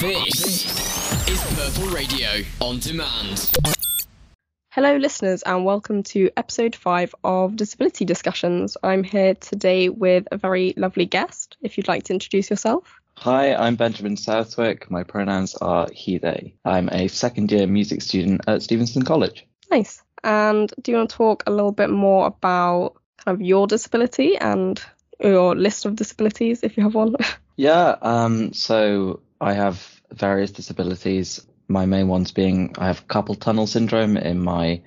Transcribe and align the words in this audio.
This 0.00 1.28
is 1.28 1.42
Purple 1.56 1.92
Radio 1.92 2.28
on 2.60 2.78
demand. 2.78 3.50
Hello, 4.70 4.96
listeners, 4.96 5.42
and 5.42 5.64
welcome 5.64 6.04
to 6.04 6.30
episode 6.36 6.76
five 6.76 7.12
of 7.24 7.56
Disability 7.56 8.04
Discussions. 8.04 8.76
I'm 8.84 9.02
here 9.02 9.34
today 9.34 9.88
with 9.88 10.28
a 10.30 10.36
very 10.36 10.72
lovely 10.76 11.04
guest. 11.04 11.56
If 11.62 11.76
you'd 11.76 11.88
like 11.88 12.04
to 12.04 12.12
introduce 12.12 12.48
yourself. 12.48 13.00
Hi, 13.16 13.56
I'm 13.56 13.74
Benjamin 13.74 14.16
Southwick. 14.16 14.88
My 14.88 15.02
pronouns 15.02 15.56
are 15.56 15.88
he, 15.92 16.18
they. 16.18 16.54
I'm 16.64 16.88
a 16.90 17.08
second 17.08 17.50
year 17.50 17.66
music 17.66 18.00
student 18.00 18.42
at 18.46 18.62
Stephenson 18.62 19.02
College. 19.02 19.48
Nice. 19.68 20.00
And 20.22 20.72
do 20.80 20.92
you 20.92 20.98
want 20.98 21.10
to 21.10 21.16
talk 21.16 21.42
a 21.48 21.50
little 21.50 21.72
bit 21.72 21.90
more 21.90 22.28
about 22.28 22.94
kind 23.24 23.34
of 23.34 23.42
your 23.44 23.66
disability 23.66 24.36
and 24.36 24.80
your 25.18 25.56
list 25.56 25.86
of 25.86 25.96
disabilities 25.96 26.62
if 26.62 26.76
you 26.76 26.84
have 26.84 26.94
one? 26.94 27.16
yeah, 27.56 27.96
um, 28.00 28.52
so 28.52 29.22
I 29.40 29.54
have 29.54 30.00
various 30.12 30.50
disabilities. 30.50 31.46
My 31.68 31.86
main 31.86 32.08
ones 32.08 32.32
being 32.32 32.74
I 32.78 32.86
have 32.86 33.06
carpal 33.08 33.38
tunnel 33.38 33.66
syndrome 33.66 34.16
in 34.16 34.40
my 34.40 34.82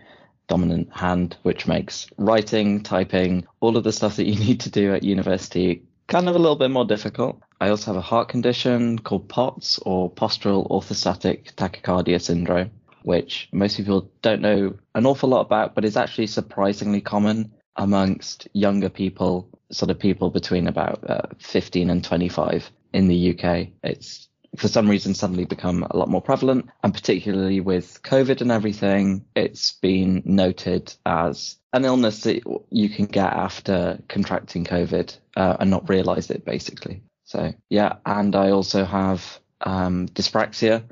dominant 0.48 0.90
hand, 0.92 1.38
which 1.44 1.68
makes 1.68 2.08
writing, 2.18 2.84
typing, 2.84 3.46
all 3.60 3.78
of 3.78 3.84
the 3.84 3.94
stuff 3.94 4.18
that 4.18 4.26
you 4.26 4.36
need 4.46 4.62
to 4.62 4.70
do 4.70 4.94
at 4.94 5.04
university 5.04 5.84
kind 6.12 6.28
of 6.28 6.36
a 6.36 6.40
little 6.40 6.58
bit 6.58 6.70
more 6.70 6.84
difficult. 6.84 7.42
I 7.62 7.70
also 7.70 7.86
have 7.86 7.96
a 7.96 8.02
heart 8.02 8.28
condition 8.28 9.00
called 9.00 9.30
POTS 9.30 9.80
or 9.80 10.12
postural 10.12 10.70
orthostatic 10.70 11.54
tachycardia 11.54 12.22
syndrome, 12.22 12.72
which 13.04 13.48
most 13.54 13.78
people 13.78 14.12
don't 14.22 14.42
know 14.42 14.76
an 14.94 15.06
awful 15.06 15.30
lot 15.30 15.42
about, 15.42 15.74
but 15.74 15.86
is 15.86 15.96
actually 15.96 16.28
surprisingly 16.28 17.00
common 17.00 17.54
amongst 17.78 18.50
younger 18.52 18.90
people, 18.90 19.48
sort 19.72 19.90
of 19.90 20.00
people 20.00 20.30
between 20.30 20.68
about 20.68 21.10
uh, 21.10 21.28
15 21.40 21.90
and 21.90 22.04
25 22.04 22.70
in 22.92 23.08
the 23.08 23.32
UK. 23.32 23.70
It's 23.82 24.28
for 24.58 24.68
some 24.68 24.90
reason 24.90 25.14
suddenly 25.14 25.46
become 25.46 25.86
a 25.90 25.98
lot 25.98 26.10
more 26.10 26.22
prevalent. 26.22 26.70
And 26.84 26.94
particularly 26.94 27.60
with 27.60 28.02
COVID 28.04 28.42
and 28.42 28.52
everything, 28.52 29.26
it's 29.36 29.74
been 29.74 30.22
noted 30.26 30.94
as 31.06 31.58
an 31.74 31.86
illness 31.86 32.24
that 32.24 32.44
you 32.70 32.90
can 32.90 33.06
get 33.06 33.32
after 33.32 34.00
contracting 34.10 34.66
COVID 34.66 35.18
uh, 35.38 35.58
and 35.60 35.70
not 35.70 35.90
realize 35.90 36.30
it, 36.30 36.44
basically. 36.44 37.02
So, 37.24 37.54
yeah. 37.70 37.96
And 38.06 38.36
I 38.36 38.52
also 38.52 38.84
have 38.84 39.40
um, 39.62 40.08
dyspraxia, 40.10 40.84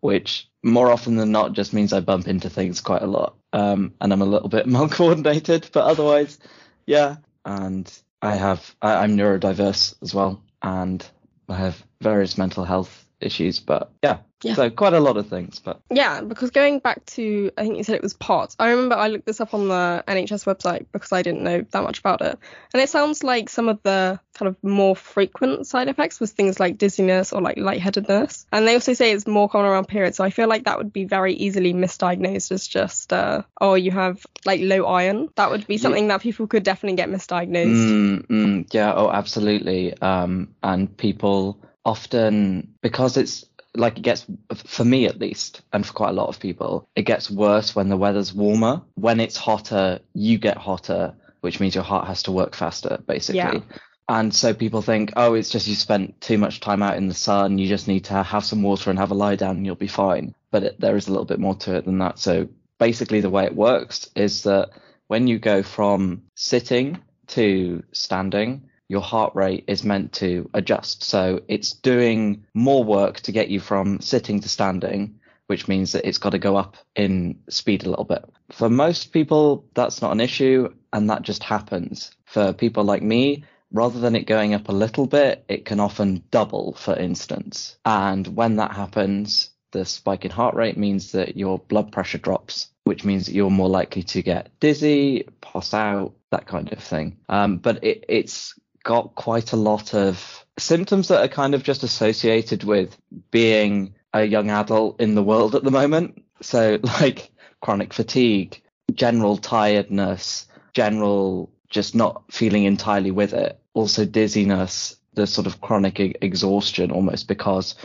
which 0.00 0.48
more 0.62 0.90
often 0.90 1.16
than 1.16 1.32
not 1.32 1.52
just 1.52 1.72
means 1.72 1.92
I 1.92 2.00
bump 2.00 2.28
into 2.28 2.48
things 2.48 2.80
quite 2.80 3.02
a 3.02 3.06
lot. 3.06 3.34
Um, 3.52 3.94
and 4.00 4.12
I'm 4.12 4.22
a 4.22 4.26
little 4.26 4.48
bit 4.48 4.66
malcoordinated, 4.68 5.72
but 5.72 5.84
otherwise, 5.84 6.38
yeah. 6.86 7.16
And 7.44 7.92
I 8.22 8.36
have, 8.36 8.76
I, 8.80 8.96
I'm 8.96 9.16
neurodiverse 9.16 9.96
as 10.00 10.14
well. 10.14 10.42
And 10.62 11.04
I 11.50 11.56
have 11.56 11.84
various 12.00 12.38
mental 12.38 12.64
health 12.64 13.06
issues, 13.20 13.60
but 13.60 13.90
yeah. 14.02 14.18
Yeah. 14.42 14.54
So 14.54 14.70
quite 14.70 14.94
a 14.94 15.00
lot 15.00 15.16
of 15.16 15.28
things, 15.28 15.58
but 15.58 15.80
Yeah, 15.90 16.22
because 16.22 16.50
going 16.50 16.78
back 16.78 17.04
to, 17.06 17.50
I 17.58 17.62
think 17.62 17.76
you 17.76 17.84
said 17.84 17.96
it 17.96 18.02
was 18.02 18.14
POTS. 18.14 18.56
I 18.58 18.70
remember 18.70 18.94
I 18.94 19.08
looked 19.08 19.26
this 19.26 19.40
up 19.40 19.52
on 19.52 19.68
the 19.68 20.02
NHS 20.08 20.44
website 20.46 20.86
because 20.92 21.12
I 21.12 21.22
didn't 21.22 21.42
know 21.42 21.64
that 21.70 21.82
much 21.82 21.98
about 21.98 22.22
it. 22.22 22.38
And 22.72 22.82
it 22.82 22.88
sounds 22.88 23.22
like 23.22 23.50
some 23.50 23.68
of 23.68 23.82
the 23.82 24.18
kind 24.34 24.48
of 24.48 24.56
more 24.64 24.96
frequent 24.96 25.66
side 25.66 25.88
effects 25.88 26.18
was 26.20 26.32
things 26.32 26.58
like 26.58 26.78
dizziness 26.78 27.32
or 27.32 27.42
like 27.42 27.58
lightheadedness. 27.58 28.46
And 28.50 28.66
they 28.66 28.74
also 28.74 28.94
say 28.94 29.12
it's 29.12 29.26
more 29.26 29.48
common 29.48 29.70
around 29.70 29.88
periods. 29.88 30.16
So 30.16 30.24
I 30.24 30.30
feel 30.30 30.48
like 30.48 30.64
that 30.64 30.78
would 30.78 30.92
be 30.92 31.04
very 31.04 31.34
easily 31.34 31.74
misdiagnosed 31.74 32.50
as 32.52 32.66
just, 32.66 33.12
uh, 33.12 33.42
oh, 33.60 33.74
you 33.74 33.90
have 33.90 34.24
like 34.46 34.60
low 34.62 34.86
iron. 34.86 35.28
That 35.36 35.50
would 35.50 35.66
be 35.66 35.76
something 35.76 36.08
that 36.08 36.22
people 36.22 36.46
could 36.46 36.62
definitely 36.62 36.96
get 36.96 37.10
misdiagnosed. 37.10 38.24
Mm, 38.24 38.26
mm, 38.26 38.74
yeah, 38.74 38.94
oh, 38.94 39.10
absolutely. 39.10 39.96
Um, 40.00 40.54
and 40.62 40.96
people 40.96 41.60
often, 41.84 42.74
because 42.80 43.16
it's 43.16 43.44
like 43.76 43.98
it 43.98 44.02
gets 44.02 44.26
for 44.54 44.84
me 44.84 45.06
at 45.06 45.18
least 45.18 45.62
and 45.72 45.86
for 45.86 45.92
quite 45.92 46.10
a 46.10 46.14
lot 46.14 46.28
of 46.28 46.40
people 46.40 46.88
it 46.96 47.02
gets 47.02 47.30
worse 47.30 47.74
when 47.74 47.88
the 47.88 47.96
weather's 47.96 48.34
warmer. 48.34 48.82
When 48.94 49.20
it's 49.20 49.36
hotter 49.36 50.00
you 50.12 50.38
get 50.38 50.56
hotter 50.56 51.14
which 51.40 51.60
means 51.60 51.74
your 51.74 51.84
heart 51.84 52.06
has 52.06 52.24
to 52.24 52.32
work 52.32 52.54
faster 52.54 52.98
basically. 53.06 53.38
Yeah. 53.38 53.60
and 54.08 54.34
so 54.34 54.52
people 54.54 54.82
think 54.82 55.12
oh 55.16 55.34
it's 55.34 55.50
just 55.50 55.68
you 55.68 55.74
spent 55.74 56.20
too 56.20 56.38
much 56.38 56.60
time 56.60 56.82
out 56.82 56.96
in 56.96 57.08
the 57.08 57.14
sun 57.14 57.58
you 57.58 57.68
just 57.68 57.88
need 57.88 58.04
to 58.06 58.22
have 58.22 58.44
some 58.44 58.62
water 58.62 58.90
and 58.90 58.98
have 58.98 59.12
a 59.12 59.14
lie 59.14 59.36
down 59.36 59.56
and 59.56 59.66
you'll 59.66 59.76
be 59.76 59.86
fine. 59.86 60.34
But 60.50 60.64
it, 60.64 60.80
there 60.80 60.96
is 60.96 61.06
a 61.06 61.10
little 61.10 61.26
bit 61.26 61.38
more 61.38 61.54
to 61.56 61.76
it 61.76 61.84
than 61.84 61.98
that. 61.98 62.18
So 62.18 62.48
basically 62.78 63.20
the 63.20 63.30
way 63.30 63.44
it 63.44 63.54
works 63.54 64.10
is 64.16 64.42
that 64.42 64.70
when 65.06 65.28
you 65.28 65.38
go 65.38 65.62
from 65.62 66.22
sitting 66.34 66.98
to 67.28 67.82
standing 67.92 68.69
your 68.90 69.00
heart 69.00 69.32
rate 69.36 69.62
is 69.68 69.84
meant 69.84 70.12
to 70.12 70.50
adjust. 70.52 71.04
So 71.04 71.42
it's 71.46 71.72
doing 71.72 72.44
more 72.54 72.82
work 72.82 73.20
to 73.20 73.30
get 73.30 73.48
you 73.48 73.60
from 73.60 74.00
sitting 74.00 74.40
to 74.40 74.48
standing, 74.48 75.20
which 75.46 75.68
means 75.68 75.92
that 75.92 76.08
it's 76.08 76.18
got 76.18 76.30
to 76.30 76.40
go 76.40 76.56
up 76.56 76.76
in 76.96 77.38
speed 77.48 77.86
a 77.86 77.88
little 77.88 78.04
bit. 78.04 78.24
For 78.50 78.68
most 78.68 79.12
people, 79.12 79.64
that's 79.74 80.02
not 80.02 80.10
an 80.10 80.20
issue, 80.20 80.74
and 80.92 81.08
that 81.08 81.22
just 81.22 81.44
happens. 81.44 82.10
For 82.24 82.52
people 82.52 82.82
like 82.82 83.00
me, 83.00 83.44
rather 83.70 84.00
than 84.00 84.16
it 84.16 84.26
going 84.26 84.54
up 84.54 84.68
a 84.68 84.72
little 84.72 85.06
bit, 85.06 85.44
it 85.48 85.64
can 85.64 85.78
often 85.78 86.24
double, 86.32 86.74
for 86.74 86.96
instance. 86.96 87.78
And 87.84 88.26
when 88.34 88.56
that 88.56 88.72
happens, 88.72 89.50
the 89.70 89.84
spike 89.84 90.24
in 90.24 90.32
heart 90.32 90.56
rate 90.56 90.76
means 90.76 91.12
that 91.12 91.36
your 91.36 91.60
blood 91.60 91.92
pressure 91.92 92.18
drops, 92.18 92.70
which 92.82 93.04
means 93.04 93.26
that 93.26 93.34
you're 93.34 93.50
more 93.50 93.68
likely 93.68 94.02
to 94.02 94.20
get 94.20 94.50
dizzy, 94.58 95.28
pass 95.40 95.74
out, 95.74 96.14
that 96.32 96.46
kind 96.46 96.72
of 96.72 96.80
thing. 96.80 97.18
Um, 97.28 97.58
but 97.58 97.84
it, 97.84 98.04
it's 98.08 98.54
got 98.90 99.14
quite 99.14 99.52
a 99.52 99.56
lot 99.56 99.94
of 99.94 100.44
symptoms 100.58 101.06
that 101.06 101.22
are 101.22 101.28
kind 101.28 101.54
of 101.54 101.62
just 101.62 101.84
associated 101.84 102.64
with 102.64 102.98
being 103.30 103.94
a 104.12 104.24
young 104.24 104.50
adult 104.50 105.00
in 105.00 105.14
the 105.14 105.22
world 105.22 105.54
at 105.54 105.62
the 105.62 105.70
moment. 105.70 106.24
So 106.42 106.80
like 107.00 107.30
chronic 107.60 107.92
fatigue, 107.92 108.60
general 108.92 109.36
tiredness, 109.36 110.48
general 110.72 111.52
just 111.68 111.94
not 111.94 112.24
feeling 112.32 112.64
entirely 112.64 113.12
with 113.12 113.32
it. 113.32 113.60
Also 113.74 114.04
dizziness, 114.04 114.96
the 115.14 115.28
sort 115.28 115.46
of 115.46 115.60
chronic 115.60 116.00
e- 116.00 116.16
exhaustion 116.20 116.90
almost 116.90 117.28
because, 117.28 117.76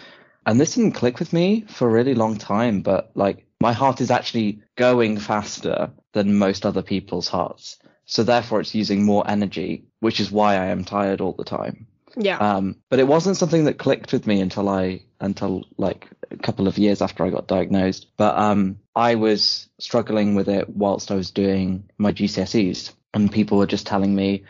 and 0.47 0.59
this 0.59 0.73
didn't 0.73 0.93
click 0.93 1.19
with 1.19 1.31
me 1.33 1.65
for 1.67 1.87
a 1.87 1.91
really 1.91 2.15
long 2.15 2.35
time, 2.35 2.81
but 2.81 3.11
like 3.13 3.45
my 3.61 3.73
heart 3.73 4.01
is 4.01 4.09
actually 4.09 4.59
going 4.75 5.19
faster 5.19 5.91
than 6.13 6.39
most 6.39 6.65
other 6.65 6.81
people's 6.81 7.27
hearts. 7.27 7.77
So 8.05 8.23
therefore 8.23 8.61
it's 8.61 8.75
using 8.75 9.03
more 9.03 9.29
energy, 9.29 9.85
which 9.99 10.19
is 10.19 10.31
why 10.31 10.55
I 10.55 10.67
am 10.67 10.85
tired 10.85 11.21
all 11.21 11.33
the 11.33 11.43
time. 11.43 11.87
Yeah. 12.17 12.37
Um, 12.37 12.77
but 12.89 12.99
it 12.99 13.07
wasn't 13.07 13.37
something 13.37 13.65
that 13.65 13.77
clicked 13.77 14.13
with 14.13 14.25
me 14.25 14.39
until 14.41 14.69
I, 14.69 15.01
until 15.19 15.65
like 15.77 16.07
a 16.31 16.37
couple 16.37 16.67
of 16.67 16.77
years 16.77 17.01
after 17.01 17.25
I 17.25 17.29
got 17.29 17.47
diagnosed. 17.47 18.07
But, 18.15 18.37
um, 18.37 18.79
I 18.95 19.15
was 19.15 19.67
struggling 19.79 20.35
with 20.35 20.47
it 20.47 20.69
whilst 20.69 21.11
I 21.11 21.15
was 21.15 21.31
doing 21.31 21.89
my 21.97 22.13
GCSEs 22.13 22.93
and 23.13 23.31
people 23.31 23.57
were 23.57 23.67
just 23.67 23.87
telling 23.87 24.15
me, 24.15 24.43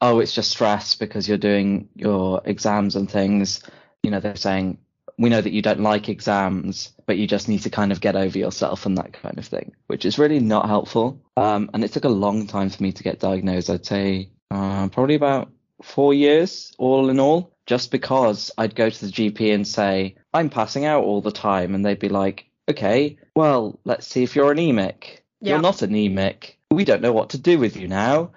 oh, 0.00 0.20
it's 0.20 0.34
just 0.34 0.50
stress 0.50 0.94
because 0.94 1.28
you're 1.28 1.38
doing 1.38 1.88
your 1.94 2.42
exams 2.44 2.96
and 2.96 3.10
things. 3.10 3.62
You 4.02 4.10
know, 4.10 4.20
they're 4.20 4.36
saying, 4.36 4.78
we 5.18 5.28
know 5.28 5.40
that 5.40 5.52
you 5.52 5.62
don't 5.62 5.80
like 5.80 6.08
exams, 6.08 6.92
but 7.12 7.18
you 7.18 7.26
just 7.26 7.46
need 7.46 7.60
to 7.60 7.68
kind 7.68 7.92
of 7.92 8.00
get 8.00 8.16
over 8.16 8.38
yourself 8.38 8.86
and 8.86 8.96
that 8.96 9.12
kind 9.12 9.36
of 9.36 9.44
thing, 9.44 9.74
which 9.86 10.06
is 10.06 10.18
really 10.18 10.40
not 10.40 10.66
helpful. 10.66 11.20
Um, 11.36 11.68
and 11.74 11.84
it 11.84 11.92
took 11.92 12.04
a 12.04 12.08
long 12.08 12.46
time 12.46 12.70
for 12.70 12.82
me 12.82 12.90
to 12.90 13.02
get 13.02 13.20
diagnosed. 13.20 13.68
I'd 13.68 13.84
say 13.84 14.30
uh, 14.50 14.88
probably 14.88 15.14
about 15.14 15.50
four 15.82 16.14
years 16.14 16.72
all 16.78 17.10
in 17.10 17.20
all, 17.20 17.52
just 17.66 17.90
because 17.90 18.50
I'd 18.56 18.74
go 18.74 18.88
to 18.88 19.04
the 19.04 19.12
GP 19.12 19.54
and 19.54 19.68
say, 19.68 20.14
I'm 20.32 20.48
passing 20.48 20.86
out 20.86 21.04
all 21.04 21.20
the 21.20 21.30
time. 21.30 21.74
And 21.74 21.84
they'd 21.84 21.98
be 21.98 22.08
like, 22.08 22.46
okay, 22.66 23.18
well, 23.36 23.78
let's 23.84 24.06
see 24.06 24.22
if 24.22 24.34
you're 24.34 24.50
anemic. 24.50 25.22
Yeah. 25.42 25.50
You're 25.50 25.60
not 25.60 25.82
anemic. 25.82 26.58
We 26.70 26.86
don't 26.86 27.02
know 27.02 27.12
what 27.12 27.28
to 27.30 27.38
do 27.38 27.58
with 27.58 27.76
you 27.76 27.88
now. 27.88 28.30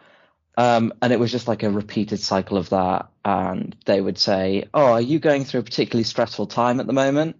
Um, 0.58 0.92
and 1.02 1.14
it 1.14 1.20
was 1.22 1.32
just 1.32 1.48
like 1.48 1.64
a 1.64 1.70
repeated 1.70 2.20
cycle 2.20 2.58
of 2.58 2.72
that. 2.72 3.08
And 3.24 3.74
they 3.86 4.02
would 4.02 4.18
say, 4.18 4.66
Oh, 4.74 4.92
are 4.92 5.02
you 5.02 5.20
going 5.20 5.46
through 5.46 5.62
a 5.62 5.64
particularly 5.64 6.04
stressful 6.04 6.48
time 6.48 6.82
at 6.82 6.88
the 6.88 6.92
moment? 6.92 7.38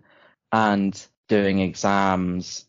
And 0.54 1.06
doing 1.28 1.60
exams, 1.60 2.66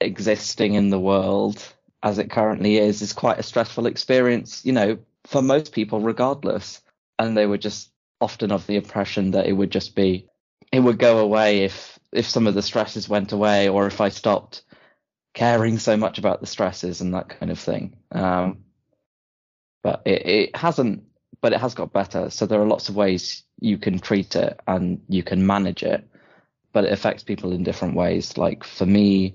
existing 0.00 0.74
in 0.74 0.90
the 0.90 1.00
world 1.00 1.62
as 2.02 2.18
it 2.18 2.30
currently 2.30 2.76
is, 2.76 3.02
is 3.02 3.12
quite 3.12 3.38
a 3.38 3.42
stressful 3.42 3.86
experience, 3.86 4.64
you 4.64 4.72
know, 4.72 4.98
for 5.24 5.42
most 5.42 5.72
people, 5.72 6.00
regardless. 6.00 6.80
And 7.18 7.36
they 7.36 7.46
were 7.46 7.58
just 7.58 7.90
often 8.20 8.52
of 8.52 8.66
the 8.66 8.76
impression 8.76 9.32
that 9.32 9.46
it 9.46 9.52
would 9.52 9.70
just 9.70 9.94
be, 9.94 10.28
it 10.72 10.80
would 10.80 10.98
go 10.98 11.18
away 11.18 11.64
if, 11.64 11.98
if 12.12 12.28
some 12.28 12.46
of 12.46 12.54
the 12.54 12.62
stresses 12.62 13.08
went 13.08 13.32
away 13.32 13.68
or 13.68 13.86
if 13.86 14.00
I 14.00 14.10
stopped 14.10 14.62
caring 15.34 15.78
so 15.78 15.96
much 15.96 16.18
about 16.18 16.40
the 16.40 16.46
stresses 16.46 17.00
and 17.00 17.14
that 17.14 17.28
kind 17.28 17.50
of 17.50 17.58
thing. 17.58 17.96
Um, 18.12 18.64
but 19.86 20.02
it, 20.04 20.26
it 20.26 20.56
hasn't 20.56 21.04
but 21.40 21.52
it 21.52 21.60
has 21.60 21.74
got 21.74 21.92
better 21.92 22.28
so 22.28 22.44
there 22.44 22.60
are 22.60 22.66
lots 22.66 22.88
of 22.88 22.96
ways 22.96 23.44
you 23.60 23.78
can 23.78 24.00
treat 24.00 24.34
it 24.34 24.58
and 24.66 25.00
you 25.08 25.22
can 25.22 25.46
manage 25.46 25.84
it 25.84 26.04
but 26.76 26.84
it 26.84 26.92
affects 26.92 27.22
people 27.22 27.52
in 27.52 27.62
different 27.62 27.94
ways. 27.94 28.36
Like 28.36 28.62
for 28.62 28.84
me 28.84 29.34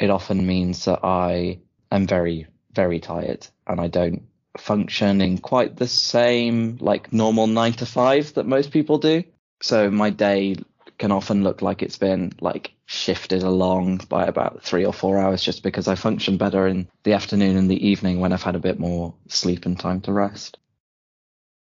it 0.00 0.10
often 0.10 0.44
means 0.44 0.86
that 0.86 1.00
i 1.04 1.60
am 1.92 2.06
very 2.06 2.46
very 2.72 2.98
tired 2.98 3.46
and 3.66 3.80
i 3.80 3.86
don't 3.86 4.22
function 4.58 5.20
in 5.20 5.38
quite 5.38 5.76
the 5.76 5.86
same 5.86 6.78
like 6.80 7.12
normal 7.12 7.46
9 7.46 7.74
to 7.74 7.86
5 7.86 8.34
that 8.34 8.46
most 8.46 8.72
people 8.72 8.98
do. 8.98 9.22
So 9.62 9.88
my 9.88 10.10
day 10.10 10.56
can 10.98 11.12
often 11.12 11.44
look 11.44 11.62
like 11.62 11.82
it's 11.82 11.98
been 11.98 12.32
like 12.40 12.72
shifted 12.86 13.44
along 13.44 13.98
by 14.08 14.24
about 14.24 14.64
three 14.64 14.84
or 14.84 14.92
four 14.92 15.18
hours 15.18 15.44
just 15.44 15.62
because 15.62 15.86
I 15.86 15.94
function 15.94 16.36
better 16.36 16.66
in 16.66 16.88
the 17.04 17.12
afternoon 17.12 17.56
and 17.56 17.70
the 17.70 17.86
evening 17.90 18.18
when 18.18 18.32
I've 18.32 18.42
had 18.42 18.56
a 18.56 18.66
bit 18.68 18.80
more 18.80 19.14
sleep 19.28 19.66
and 19.66 19.78
time 19.78 20.00
to 20.02 20.12
rest. 20.12 20.58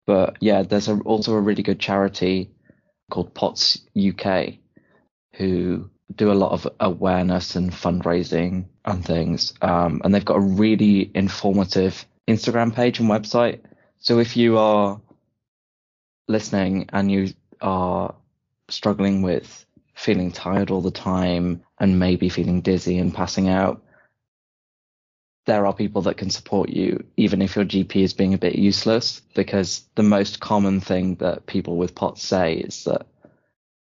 But 0.04 0.38
yeah, 0.40 0.62
there's 0.62 0.88
a, 0.88 0.98
also 1.02 1.34
a 1.34 1.40
really 1.40 1.62
good 1.62 1.78
charity 1.78 2.50
called 3.08 3.34
POTS 3.34 3.78
UK 3.96 4.58
who 5.36 5.90
do 6.14 6.30
a 6.30 6.34
lot 6.34 6.52
of 6.52 6.68
awareness 6.80 7.56
and 7.56 7.72
fundraising 7.72 8.66
and 8.84 9.04
things. 9.04 9.54
Um, 9.62 10.00
and 10.04 10.14
they've 10.14 10.24
got 10.24 10.36
a 10.36 10.40
really 10.40 11.10
informative 11.14 12.04
Instagram 12.28 12.74
page 12.74 13.00
and 13.00 13.08
website. 13.08 13.60
So 13.98 14.18
if 14.18 14.36
you 14.36 14.58
are 14.58 15.00
listening 16.28 16.86
and 16.92 17.10
you 17.10 17.28
are 17.60 18.14
struggling 18.68 19.22
with 19.22 19.64
feeling 19.94 20.32
tired 20.32 20.70
all 20.70 20.80
the 20.80 20.90
time 20.90 21.62
and 21.78 21.98
maybe 21.98 22.28
feeling 22.28 22.60
dizzy 22.60 22.98
and 22.98 23.14
passing 23.14 23.48
out, 23.48 23.82
there 25.46 25.66
are 25.66 25.74
people 25.74 26.02
that 26.02 26.16
can 26.16 26.30
support 26.30 26.70
you, 26.70 27.04
even 27.16 27.42
if 27.42 27.56
your 27.56 27.64
GP 27.64 27.96
is 27.96 28.14
being 28.14 28.34
a 28.34 28.38
bit 28.38 28.54
useless, 28.54 29.20
because 29.34 29.84
the 29.94 30.02
most 30.02 30.40
common 30.40 30.80
thing 30.80 31.16
that 31.16 31.46
people 31.46 31.76
with 31.76 31.94
POTS 31.94 32.22
say 32.22 32.54
is 32.54 32.84
that, 32.84 33.06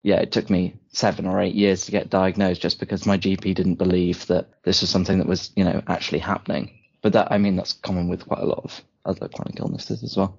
yeah, 0.02 0.16
it 0.16 0.32
took 0.32 0.50
me 0.50 0.74
seven 0.92 1.26
or 1.26 1.40
eight 1.40 1.54
years 1.54 1.86
to 1.86 1.92
get 1.92 2.10
diagnosed 2.10 2.60
just 2.60 2.80
because 2.80 3.06
my 3.06 3.18
GP 3.18 3.54
didn't 3.54 3.76
believe 3.76 4.26
that 4.26 4.48
this 4.64 4.80
was 4.80 4.90
something 4.90 5.18
that 5.18 5.28
was, 5.28 5.50
you 5.56 5.64
know, 5.64 5.82
actually 5.86 6.18
happening. 6.18 6.78
But 7.02 7.12
that, 7.14 7.32
I 7.32 7.38
mean, 7.38 7.56
that's 7.56 7.72
common 7.72 8.08
with 8.08 8.26
quite 8.26 8.40
a 8.40 8.46
lot 8.46 8.60
of 8.64 8.80
other 9.04 9.28
chronic 9.28 9.58
illnesses 9.58 10.02
as 10.02 10.16
well. 10.16 10.38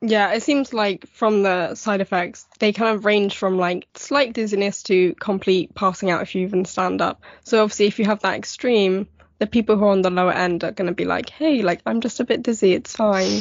Yeah, 0.00 0.32
it 0.34 0.42
seems 0.42 0.74
like 0.74 1.06
from 1.08 1.42
the 1.42 1.74
side 1.76 2.02
effects, 2.02 2.46
they 2.58 2.72
kind 2.72 2.94
of 2.94 3.04
range 3.06 3.36
from 3.38 3.56
like 3.56 3.86
slight 3.94 4.34
dizziness 4.34 4.82
to 4.84 5.14
complete 5.14 5.74
passing 5.74 6.10
out 6.10 6.20
if 6.22 6.34
you 6.34 6.42
even 6.42 6.64
stand 6.66 7.00
up. 7.00 7.22
So 7.44 7.62
obviously, 7.62 7.86
if 7.86 7.98
you 7.98 8.04
have 8.04 8.20
that 8.20 8.34
extreme, 8.36 9.08
the 9.38 9.46
people 9.46 9.76
who 9.78 9.84
are 9.84 9.90
on 9.92 10.02
the 10.02 10.10
lower 10.10 10.32
end 10.32 10.62
are 10.62 10.72
going 10.72 10.88
to 10.88 10.94
be 10.94 11.06
like, 11.06 11.30
hey, 11.30 11.62
like 11.62 11.80
I'm 11.86 12.00
just 12.02 12.20
a 12.20 12.24
bit 12.24 12.42
dizzy, 12.42 12.74
it's 12.74 12.94
fine. 12.94 13.40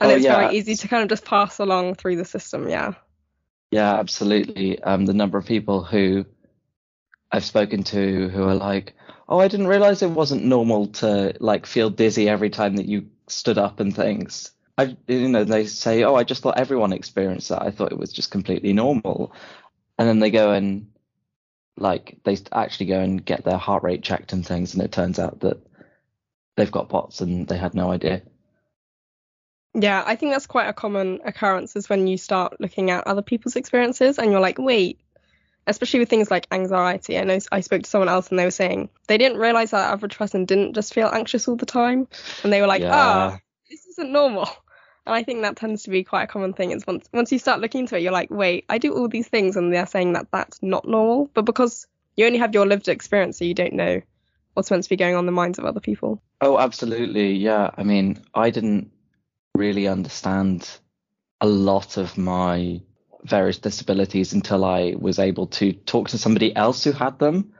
And 0.00 0.10
Oh, 0.10 0.10
it's 0.10 0.24
yeah. 0.24 0.36
very 0.36 0.56
easy 0.56 0.74
to 0.76 0.88
kind 0.88 1.02
of 1.02 1.08
just 1.08 1.24
pass 1.24 1.58
along 1.58 1.94
through 1.94 2.16
the 2.16 2.24
system. 2.24 2.68
Yeah. 2.68 2.94
Yeah, 3.74 3.94
absolutely. 3.94 4.80
Um, 4.80 5.04
the 5.04 5.12
number 5.12 5.36
of 5.36 5.46
people 5.46 5.82
who 5.82 6.26
I've 7.32 7.44
spoken 7.44 7.82
to 7.82 8.28
who 8.28 8.44
are 8.44 8.54
like, 8.54 8.94
"Oh, 9.28 9.40
I 9.40 9.48
didn't 9.48 9.66
realize 9.66 10.00
it 10.00 10.10
wasn't 10.12 10.44
normal 10.44 10.86
to 11.02 11.34
like 11.40 11.66
feel 11.66 11.90
dizzy 11.90 12.28
every 12.28 12.50
time 12.50 12.76
that 12.76 12.86
you 12.86 13.08
stood 13.26 13.58
up 13.58 13.80
and 13.80 13.92
things." 13.92 14.52
I, 14.78 14.96
you 15.08 15.28
know, 15.28 15.42
they 15.42 15.66
say, 15.66 16.04
"Oh, 16.04 16.14
I 16.14 16.22
just 16.22 16.40
thought 16.44 16.56
everyone 16.60 16.92
experienced 16.92 17.48
that. 17.48 17.62
I 17.62 17.72
thought 17.72 17.90
it 17.90 17.98
was 17.98 18.12
just 18.12 18.30
completely 18.30 18.72
normal," 18.72 19.32
and 19.98 20.08
then 20.08 20.20
they 20.20 20.30
go 20.30 20.52
and 20.52 20.86
like 21.76 22.18
they 22.24 22.38
actually 22.52 22.86
go 22.86 23.00
and 23.00 23.24
get 23.24 23.44
their 23.44 23.58
heart 23.58 23.82
rate 23.82 24.04
checked 24.04 24.32
and 24.32 24.46
things, 24.46 24.74
and 24.74 24.84
it 24.84 24.92
turns 24.92 25.18
out 25.18 25.40
that 25.40 25.58
they've 26.56 26.70
got 26.72 26.90
POTS 26.90 27.22
and 27.22 27.48
they 27.48 27.58
had 27.58 27.74
no 27.74 27.90
idea. 27.90 28.22
Yeah, 29.74 30.02
I 30.06 30.14
think 30.14 30.32
that's 30.32 30.46
quite 30.46 30.68
a 30.68 30.72
common 30.72 31.20
occurrence 31.24 31.74
is 31.74 31.88
when 31.88 32.06
you 32.06 32.16
start 32.16 32.60
looking 32.60 32.90
at 32.90 33.06
other 33.06 33.22
people's 33.22 33.56
experiences 33.56 34.18
and 34.18 34.30
you're 34.30 34.40
like, 34.40 34.58
wait, 34.58 35.00
especially 35.66 36.00
with 36.00 36.08
things 36.08 36.30
like 36.30 36.46
anxiety. 36.52 37.18
I 37.18 37.24
know 37.24 37.38
I 37.50 37.60
spoke 37.60 37.82
to 37.82 37.90
someone 37.90 38.08
else 38.08 38.28
and 38.28 38.38
they 38.38 38.44
were 38.44 38.50
saying 38.50 38.88
they 39.08 39.18
didn't 39.18 39.38
realize 39.38 39.72
that 39.72 39.92
average 39.92 40.16
person 40.16 40.44
didn't 40.44 40.74
just 40.74 40.94
feel 40.94 41.08
anxious 41.12 41.48
all 41.48 41.56
the 41.56 41.66
time. 41.66 42.06
And 42.42 42.52
they 42.52 42.60
were 42.60 42.66
like, 42.66 42.82
ah, 42.84 43.30
Yeah. 43.30 43.38
this 43.70 43.86
isn't 43.86 44.12
normal. 44.12 44.48
And 45.06 45.14
I 45.14 45.22
think 45.22 45.42
that 45.42 45.56
tends 45.56 45.82
to 45.82 45.90
be 45.90 46.02
quite 46.02 46.22
a 46.22 46.26
common 46.26 46.54
thing 46.54 46.70
is 46.70 46.86
once 46.86 47.08
once 47.12 47.30
you 47.30 47.38
start 47.38 47.60
looking 47.60 47.80
into 47.80 47.96
it, 47.96 48.02
you're 48.02 48.12
like, 48.12 48.30
wait, 48.30 48.64
I 48.70 48.78
do 48.78 48.96
all 48.96 49.08
these 49.08 49.28
things 49.28 49.56
and 49.56 49.70
they're 49.72 49.86
saying 49.86 50.14
that 50.14 50.28
that's 50.32 50.62
not 50.62 50.88
normal. 50.88 51.28
But 51.34 51.42
because 51.42 51.86
you 52.16 52.24
only 52.24 52.38
have 52.38 52.54
your 52.54 52.66
lived 52.66 52.88
experience, 52.88 53.38
so 53.38 53.44
you 53.44 53.52
don't 53.52 53.74
know 53.74 54.00
what's 54.54 54.70
meant 54.70 54.84
to 54.84 54.88
be 54.88 54.96
going 54.96 55.14
on 55.14 55.20
in 55.20 55.26
the 55.26 55.32
minds 55.32 55.58
of 55.58 55.66
other 55.66 55.80
people. 55.80 56.22
Oh, 56.40 56.58
absolutely. 56.58 57.32
Yeah. 57.34 57.70
I 57.76 57.82
mean, 57.82 58.22
I 58.34 58.48
didn't 58.48 58.92
really 59.54 59.88
understand 59.88 60.68
a 61.40 61.46
lot 61.46 61.96
of 61.96 62.18
my 62.18 62.80
various 63.24 63.58
disabilities 63.58 64.32
until 64.32 64.64
I 64.64 64.94
was 64.98 65.18
able 65.18 65.46
to 65.48 65.72
talk 65.72 66.08
to 66.08 66.18
somebody 66.18 66.54
else 66.54 66.84
who 66.84 66.92
had 66.92 67.18
them. 67.18 67.54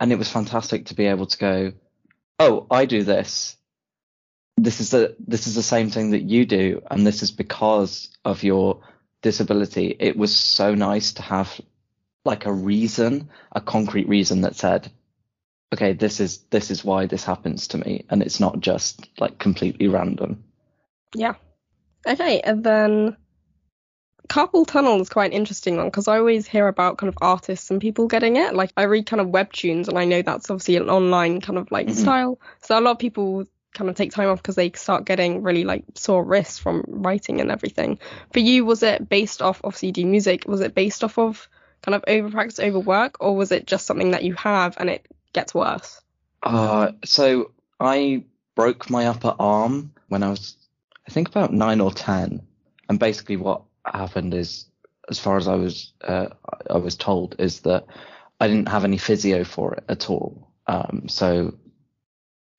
And 0.00 0.12
it 0.12 0.18
was 0.18 0.30
fantastic 0.30 0.86
to 0.86 0.94
be 0.94 1.06
able 1.06 1.26
to 1.26 1.38
go, 1.38 1.72
Oh, 2.38 2.66
I 2.70 2.84
do 2.84 3.02
this. 3.02 3.56
This 4.56 4.80
is 4.80 4.90
the, 4.90 5.16
this 5.18 5.46
is 5.46 5.54
the 5.54 5.62
same 5.62 5.90
thing 5.90 6.10
that 6.10 6.22
you 6.22 6.46
do. 6.46 6.82
And 6.90 7.06
this 7.06 7.22
is 7.22 7.30
because 7.30 8.10
of 8.24 8.42
your 8.42 8.80
disability. 9.22 9.96
It 9.98 10.16
was 10.16 10.34
so 10.34 10.74
nice 10.74 11.12
to 11.14 11.22
have 11.22 11.60
like 12.24 12.46
a 12.46 12.52
reason, 12.52 13.30
a 13.52 13.60
concrete 13.60 14.08
reason 14.08 14.42
that 14.42 14.56
said, 14.56 14.90
okay, 15.72 15.92
this 15.92 16.20
is 16.20 16.38
this 16.50 16.70
is 16.70 16.84
why 16.84 17.06
this 17.06 17.24
happens 17.24 17.68
to 17.68 17.78
me, 17.78 18.04
and 18.10 18.22
it's 18.22 18.40
not 18.40 18.60
just 18.60 19.08
like 19.18 19.38
completely 19.38 19.88
random. 19.88 20.44
Yeah. 21.16 21.34
Okay, 22.06 22.40
and 22.40 22.62
then 22.62 23.16
carpal 24.28 24.66
tunnel 24.66 25.00
is 25.00 25.08
quite 25.08 25.26
an 25.26 25.36
interesting 25.36 25.76
one 25.76 25.86
because 25.86 26.08
I 26.08 26.18
always 26.18 26.46
hear 26.46 26.68
about 26.68 26.98
kind 26.98 27.08
of 27.08 27.16
artists 27.22 27.70
and 27.70 27.80
people 27.80 28.06
getting 28.06 28.36
it. 28.36 28.54
Like 28.54 28.72
I 28.76 28.82
read 28.82 29.06
kind 29.06 29.20
of 29.20 29.28
webtoons 29.28 29.88
and 29.88 29.98
I 29.98 30.04
know 30.04 30.22
that's 30.22 30.50
obviously 30.50 30.76
an 30.76 30.90
online 30.90 31.40
kind 31.40 31.58
of 31.58 31.70
like 31.70 31.88
Mhm. 31.88 31.94
style. 31.94 32.38
So 32.62 32.78
a 32.78 32.80
lot 32.80 32.92
of 32.92 32.98
people 32.98 33.46
kind 33.72 33.88
of 33.88 33.96
take 33.96 34.12
time 34.12 34.28
off 34.28 34.38
because 34.42 34.56
they 34.56 34.70
start 34.72 35.04
getting 35.04 35.42
really 35.42 35.64
like 35.64 35.84
sore 35.94 36.24
wrists 36.24 36.58
from 36.58 36.84
writing 36.86 37.40
and 37.40 37.50
everything. 37.50 37.98
For 38.32 38.40
you, 38.40 38.64
was 38.64 38.82
it 38.82 39.08
based 39.08 39.42
off 39.42 39.60
obviously 39.64 39.88
you 39.88 39.92
do 39.92 40.06
music? 40.06 40.44
Was 40.46 40.60
it 40.60 40.74
based 40.74 41.04
off 41.04 41.18
of 41.18 41.48
kind 41.82 41.94
of 41.94 42.04
over 42.08 42.30
practice, 42.30 42.58
over 42.58 42.80
work, 42.80 43.16
or 43.20 43.36
was 43.36 43.52
it 43.52 43.66
just 43.66 43.86
something 43.86 44.10
that 44.10 44.24
you 44.24 44.34
have 44.34 44.76
and 44.78 44.90
it 44.90 45.06
gets 45.32 45.54
worse? 45.54 46.00
Uh, 46.42 46.92
so 47.04 47.52
I 47.78 48.24
broke 48.54 48.90
my 48.90 49.06
upper 49.06 49.34
arm 49.38 49.92
when 50.08 50.22
I 50.22 50.30
was, 50.30 50.56
I 51.06 51.12
think 51.12 51.28
about 51.28 51.52
nine 51.52 51.80
or 51.80 51.92
ten, 51.92 52.46
and 52.88 52.98
basically 52.98 53.36
what 53.36 53.62
happened 53.84 54.34
is, 54.34 54.66
as 55.08 55.18
far 55.18 55.36
as 55.36 55.46
I 55.46 55.54
was, 55.54 55.92
uh, 56.02 56.28
I 56.68 56.78
was 56.78 56.96
told, 56.96 57.36
is 57.38 57.60
that 57.60 57.86
I 58.40 58.48
didn't 58.48 58.68
have 58.68 58.84
any 58.84 58.98
physio 58.98 59.44
for 59.44 59.74
it 59.74 59.84
at 59.88 60.10
all. 60.10 60.52
Um, 60.66 61.04
so 61.08 61.58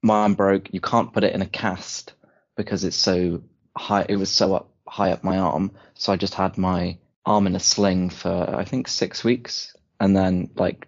my 0.01 0.21
arm 0.21 0.35
broke. 0.35 0.73
You 0.73 0.79
can't 0.79 1.11
put 1.11 1.23
it 1.23 1.33
in 1.33 1.41
a 1.41 1.45
cast 1.47 2.13
because 2.55 2.83
it's 2.83 2.95
so 2.95 3.43
high. 3.77 4.05
It 4.07 4.15
was 4.15 4.31
so 4.31 4.55
up 4.55 4.73
high 4.87 5.11
up 5.11 5.23
my 5.23 5.37
arm. 5.37 5.71
So 5.95 6.13
I 6.13 6.15
just 6.15 6.33
had 6.33 6.57
my 6.57 6.97
arm 7.25 7.47
in 7.47 7.55
a 7.55 7.59
sling 7.59 8.09
for 8.09 8.55
I 8.55 8.63
think 8.63 8.87
six 8.87 9.23
weeks, 9.23 9.75
and 9.99 10.15
then 10.15 10.49
like 10.55 10.87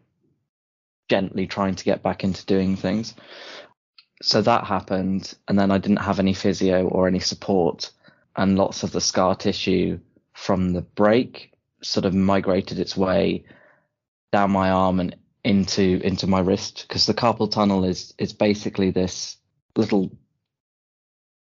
gently 1.10 1.48
trying 1.48 1.76
to 1.76 1.84
get 1.84 2.04
back 2.04 2.24
into 2.24 2.46
doing 2.46 2.78
things. 2.78 3.16
So 4.22 4.42
that 4.42 4.66
happened, 4.66 5.34
and 5.48 5.58
then 5.58 5.72
I 5.72 5.78
didn't 5.78 5.98
have 6.02 6.20
any 6.20 6.34
physio 6.34 6.88
or 6.88 7.08
any 7.08 7.20
support, 7.20 7.92
and 8.36 8.58
lots 8.58 8.84
of 8.84 8.92
the 8.92 9.02
scar 9.02 9.36
tissue 9.36 10.00
from 10.34 10.74
the 10.74 10.82
break 10.82 11.54
sort 11.82 12.06
of 12.06 12.14
migrated 12.14 12.80
its 12.80 12.96
way 12.98 13.44
down 14.32 14.52
my 14.52 14.70
arm 14.70 15.00
and 15.00 15.16
into 15.44 16.02
into 16.04 16.28
my 16.28 16.40
wrist 16.40 16.86
because 16.88 17.06
the 17.06 17.14
carpal 17.14 17.50
tunnel 17.50 17.86
is 17.86 18.14
is 18.18 18.34
basically 18.34 18.92
this 18.92 19.38
little 19.76 20.12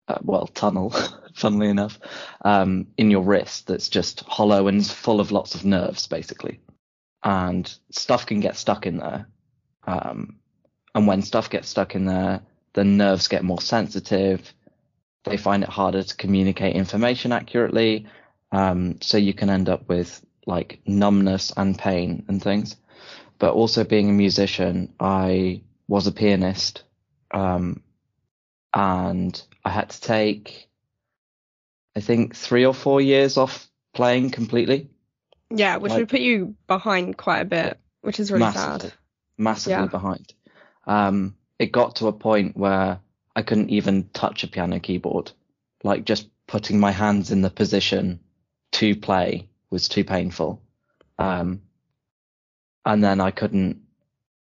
uh, 0.07 0.17
well 0.21 0.47
tunnel 0.47 0.89
funnily 1.33 1.67
enough 1.67 1.99
um 2.45 2.87
in 2.97 3.11
your 3.11 3.23
wrist 3.23 3.67
that's 3.67 3.89
just 3.89 4.21
hollow 4.21 4.67
and 4.67 4.85
full 4.85 5.19
of 5.19 5.31
lots 5.31 5.55
of 5.55 5.65
nerves 5.65 6.07
basically. 6.07 6.59
And 7.25 7.73
stuff 7.89 8.25
can 8.25 8.41
get 8.41 8.57
stuck 8.57 8.85
in 8.85 8.97
there 8.97 9.27
um 9.85 10.37
and 10.95 11.07
when 11.07 11.21
stuff 11.21 11.49
gets 11.49 11.69
stuck 11.69 11.95
in 11.95 12.05
there 12.05 12.41
the 12.73 12.83
nerves 12.83 13.27
get 13.27 13.43
more 13.43 13.61
sensitive 13.61 14.53
they 15.23 15.37
find 15.37 15.63
it 15.63 15.69
harder 15.69 16.03
to 16.03 16.15
communicate 16.15 16.75
information 16.75 17.31
accurately 17.31 18.07
um 18.51 18.99
so 19.01 19.17
you 19.17 19.33
can 19.33 19.49
end 19.49 19.69
up 19.69 19.87
with 19.87 20.23
like 20.45 20.79
numbness 20.85 21.51
and 21.55 21.77
pain 21.77 22.23
and 22.27 22.41
things 22.43 22.75
but 23.39 23.55
also 23.55 23.83
being 23.83 24.09
a 24.09 24.13
musician, 24.13 24.93
I 25.01 25.63
was 25.89 26.07
a 26.07 26.13
pianist, 26.13 26.83
um, 27.31 27.81
and 28.73 29.41
I 29.65 29.69
had 29.69 29.89
to 29.89 29.99
take, 29.99 30.69
I 31.93 31.99
think, 31.99 32.35
three 32.37 32.65
or 32.65 32.73
four 32.73 33.01
years 33.01 33.35
off 33.37 33.67
playing 33.93 34.29
completely. 34.29 34.89
Yeah, 35.49 35.75
which 35.77 35.89
Like- 35.89 35.99
would 35.99 36.09
put 36.09 36.21
you 36.21 36.55
behind 36.67 37.17
quite 37.17 37.41
a 37.41 37.45
bit, 37.45 37.79
which 38.01 38.19
is 38.19 38.31
really 38.31 38.45
massively, 38.45 38.89
sad. 38.91 38.93
massively 39.37 39.73
Yeah. 39.83 39.87
behind. 39.87 40.33
Um, 40.87 41.35
it 41.59 41.71
got 41.71 41.97
to 41.97 42.07
a 42.07 42.13
point 42.13 42.57
where 42.57 42.99
I 43.35 43.41
couldn't 43.41 43.69
even 43.69 44.09
touch 44.13 44.43
a 44.43 44.47
piano 44.47 44.79
keyboard. 44.79 45.31
Like 45.83 46.05
just 46.05 46.29
putting 46.47 46.79
my 46.79 46.91
hands 46.91 47.31
in 47.31 47.41
the 47.41 47.49
position 47.49 48.19
to 48.73 48.95
play 48.95 49.47
was 49.69 49.87
too 49.87 50.03
painful. 50.03 50.61
Um, 51.17 51.61
and 52.85 53.03
then 53.03 53.21
I 53.21 53.31
couldn't, 53.31 53.81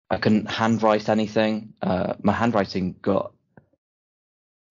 I 0.09 0.17
couldn't 0.17 0.49
handwrite 0.49 1.09
anything. 1.09 1.73
Uh, 1.81 2.13
my 2.21 2.33
handwriting 2.33 2.95
got, 3.01 3.33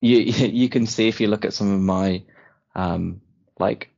you, 0.01 0.19
you 0.21 0.69
can 0.69 0.87
see 0.87 1.09
if 1.09 1.21
you 1.21 1.29
look 1.29 1.45
at 1.45 1.55
some 1.55 1.73
of 1.73 1.81
my, 1.81 2.23
um, 2.75 3.21
like 3.59 3.91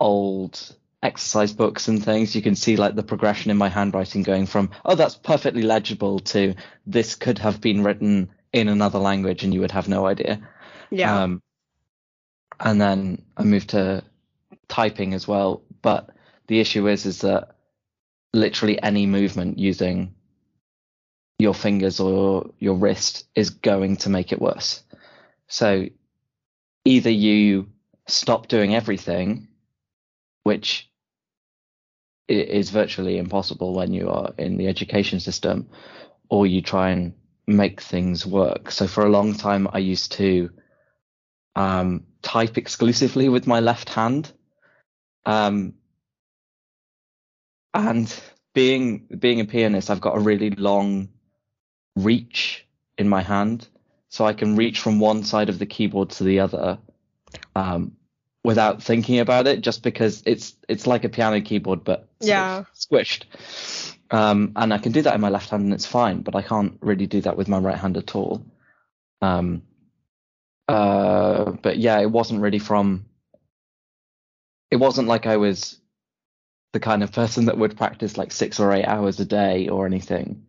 old 0.00 0.76
exercise 1.02 1.52
books 1.52 1.88
and 1.88 2.04
things, 2.04 2.34
you 2.34 2.42
can 2.42 2.56
see 2.56 2.76
like 2.76 2.94
the 2.94 3.02
progression 3.02 3.50
in 3.50 3.56
my 3.56 3.68
handwriting 3.68 4.22
going 4.22 4.46
from, 4.46 4.70
oh, 4.84 4.94
that's 4.94 5.16
perfectly 5.16 5.62
legible 5.62 6.18
to 6.20 6.54
this 6.86 7.14
could 7.14 7.38
have 7.38 7.60
been 7.60 7.84
written 7.84 8.30
in 8.52 8.68
another 8.68 8.98
language 8.98 9.44
and 9.44 9.52
you 9.52 9.60
would 9.60 9.72
have 9.72 9.88
no 9.88 10.06
idea. 10.06 10.40
Yeah. 10.90 11.22
Um, 11.22 11.42
and 12.58 12.80
then 12.80 13.22
I 13.36 13.44
moved 13.44 13.70
to 13.70 14.02
typing 14.68 15.14
as 15.14 15.28
well. 15.28 15.62
But 15.82 16.10
the 16.46 16.60
issue 16.60 16.88
is, 16.88 17.06
is 17.06 17.20
that 17.20 17.56
literally 18.32 18.82
any 18.82 19.06
movement 19.06 19.58
using 19.58 20.14
your 21.38 21.54
fingers 21.54 22.00
or 22.00 22.50
your 22.58 22.74
wrist 22.76 23.26
is 23.34 23.50
going 23.50 23.96
to 23.98 24.08
make 24.08 24.32
it 24.32 24.40
worse. 24.40 24.82
So 25.48 25.86
either 26.84 27.10
you 27.10 27.68
stop 28.08 28.48
doing 28.48 28.74
everything, 28.74 29.48
which 30.46 30.88
is 32.28 32.70
virtually 32.70 33.18
impossible 33.18 33.74
when 33.74 33.92
you 33.92 34.08
are 34.08 34.32
in 34.38 34.56
the 34.58 34.68
education 34.68 35.18
system, 35.18 35.68
or 36.28 36.46
you 36.46 36.62
try 36.62 36.90
and 36.90 37.14
make 37.48 37.80
things 37.80 38.24
work. 38.24 38.70
So 38.70 38.86
for 38.86 39.04
a 39.04 39.08
long 39.08 39.34
time, 39.34 39.66
I 39.72 39.78
used 39.78 40.12
to 40.12 40.50
um, 41.56 42.04
type 42.22 42.58
exclusively 42.58 43.28
with 43.28 43.48
my 43.48 43.58
left 43.58 43.88
hand. 43.88 44.32
Um, 45.24 45.74
and 47.74 48.08
being 48.54 49.08
being 49.18 49.40
a 49.40 49.44
pianist, 49.46 49.90
I've 49.90 50.06
got 50.08 50.16
a 50.16 50.20
really 50.30 50.50
long 50.50 51.08
reach 51.96 52.64
in 52.98 53.08
my 53.08 53.22
hand, 53.22 53.66
so 54.10 54.24
I 54.24 54.32
can 54.32 54.54
reach 54.54 54.78
from 54.78 55.00
one 55.00 55.24
side 55.24 55.48
of 55.48 55.58
the 55.58 55.66
keyboard 55.66 56.10
to 56.10 56.22
the 56.22 56.38
other 56.38 56.78
um, 57.56 57.96
without 58.46 58.80
thinking 58.80 59.18
about 59.18 59.48
it, 59.48 59.60
just 59.60 59.82
because 59.82 60.22
it's 60.24 60.54
it's 60.68 60.86
like 60.86 61.02
a 61.02 61.08
piano 61.08 61.40
keyboard 61.40 61.82
but 61.82 62.08
yeah 62.20 62.62
squished. 62.72 63.24
Um, 64.08 64.52
and 64.54 64.72
I 64.72 64.78
can 64.78 64.92
do 64.92 65.02
that 65.02 65.16
in 65.16 65.20
my 65.20 65.30
left 65.30 65.50
hand 65.50 65.64
and 65.64 65.74
it's 65.74 65.84
fine, 65.84 66.20
but 66.20 66.36
I 66.36 66.42
can't 66.42 66.78
really 66.80 67.08
do 67.08 67.20
that 67.22 67.36
with 67.36 67.48
my 67.48 67.58
right 67.58 67.76
hand 67.76 67.96
at 67.96 68.14
all. 68.14 68.46
Um, 69.20 69.62
uh, 70.68 71.50
but 71.60 71.76
yeah, 71.78 71.98
it 71.98 72.10
wasn't 72.10 72.40
really 72.40 72.60
from. 72.60 73.06
It 74.70 74.76
wasn't 74.76 75.08
like 75.08 75.26
I 75.26 75.38
was 75.38 75.80
the 76.72 76.78
kind 76.78 77.02
of 77.02 77.10
person 77.10 77.46
that 77.46 77.58
would 77.58 77.76
practice 77.76 78.16
like 78.16 78.30
six 78.30 78.60
or 78.60 78.72
eight 78.72 78.84
hours 78.84 79.18
a 79.18 79.24
day 79.24 79.68
or 79.68 79.86
anything. 79.86 80.46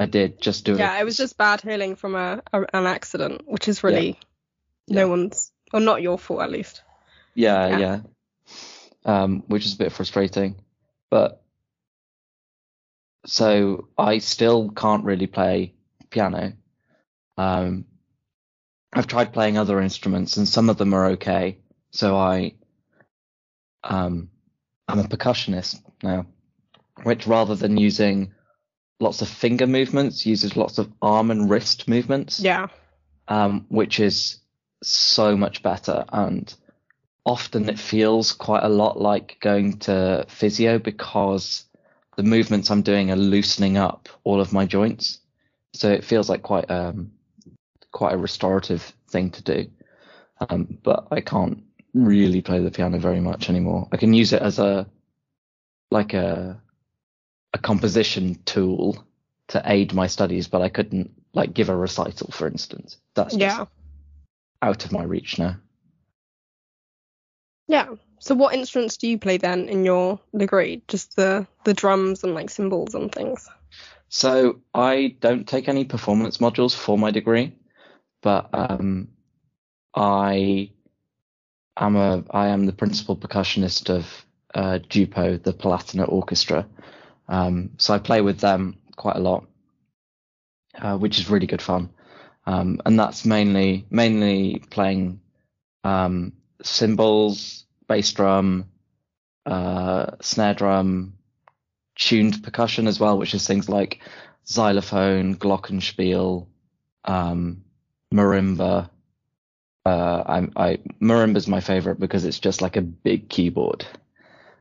I 0.00 0.06
did 0.06 0.40
just 0.40 0.64
do 0.64 0.76
yeah, 0.76 0.96
it. 0.96 1.02
it 1.02 1.04
was 1.04 1.18
just 1.18 1.36
bad 1.36 1.60
healing 1.60 1.94
from 1.94 2.14
a, 2.14 2.42
a 2.54 2.60
an 2.72 2.86
accident, 2.86 3.42
which 3.44 3.68
is 3.68 3.84
really 3.84 4.18
Yeah. 4.86 5.02
no 5.02 5.08
one's 5.08 5.52
or 5.74 5.80
not 5.80 6.00
your 6.00 6.18
fault 6.18 6.40
at 6.40 6.50
least. 6.50 6.82
Yeah, 7.34 7.68
Yeah. 7.68 7.78
yeah. 7.78 8.00
Um, 9.04 9.42
which 9.48 9.66
is 9.66 9.74
a 9.74 9.78
bit 9.78 9.92
frustrating. 9.92 10.56
But 11.10 11.42
so 13.26 13.88
I 13.98 14.18
still 14.18 14.70
can't 14.70 15.04
really 15.04 15.26
play 15.26 15.74
piano. 16.10 16.52
Um, 17.36 17.84
I've 18.92 19.06
tried 19.06 19.32
playing 19.32 19.58
other 19.58 19.80
instruments 19.80 20.36
and 20.36 20.46
some 20.48 20.70
of 20.70 20.76
them 20.78 20.94
are 20.94 21.06
okay. 21.12 21.58
So 21.90 22.16
I, 22.16 22.54
um, 23.82 24.30
I'm 24.88 25.00
a 25.00 25.04
percussionist 25.04 25.80
now, 26.02 26.26
which 27.02 27.26
rather 27.26 27.54
than 27.54 27.76
using 27.76 28.32
lots 29.00 29.22
of 29.22 29.28
finger 29.28 29.66
movements, 29.66 30.24
uses 30.26 30.56
lots 30.56 30.78
of 30.78 30.92
arm 31.02 31.30
and 31.30 31.50
wrist 31.50 31.88
movements 31.88 32.40
Yeah. 32.40 32.68
um, 33.28 33.66
which 33.68 34.00
is 34.00 34.38
so 34.82 35.36
much 35.36 35.62
better. 35.62 36.04
And 36.12 36.54
often 37.24 37.68
it 37.68 37.78
feels 37.78 38.32
quite 38.32 38.62
a 38.62 38.68
lot 38.68 39.00
like 39.00 39.38
going 39.40 39.78
to 39.78 40.24
physio 40.28 40.78
because 40.78 41.64
the 42.16 42.22
movements 42.22 42.70
I'm 42.70 42.82
doing 42.82 43.10
are 43.10 43.16
loosening 43.16 43.76
up 43.76 44.08
all 44.24 44.40
of 44.40 44.52
my 44.52 44.66
joints. 44.66 45.20
So 45.72 45.90
it 45.90 46.04
feels 46.04 46.28
like 46.28 46.42
quite 46.42 46.70
um 46.70 47.12
quite 47.90 48.14
a 48.14 48.18
restorative 48.18 48.82
thing 49.08 49.30
to 49.30 49.42
do. 49.42 49.70
Um, 50.48 50.78
but 50.82 51.08
I 51.10 51.20
can't 51.20 51.62
really 51.94 52.42
play 52.42 52.60
the 52.60 52.70
piano 52.70 52.98
very 52.98 53.20
much 53.20 53.48
anymore. 53.48 53.88
I 53.92 53.96
can 53.96 54.12
use 54.12 54.32
it 54.32 54.42
as 54.42 54.58
a 54.58 54.86
like 55.90 56.12
a 56.14 56.60
a 57.52 57.58
composition 57.58 58.34
tool 58.44 59.04
to 59.48 59.62
aid 59.64 59.94
my 59.94 60.08
studies, 60.08 60.48
but 60.48 60.60
I 60.60 60.68
couldn't 60.68 61.10
like 61.34 61.54
give 61.54 61.68
a 61.68 61.76
recital, 61.76 62.30
for 62.32 62.48
instance. 62.48 62.98
That's 63.14 63.36
just 63.36 63.58
Yeah. 63.58 63.66
out 64.62 64.84
of 64.84 64.92
my 64.92 65.04
reach 65.04 65.38
now. 65.38 65.56
Yeah. 67.66 67.86
So 68.18 68.34
what 68.34 68.54
instruments 68.54 68.96
do 68.96 69.08
you 69.08 69.18
play 69.18 69.36
then 69.36 69.68
in 69.68 69.84
your 69.84 70.20
degree? 70.36 70.82
Just 70.88 71.16
the 71.16 71.46
the 71.64 71.74
drums 71.74 72.24
and 72.24 72.34
like 72.34 72.50
cymbals 72.50 72.94
and 72.94 73.12
things. 73.12 73.48
So 74.08 74.60
I 74.74 75.16
don't 75.20 75.46
take 75.46 75.68
any 75.68 75.84
performance 75.84 76.38
modules 76.38 76.74
for 76.74 76.96
my 76.96 77.10
degree, 77.10 77.56
but 78.22 78.48
um, 78.52 79.08
I 79.94 80.70
am 81.76 81.96
a 81.96 82.24
I 82.30 82.48
am 82.48 82.66
the 82.66 82.72
principal 82.72 83.16
percussionist 83.16 83.90
of 83.90 84.24
uh, 84.54 84.78
Dupo, 84.88 85.42
the 85.42 85.52
Palatinate 85.52 86.12
Orchestra. 86.12 86.66
Um, 87.28 87.70
so 87.78 87.94
I 87.94 87.98
play 87.98 88.20
with 88.20 88.38
them 88.38 88.76
quite 88.96 89.16
a 89.16 89.20
lot, 89.20 89.46
uh, 90.78 90.96
which 90.96 91.18
is 91.18 91.30
really 91.30 91.46
good 91.46 91.62
fun. 91.62 91.90
Um, 92.46 92.80
and 92.84 92.98
that's 92.98 93.24
mainly 93.24 93.86
mainly 93.90 94.62
playing 94.70 95.20
um, 95.82 96.34
cymbals, 96.64 97.64
bass 97.88 98.12
drum, 98.12 98.66
uh, 99.46 100.12
snare 100.20 100.54
drum, 100.54 101.14
tuned 101.94 102.42
percussion 102.42 102.86
as 102.86 102.98
well, 102.98 103.18
which 103.18 103.34
is 103.34 103.46
things 103.46 103.68
like 103.68 104.00
xylophone, 104.46 105.36
glockenspiel, 105.36 106.46
um, 107.04 107.64
marimba. 108.12 108.90
Uh, 109.86 110.22
I'm, 110.26 110.52
I 110.56 110.78
marimba's 111.00 111.46
my 111.46 111.60
favorite 111.60 112.00
because 112.00 112.24
it's 112.24 112.38
just 112.38 112.62
like 112.62 112.76
a 112.76 112.82
big 112.82 113.28
keyboard, 113.28 113.86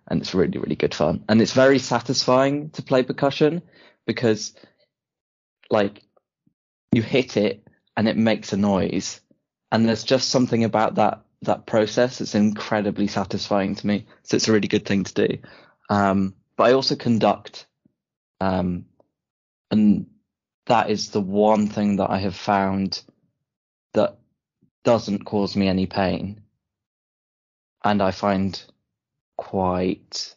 and 0.07 0.21
it's 0.21 0.35
really 0.35 0.57
really 0.57 0.75
good 0.75 0.93
fun, 0.93 1.23
and 1.29 1.41
it's 1.41 1.53
very 1.53 1.79
satisfying 1.79 2.69
to 2.71 2.83
play 2.83 3.03
percussion 3.03 3.61
because, 4.05 4.53
like, 5.69 6.03
you 6.91 7.01
hit 7.01 7.37
it 7.37 7.65
and 7.95 8.09
it 8.09 8.17
makes 8.17 8.51
a 8.51 8.57
noise, 8.57 9.21
and 9.71 9.87
there's 9.87 10.03
just 10.03 10.29
something 10.29 10.65
about 10.65 10.95
that 10.95 11.21
that 11.45 11.65
process. 11.65 12.21
It's 12.21 12.35
incredibly 12.35 13.07
satisfying 13.07 13.75
to 13.75 13.87
me. 13.87 14.05
So 14.23 14.35
it's 14.35 14.47
a 14.47 14.51
really 14.51 14.67
good 14.67 14.85
thing 14.85 15.03
to 15.03 15.27
do. 15.27 15.37
Um, 15.89 16.35
but 16.55 16.69
I 16.69 16.73
also 16.73 16.95
conduct, 16.95 17.65
um, 18.39 18.85
and 19.71 20.07
that 20.67 20.89
is 20.89 21.09
the 21.09 21.21
one 21.21 21.67
thing 21.67 21.97
that 21.97 22.09
I 22.09 22.19
have 22.19 22.35
found 22.35 23.01
that 23.93 24.17
doesn't 24.83 25.25
cause 25.25 25.55
me 25.55 25.67
any 25.67 25.85
pain, 25.85 26.41
and 27.83 28.01
I 28.01 28.11
find 28.11 28.61
quite 29.37 30.35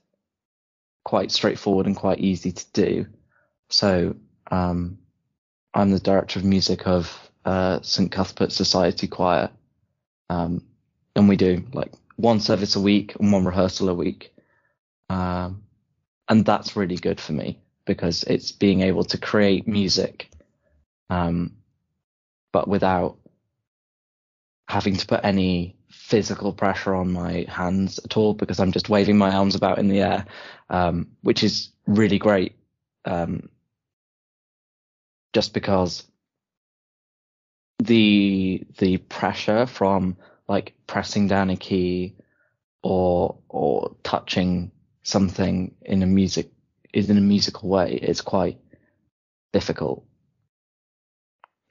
quite 1.04 1.30
straightforward 1.30 1.86
and 1.86 1.94
quite 1.94 2.18
easy 2.18 2.50
to 2.50 2.64
do. 2.72 3.06
So 3.68 4.16
um, 4.50 4.98
I'm 5.72 5.90
the 5.90 6.00
director 6.00 6.40
of 6.40 6.44
music 6.44 6.86
of 6.86 7.30
uh, 7.44 7.80
St 7.82 8.10
Cuthbert 8.10 8.50
Society 8.50 9.06
Choir, 9.06 9.50
um, 10.28 10.64
and 11.16 11.28
we 11.28 11.36
do 11.36 11.64
like 11.72 11.92
one 12.16 12.40
service 12.40 12.76
a 12.76 12.80
week 12.80 13.16
and 13.18 13.32
one 13.32 13.44
rehearsal 13.44 13.88
a 13.88 13.94
week. 13.94 14.32
Um, 15.08 15.62
and 16.28 16.44
that's 16.44 16.76
really 16.76 16.96
good 16.96 17.20
for 17.20 17.32
me 17.32 17.60
because 17.84 18.24
it's 18.24 18.52
being 18.52 18.80
able 18.82 19.04
to 19.04 19.18
create 19.18 19.68
music, 19.68 20.30
um, 21.08 21.52
but 22.52 22.68
without 22.68 23.16
having 24.68 24.96
to 24.96 25.06
put 25.06 25.20
any 25.24 25.76
physical 25.88 26.52
pressure 26.52 26.94
on 26.94 27.12
my 27.12 27.46
hands 27.48 28.00
at 28.04 28.16
all 28.16 28.34
because 28.34 28.58
I'm 28.58 28.72
just 28.72 28.88
waving 28.88 29.16
my 29.16 29.34
arms 29.34 29.54
about 29.54 29.78
in 29.78 29.88
the 29.88 30.00
air, 30.00 30.26
um, 30.68 31.08
which 31.22 31.44
is 31.44 31.70
really 31.86 32.18
great. 32.18 32.56
Um, 33.04 33.48
just 35.32 35.54
because 35.54 36.04
the 37.78 38.66
the 38.78 38.96
pressure 38.96 39.66
from 39.66 40.16
like 40.48 40.74
pressing 40.86 41.26
down 41.28 41.50
a 41.50 41.56
key 41.56 42.16
or 42.82 43.38
or 43.48 43.96
touching 44.02 44.70
something 45.02 45.74
in 45.82 46.02
a 46.02 46.06
music 46.06 46.50
is 46.92 47.10
in 47.10 47.18
a 47.18 47.20
musical 47.20 47.68
way 47.68 47.94
is 47.94 48.20
quite 48.20 48.58
difficult 49.52 50.04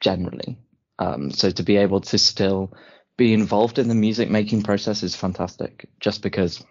generally. 0.01 0.57
Um, 0.99 1.31
so 1.31 1.49
to 1.51 1.63
be 1.63 1.77
able 1.77 2.01
to 2.01 2.17
still 2.17 2.73
be 3.17 3.33
involved 3.33 3.79
in 3.79 3.87
the 3.87 3.95
music 3.95 4.29
making 4.29 4.63
process 4.63 5.03
is 5.03 5.15
fantastic. 5.15 5.87
Just 5.99 6.21
because 6.21 6.63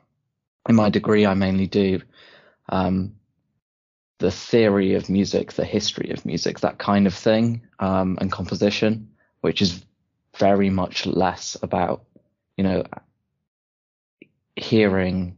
in 0.68 0.74
my 0.74 0.90
degree 0.90 1.26
I 1.26 1.34
mainly 1.34 1.66
do 1.66 2.00
um, 2.68 3.16
the 4.18 4.30
theory 4.30 4.94
of 4.94 5.08
music, 5.08 5.52
the 5.52 5.64
history 5.64 6.10
of 6.10 6.24
music, 6.24 6.60
that 6.60 6.78
kind 6.78 7.06
of 7.06 7.14
thing, 7.14 7.62
um, 7.78 8.18
and 8.20 8.30
composition, 8.30 9.08
which 9.40 9.60
is 9.60 9.84
very 10.38 10.70
much 10.70 11.06
less 11.06 11.56
about 11.62 12.04
you 12.56 12.64
know 12.64 12.84
hearing 14.56 15.36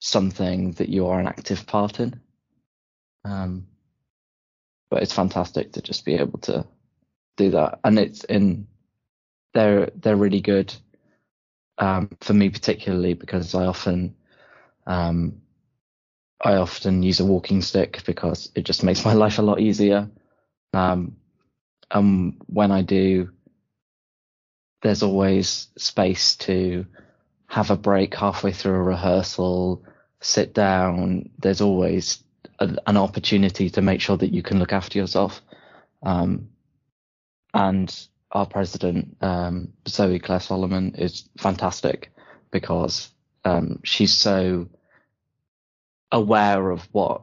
something 0.00 0.72
that 0.72 0.88
you 0.88 1.06
are 1.06 1.20
an 1.20 1.26
active 1.26 1.66
part 1.66 2.00
in. 2.00 2.20
Um, 3.24 3.66
but 4.90 5.02
it's 5.02 5.12
fantastic 5.12 5.72
to 5.72 5.82
just 5.82 6.04
be 6.04 6.14
able 6.14 6.38
to 6.40 6.66
do 7.36 7.50
that, 7.50 7.80
and 7.84 7.98
it's 7.98 8.24
in 8.24 8.66
they're 9.54 9.90
they're 9.96 10.16
really 10.16 10.40
good 10.40 10.74
um, 11.78 12.10
for 12.20 12.34
me 12.34 12.50
particularly 12.50 13.14
because 13.14 13.54
I 13.54 13.66
often 13.66 14.14
um, 14.86 15.42
I 16.40 16.54
often 16.54 17.02
use 17.02 17.20
a 17.20 17.24
walking 17.24 17.62
stick 17.62 18.02
because 18.06 18.50
it 18.54 18.64
just 18.64 18.82
makes 18.82 19.04
my 19.04 19.12
life 19.24 19.38
a 19.38 19.42
lot 19.42 19.60
easier. 19.60 20.08
Um, 20.72 21.16
and 21.90 22.40
when 22.46 22.70
I 22.70 22.82
do, 22.82 23.30
there's 24.82 25.02
always 25.02 25.68
space 25.76 26.36
to 26.36 26.86
have 27.46 27.70
a 27.70 27.76
break 27.76 28.14
halfway 28.14 28.52
through 28.52 28.74
a 28.74 28.82
rehearsal, 28.82 29.82
sit 30.20 30.54
down. 30.54 31.30
There's 31.38 31.60
always 31.60 32.22
a, 32.58 32.76
an 32.86 32.96
opportunity 32.96 33.70
to 33.70 33.82
make 33.82 34.00
sure 34.00 34.16
that 34.16 34.32
you 34.32 34.42
can 34.42 34.58
look 34.58 34.72
after 34.72 34.98
yourself. 34.98 35.40
Um, 36.02 36.50
and 37.54 37.94
our 38.30 38.46
president, 38.46 39.16
um, 39.20 39.72
Zoe 39.88 40.18
Claire 40.18 40.40
Solomon, 40.40 40.94
is 40.96 41.28
fantastic 41.38 42.12
because 42.50 43.10
um, 43.44 43.80
she's 43.84 44.12
so 44.12 44.68
aware 46.12 46.70
of 46.70 46.88
what 46.92 47.22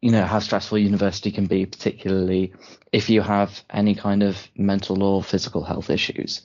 you 0.00 0.10
know 0.10 0.24
how 0.24 0.40
stressful 0.40 0.78
university 0.78 1.30
can 1.30 1.46
be, 1.46 1.66
particularly 1.66 2.52
if 2.92 3.10
you 3.10 3.20
have 3.20 3.62
any 3.70 3.94
kind 3.94 4.22
of 4.22 4.36
mental 4.56 5.02
or 5.02 5.22
physical 5.22 5.62
health 5.62 5.90
issues. 5.90 6.42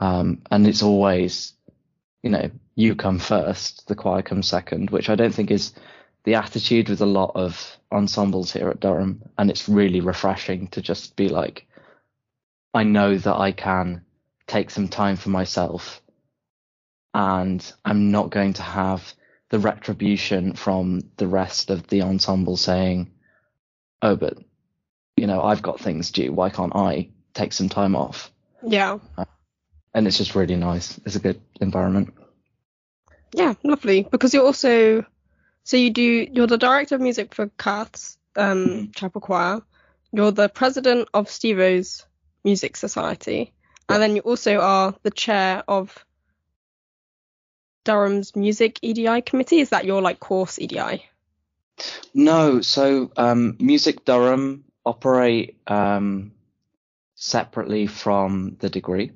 Um, 0.00 0.42
and 0.50 0.66
it's 0.66 0.82
always, 0.82 1.54
you 2.22 2.30
know, 2.30 2.50
you 2.74 2.94
come 2.94 3.18
first, 3.18 3.88
the 3.88 3.94
choir 3.94 4.22
comes 4.22 4.48
second, 4.48 4.90
which 4.90 5.08
I 5.08 5.14
don't 5.14 5.34
think 5.34 5.50
is 5.50 5.72
the 6.24 6.36
attitude 6.36 6.88
with 6.88 7.00
a 7.00 7.06
lot 7.06 7.32
of 7.34 7.76
ensembles 7.90 8.52
here 8.52 8.68
at 8.68 8.80
Durham. 8.80 9.22
And 9.36 9.50
it's 9.50 9.68
really 9.68 10.00
refreshing 10.00 10.68
to 10.68 10.82
just 10.82 11.16
be 11.16 11.28
like, 11.28 11.66
I 12.74 12.84
know 12.84 13.16
that 13.16 13.36
I 13.36 13.52
can 13.52 14.02
take 14.46 14.70
some 14.70 14.88
time 14.88 15.16
for 15.16 15.30
myself 15.30 16.00
and 17.14 17.72
I'm 17.84 18.10
not 18.10 18.30
going 18.30 18.54
to 18.54 18.62
have 18.62 19.14
the 19.50 19.58
retribution 19.58 20.54
from 20.54 21.00
the 21.16 21.26
rest 21.26 21.70
of 21.70 21.86
the 21.88 22.02
ensemble 22.02 22.56
saying, 22.56 23.10
"Oh, 24.02 24.16
but 24.16 24.38
you 25.16 25.26
know, 25.26 25.42
I've 25.42 25.62
got 25.62 25.80
things 25.80 26.10
due. 26.10 26.32
Why 26.32 26.50
can't 26.50 26.76
I 26.76 27.08
take 27.34 27.52
some 27.52 27.68
time 27.68 27.96
off?" 27.96 28.30
Yeah. 28.62 28.98
And 29.98 30.06
it's 30.06 30.16
just 30.16 30.36
really 30.36 30.54
nice. 30.54 30.96
It's 31.04 31.16
a 31.16 31.18
good 31.18 31.40
environment. 31.60 32.14
Yeah, 33.34 33.54
lovely. 33.64 34.06
Because 34.08 34.32
you're 34.32 34.44
also 34.44 35.04
so 35.64 35.76
you 35.76 35.90
do 35.90 36.28
you're 36.32 36.46
the 36.46 36.56
director 36.56 36.94
of 36.94 37.00
music 37.00 37.34
for 37.34 37.48
Cuth's 37.56 38.16
um, 38.36 38.66
mm-hmm. 38.66 38.90
Chapel 38.92 39.20
Choir. 39.20 39.60
You're 40.12 40.30
the 40.30 40.48
president 40.48 41.08
of 41.12 41.26
Stevo's 41.26 42.06
Music 42.44 42.76
Society, 42.76 43.52
and 43.88 44.00
then 44.00 44.14
you 44.14 44.22
also 44.22 44.60
are 44.60 44.94
the 45.02 45.10
chair 45.10 45.64
of 45.66 46.06
Durham's 47.82 48.36
Music 48.36 48.78
EDI 48.82 49.22
committee? 49.22 49.58
Is 49.58 49.70
that 49.70 49.84
your 49.84 50.00
like 50.00 50.20
course 50.20 50.60
EDI? 50.60 51.04
No, 52.14 52.60
so 52.60 53.10
um, 53.16 53.56
Music 53.58 54.04
Durham 54.04 54.62
operate 54.86 55.56
um, 55.66 56.30
separately 57.16 57.88
from 57.88 58.58
the 58.60 58.70
degree. 58.70 59.10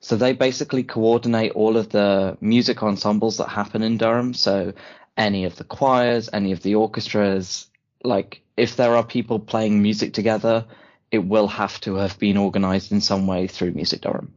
So 0.00 0.16
they 0.16 0.32
basically 0.32 0.82
coordinate 0.82 1.52
all 1.52 1.76
of 1.76 1.88
the 1.88 2.36
music 2.40 2.82
ensembles 2.82 3.36
that 3.36 3.48
happen 3.48 3.82
in 3.82 3.98
Durham. 3.98 4.34
So 4.34 4.72
any 5.16 5.44
of 5.44 5.56
the 5.56 5.64
choirs, 5.64 6.28
any 6.32 6.52
of 6.52 6.62
the 6.62 6.74
orchestras, 6.74 7.68
like 8.02 8.42
if 8.56 8.76
there 8.76 8.96
are 8.96 9.04
people 9.04 9.38
playing 9.38 9.80
music 9.80 10.12
together, 10.12 10.66
it 11.10 11.18
will 11.18 11.48
have 11.48 11.80
to 11.82 11.94
have 11.96 12.18
been 12.18 12.36
organized 12.36 12.90
in 12.90 13.00
some 13.00 13.26
way 13.26 13.46
through 13.46 13.72
Music 13.72 14.00
Durham. 14.00 14.34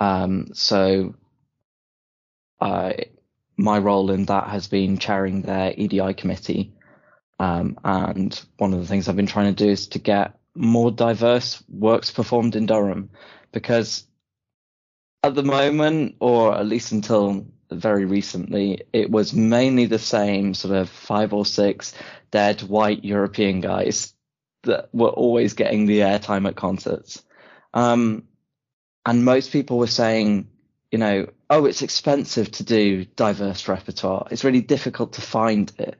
Um, 0.00 0.48
so 0.54 1.14
my 3.56 3.78
role 3.78 4.10
in 4.10 4.26
that 4.26 4.48
has 4.48 4.68
been 4.68 4.98
chairing 4.98 5.42
their 5.42 5.72
EDI 5.76 6.14
committee. 6.14 6.72
Um, 7.38 7.78
and 7.84 8.38
one 8.56 8.72
of 8.72 8.80
the 8.80 8.86
things 8.86 9.08
I've 9.08 9.16
been 9.16 9.26
trying 9.26 9.54
to 9.54 9.64
do 9.64 9.70
is 9.70 9.88
to 9.88 9.98
get 9.98 10.38
more 10.56 10.90
diverse 10.90 11.62
works 11.68 12.10
performed 12.10 12.56
in 12.56 12.66
Durham 12.66 13.10
because 13.52 14.04
at 15.22 15.34
the 15.34 15.42
moment, 15.42 16.16
or 16.20 16.54
at 16.56 16.66
least 16.66 16.92
until 16.92 17.46
very 17.70 18.04
recently, 18.04 18.82
it 18.92 19.10
was 19.10 19.34
mainly 19.34 19.86
the 19.86 19.98
same 19.98 20.54
sort 20.54 20.74
of 20.74 20.88
five 20.88 21.32
or 21.32 21.44
six 21.44 21.94
dead 22.30 22.62
white 22.62 23.04
European 23.04 23.60
guys 23.60 24.14
that 24.62 24.88
were 24.92 25.08
always 25.08 25.54
getting 25.54 25.86
the 25.86 26.00
airtime 26.00 26.46
at 26.46 26.56
concerts. 26.56 27.22
Um, 27.74 28.24
and 29.04 29.24
most 29.24 29.52
people 29.52 29.78
were 29.78 29.86
saying, 29.86 30.48
you 30.90 30.98
know, 30.98 31.28
oh, 31.50 31.66
it's 31.66 31.82
expensive 31.82 32.50
to 32.52 32.64
do 32.64 33.04
diverse 33.04 33.68
repertoire. 33.68 34.26
It's 34.30 34.44
really 34.44 34.60
difficult 34.60 35.14
to 35.14 35.20
find 35.20 35.72
it. 35.78 35.96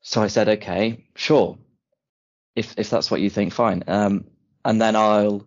So 0.00 0.22
I 0.22 0.28
said, 0.28 0.48
okay, 0.48 1.06
sure. 1.14 1.58
If 2.58 2.74
if 2.76 2.90
that's 2.90 3.10
what 3.10 3.20
you 3.20 3.30
think, 3.30 3.52
fine. 3.52 3.84
Um, 3.86 4.24
and 4.64 4.80
then 4.80 4.96
I'll 4.96 5.46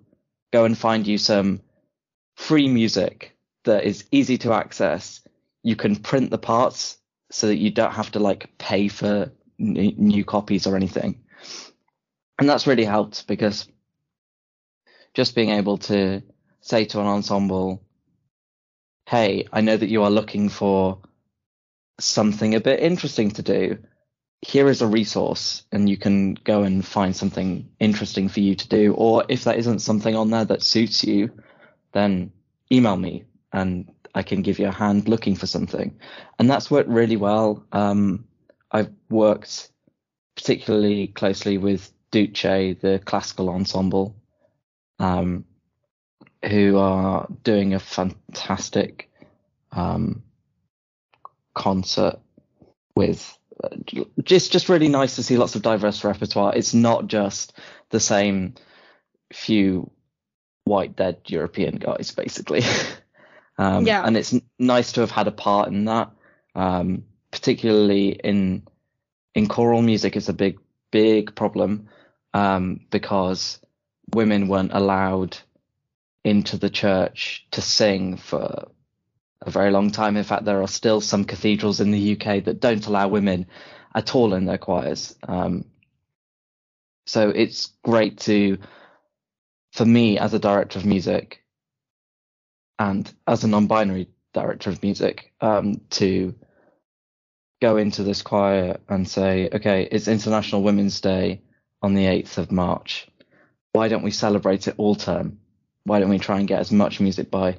go 0.54 0.66
and 0.66 0.78
find 0.78 1.06
you 1.06 1.18
some 1.18 1.62
free 2.36 2.68
music 2.68 3.36
that 3.66 3.84
is 3.84 4.06
easy 4.12 4.38
to 4.40 4.54
access. 4.54 5.22
You 5.64 5.76
can 5.76 5.96
print 5.96 6.32
the 6.32 6.38
parts 6.38 6.98
so 7.30 7.48
that 7.48 7.58
you 7.58 7.72
don't 7.72 7.94
have 7.94 8.12
to 8.12 8.20
like 8.20 8.58
pay 8.58 8.88
for 8.88 9.32
n- 9.60 9.96
new 9.98 10.26
copies 10.26 10.68
or 10.68 10.76
anything. 10.76 11.24
And 12.40 12.50
that's 12.50 12.68
really 12.68 12.86
helped 12.86 13.28
because 13.28 13.68
just 15.14 15.36
being 15.36 15.50
able 15.50 15.78
to 15.78 16.24
say 16.62 16.86
to 16.86 17.00
an 17.00 17.08
ensemble, 17.08 17.84
hey, 19.08 19.48
I 19.52 19.62
know 19.62 19.78
that 19.78 19.90
you 19.90 20.04
are 20.04 20.10
looking 20.10 20.50
for 20.50 21.00
something 22.00 22.56
a 22.56 22.62
bit 22.62 22.80
interesting 22.80 23.32
to 23.32 23.44
do. 23.44 23.78
Here 24.42 24.68
is 24.70 24.82
a 24.82 24.88
resource, 24.88 25.64
and 25.72 25.88
you 25.88 25.98
can 25.98 26.34
go 26.34 26.64
and 26.64 26.86
find 26.86 27.16
something 27.16 27.70
interesting 27.80 28.28
for 28.28 28.40
you 28.40 28.56
to 28.56 28.68
do. 28.68 28.94
Or 28.94 29.24
if 29.30 29.44
there 29.44 29.56
isn't 29.56 29.80
something 29.80 30.16
on 30.16 30.32
there 30.32 30.46
that 30.46 30.64
suits 30.64 31.04
you, 31.04 31.32
then 31.92 32.32
email 32.72 32.98
me 32.98 33.26
and 33.54 33.92
I 34.16 34.24
can 34.24 34.42
give 34.42 34.60
you 34.60 34.68
a 34.68 34.72
hand 34.72 35.08
looking 35.08 35.36
for 35.36 35.46
something. 35.46 35.98
And 36.40 36.50
that's 36.50 36.72
worked 36.72 36.90
really 36.90 37.18
well. 37.18 37.64
Um, 37.72 38.26
I've 38.72 38.92
worked 39.10 39.70
particularly 40.36 41.08
closely 41.08 41.58
with 41.58 41.92
Duce, 42.12 42.42
the 42.42 43.02
classical 43.06 43.50
ensemble, 43.50 44.16
um, 45.00 45.46
who 46.46 46.78
are 46.78 47.28
doing 47.44 47.74
a 47.74 47.80
fantastic 47.80 49.10
um, 49.72 50.24
concert 51.54 52.20
with 52.96 53.38
just 54.24 54.52
just 54.52 54.70
really 54.70 54.88
nice 54.88 55.16
to 55.16 55.24
see 55.24 55.38
lots 55.38 55.56
of 55.56 55.62
diverse 55.62 56.04
repertoire. 56.04 56.54
It's 56.56 56.74
not 56.74 57.08
just 57.08 57.54
the 57.90 58.00
same 58.00 58.56
few 59.34 59.92
white 60.64 60.96
dead 60.96 61.22
European 61.28 61.76
guys, 61.76 62.12
basically. 62.12 62.64
um, 63.58 63.86
yeah. 63.86 64.04
And 64.06 64.18
it's 64.18 64.34
nice 64.60 64.94
to 64.94 65.02
have 65.02 65.12
had 65.12 65.28
a 65.28 65.32
part 65.32 65.70
in 65.70 65.86
that, 65.86 66.12
um, 66.56 67.04
particularly 67.32 68.10
in 68.10 68.64
in 69.36 69.48
choral 69.48 69.82
music. 69.82 70.16
It's 70.16 70.30
a 70.30 70.34
big 70.34 70.60
big 70.92 71.36
problem 71.36 71.88
um, 72.34 72.82
because 72.90 73.60
women 74.14 74.48
weren't 74.48 74.74
allowed 74.74 75.38
into 76.24 76.58
the 76.58 76.70
church 76.70 77.48
to 77.52 77.62
sing 77.62 78.18
for 78.18 78.68
a 79.42 79.52
very 79.52 79.72
long 79.72 79.92
time. 79.92 80.18
In 80.18 80.24
fact, 80.24 80.46
there 80.46 80.62
are 80.62 80.68
still 80.68 81.02
some 81.02 81.26
cathedrals 81.26 81.80
in 81.80 81.92
the 81.92 82.14
UK 82.14 82.44
that 82.46 82.60
don't 82.60 82.86
allow 82.86 83.08
women 83.08 83.48
at 83.94 84.16
all 84.16 84.34
in 84.34 84.46
their 84.46 84.58
choirs. 84.58 85.16
Um, 85.28 85.66
so 87.06 87.30
it's 87.30 87.68
great 87.84 88.20
to, 88.22 88.58
for 89.74 89.86
me 89.86 90.18
as 90.18 90.34
a 90.34 90.40
director 90.40 90.80
of 90.80 90.86
music 90.86 91.44
and 92.80 93.12
as 93.28 93.44
a 93.44 93.48
non-binary 93.48 94.10
director 94.34 94.70
of 94.70 94.82
music, 94.82 95.34
um, 95.42 95.82
to 95.92 96.36
go 97.62 97.78
into 97.78 98.04
this 98.04 98.22
choir 98.22 98.78
and 98.88 99.08
say, 99.08 99.50
okay, 99.52 99.88
it's 99.92 100.08
International 100.08 100.64
Women's 100.64 101.02
Day 101.02 101.42
on 101.82 101.94
the 101.94 102.06
8th 102.06 102.38
of 102.38 102.52
March. 102.52 103.08
Why 103.74 103.88
don't 103.88 104.04
we 104.04 104.12
celebrate 104.12 104.68
it 104.68 104.76
all 104.78 104.96
term? 104.96 105.40
why 105.84 106.00
don't 106.00 106.10
we 106.10 106.20
try 106.20 106.40
and 106.40 106.48
get 106.48 106.60
as 106.60 106.72
much 106.72 107.00
music 107.00 107.32
by 107.32 107.58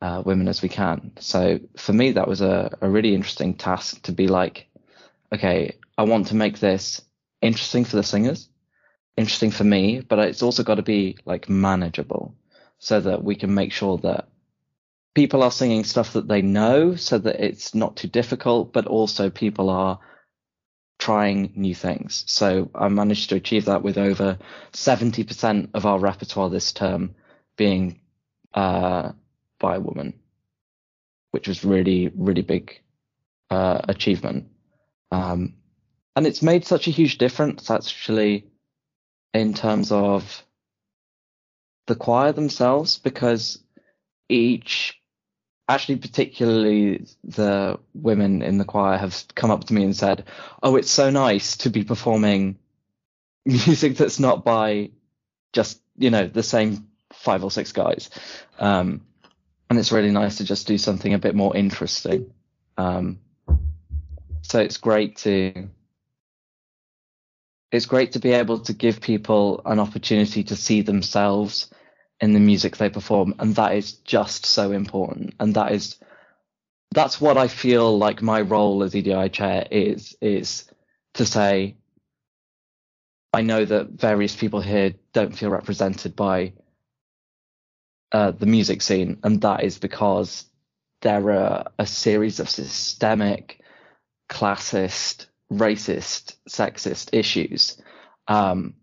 uh, 0.00 0.22
women 0.24 0.48
as 0.48 0.62
we 0.62 0.68
can? 0.68 1.12
So 1.18 1.60
for 1.76 1.92
me, 1.92 2.12
that 2.12 2.28
was 2.28 2.40
a, 2.40 2.76
a 2.80 2.88
really 2.88 3.14
interesting 3.14 3.54
task 3.54 4.02
to 4.02 4.12
be 4.12 4.28
like, 4.28 4.68
okay, 5.32 5.76
I 5.98 6.02
want 6.04 6.28
to 6.28 6.36
make 6.36 6.58
this 6.58 7.02
interesting 7.40 7.84
for 7.84 7.96
the 7.96 8.02
singers, 8.02 8.48
interesting 9.16 9.50
for 9.50 9.64
me, 9.64 10.00
but 10.00 10.18
it's 10.18 10.42
also 10.42 10.62
got 10.62 10.76
to 10.76 10.82
be 10.82 11.16
like 11.24 11.48
manageable 11.48 12.34
so 12.78 13.00
that 13.00 13.24
we 13.24 13.34
can 13.34 13.54
make 13.54 13.72
sure 13.72 13.98
that 13.98 14.28
people 15.14 15.42
are 15.42 15.50
singing 15.50 15.82
stuff 15.82 16.12
that 16.12 16.28
they 16.28 16.42
know 16.42 16.94
so 16.94 17.16
that 17.16 17.42
it's 17.42 17.74
not 17.74 17.96
too 17.96 18.08
difficult, 18.08 18.72
but 18.72 18.86
also 18.86 19.30
people 19.30 19.70
are 19.70 19.98
trying 20.98 21.52
new 21.56 21.74
things. 21.74 22.24
So 22.26 22.70
I 22.74 22.88
managed 22.88 23.30
to 23.30 23.36
achieve 23.36 23.66
that 23.66 23.82
with 23.82 23.96
over 23.96 24.38
70% 24.72 25.70
of 25.74 25.86
our 25.86 25.98
repertoire 25.98 26.50
this 26.50 26.72
term 26.72 27.14
being 27.56 28.00
uh, 28.52 29.12
by 29.58 29.76
a 29.76 29.80
woman, 29.80 30.14
which 31.30 31.48
was 31.48 31.64
really, 31.64 32.10
really 32.14 32.42
big 32.42 32.80
uh, 33.50 33.80
achievement. 33.88 34.48
Um, 35.10 35.54
and 36.14 36.26
it's 36.26 36.42
made 36.42 36.64
such 36.64 36.88
a 36.88 36.92
huge 36.92 37.18
difference 37.18 37.70
actually 37.70 38.46
in 39.34 39.54
terms 39.54 39.92
of 39.92 40.42
the 41.86 41.94
choir 41.94 42.32
themselves 42.32 42.98
because 42.98 43.62
each 44.28 45.00
actually 45.68 45.96
particularly 45.96 47.06
the 47.24 47.78
women 47.94 48.42
in 48.42 48.58
the 48.58 48.64
choir 48.64 48.96
have 48.96 49.24
come 49.34 49.50
up 49.50 49.64
to 49.64 49.74
me 49.74 49.84
and 49.84 49.96
said 49.96 50.24
oh 50.62 50.76
it's 50.76 50.90
so 50.90 51.10
nice 51.10 51.56
to 51.58 51.70
be 51.70 51.84
performing 51.84 52.58
music 53.44 53.96
that's 53.96 54.18
not 54.18 54.44
by 54.44 54.90
just 55.52 55.80
you 55.96 56.10
know 56.10 56.26
the 56.26 56.42
same 56.42 56.88
five 57.12 57.44
or 57.44 57.50
six 57.50 57.72
guys 57.72 58.10
um, 58.58 59.02
and 59.68 59.78
it's 59.78 59.92
really 59.92 60.10
nice 60.10 60.38
to 60.38 60.44
just 60.44 60.66
do 60.66 60.78
something 60.78 61.14
a 61.14 61.18
bit 61.18 61.34
more 61.34 61.56
interesting. 61.56 62.32
Um, 62.76 63.18
so 64.42 64.60
it's 64.60 64.76
great 64.76 65.16
to 65.18 65.68
it's 67.72 67.86
great 67.86 68.12
to 68.12 68.20
be 68.20 68.32
able 68.32 68.60
to 68.60 68.72
give 68.72 69.00
people 69.00 69.60
an 69.66 69.80
opportunity 69.80 70.44
to 70.44 70.56
see 70.56 70.82
themselves 70.82 71.68
in 72.20 72.32
the 72.32 72.40
music 72.40 72.76
they 72.76 72.88
perform. 72.88 73.34
And 73.38 73.54
that 73.56 73.74
is 73.74 73.92
just 73.92 74.46
so 74.46 74.70
important. 74.70 75.34
And 75.40 75.54
that 75.54 75.72
is 75.72 75.96
that's 76.92 77.20
what 77.20 77.36
I 77.36 77.48
feel 77.48 77.98
like 77.98 78.22
my 78.22 78.40
role 78.40 78.82
as 78.82 78.94
EDI 78.94 79.28
chair 79.30 79.66
is 79.70 80.16
is 80.20 80.64
to 81.14 81.26
say 81.26 81.76
I 83.32 83.42
know 83.42 83.64
that 83.64 83.90
various 83.90 84.34
people 84.34 84.60
here 84.60 84.94
don't 85.12 85.36
feel 85.36 85.50
represented 85.50 86.16
by 86.16 86.52
uh, 88.12 88.30
the 88.30 88.46
music 88.46 88.82
scene 88.82 89.18
and 89.22 89.40
that 89.42 89.64
is 89.64 89.78
because 89.78 90.44
there 91.02 91.30
are 91.30 91.66
a 91.78 91.86
series 91.86 92.40
of 92.40 92.48
systemic 92.48 93.60
classist 94.28 95.26
racist 95.52 96.36
sexist 96.48 97.10
issues 97.12 97.80
um, 98.28 98.74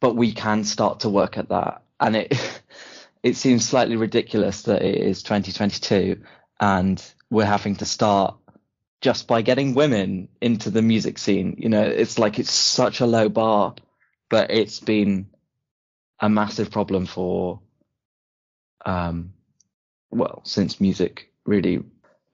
but 0.00 0.16
we 0.16 0.32
can 0.32 0.64
start 0.64 1.00
to 1.00 1.08
work 1.08 1.38
at 1.38 1.48
that 1.48 1.82
and 2.00 2.16
it 2.16 2.60
it 3.22 3.36
seems 3.36 3.68
slightly 3.68 3.96
ridiculous 3.96 4.62
that 4.62 4.82
it 4.82 4.96
is 4.96 5.22
2022 5.22 6.20
and 6.60 7.02
we're 7.30 7.44
having 7.44 7.76
to 7.76 7.84
start 7.84 8.36
just 9.02 9.26
by 9.26 9.42
getting 9.42 9.74
women 9.74 10.28
into 10.40 10.70
the 10.70 10.80
music 10.80 11.18
scene. 11.18 11.56
You 11.58 11.68
know, 11.68 11.82
it's 11.82 12.18
like 12.18 12.38
it's 12.38 12.52
such 12.52 13.00
a 13.00 13.06
low 13.06 13.28
bar, 13.28 13.74
but 14.30 14.50
it's 14.50 14.78
been 14.78 15.28
a 16.20 16.30
massive 16.30 16.70
problem 16.70 17.06
for 17.06 17.60
um 18.84 19.32
well 20.10 20.40
since 20.44 20.80
music 20.80 21.30
really 21.46 21.82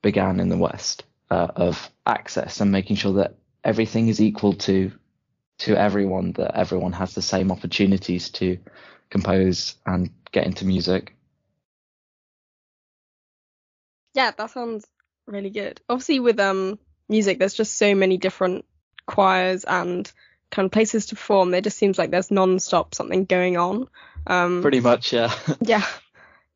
began 0.02 0.40
in 0.40 0.48
the 0.48 0.56
west 0.56 1.04
uh, 1.30 1.48
of 1.56 1.90
access 2.06 2.60
and 2.60 2.72
making 2.72 2.96
sure 2.96 3.14
that 3.14 3.36
everything 3.64 4.08
is 4.08 4.20
equal 4.20 4.54
to 4.54 4.92
to 5.58 5.76
everyone 5.76 6.32
that 6.32 6.56
everyone 6.56 6.92
has 6.92 7.14
the 7.14 7.22
same 7.22 7.50
opportunities 7.50 8.30
to 8.30 8.58
compose 9.10 9.74
and 9.86 10.10
get 10.30 10.46
into 10.46 10.64
music. 10.64 11.14
Yeah, 14.14 14.30
that 14.36 14.50
sounds 14.50 14.86
really 15.26 15.50
good. 15.50 15.80
Obviously, 15.88 16.20
with 16.20 16.38
um 16.40 16.78
music, 17.08 17.38
there's 17.38 17.54
just 17.54 17.76
so 17.76 17.94
many 17.94 18.16
different 18.16 18.64
choirs 19.06 19.64
and 19.64 20.10
kind 20.50 20.66
of 20.66 20.72
places 20.72 21.06
to 21.06 21.14
perform. 21.14 21.52
It 21.54 21.64
just 21.64 21.78
seems 21.78 21.98
like 21.98 22.10
there's 22.10 22.30
non-stop 22.30 22.94
something 22.94 23.24
going 23.24 23.56
on. 23.56 23.88
Um, 24.26 24.62
Pretty 24.62 24.80
much, 24.80 25.12
yeah. 25.12 25.32
yeah. 25.60 25.84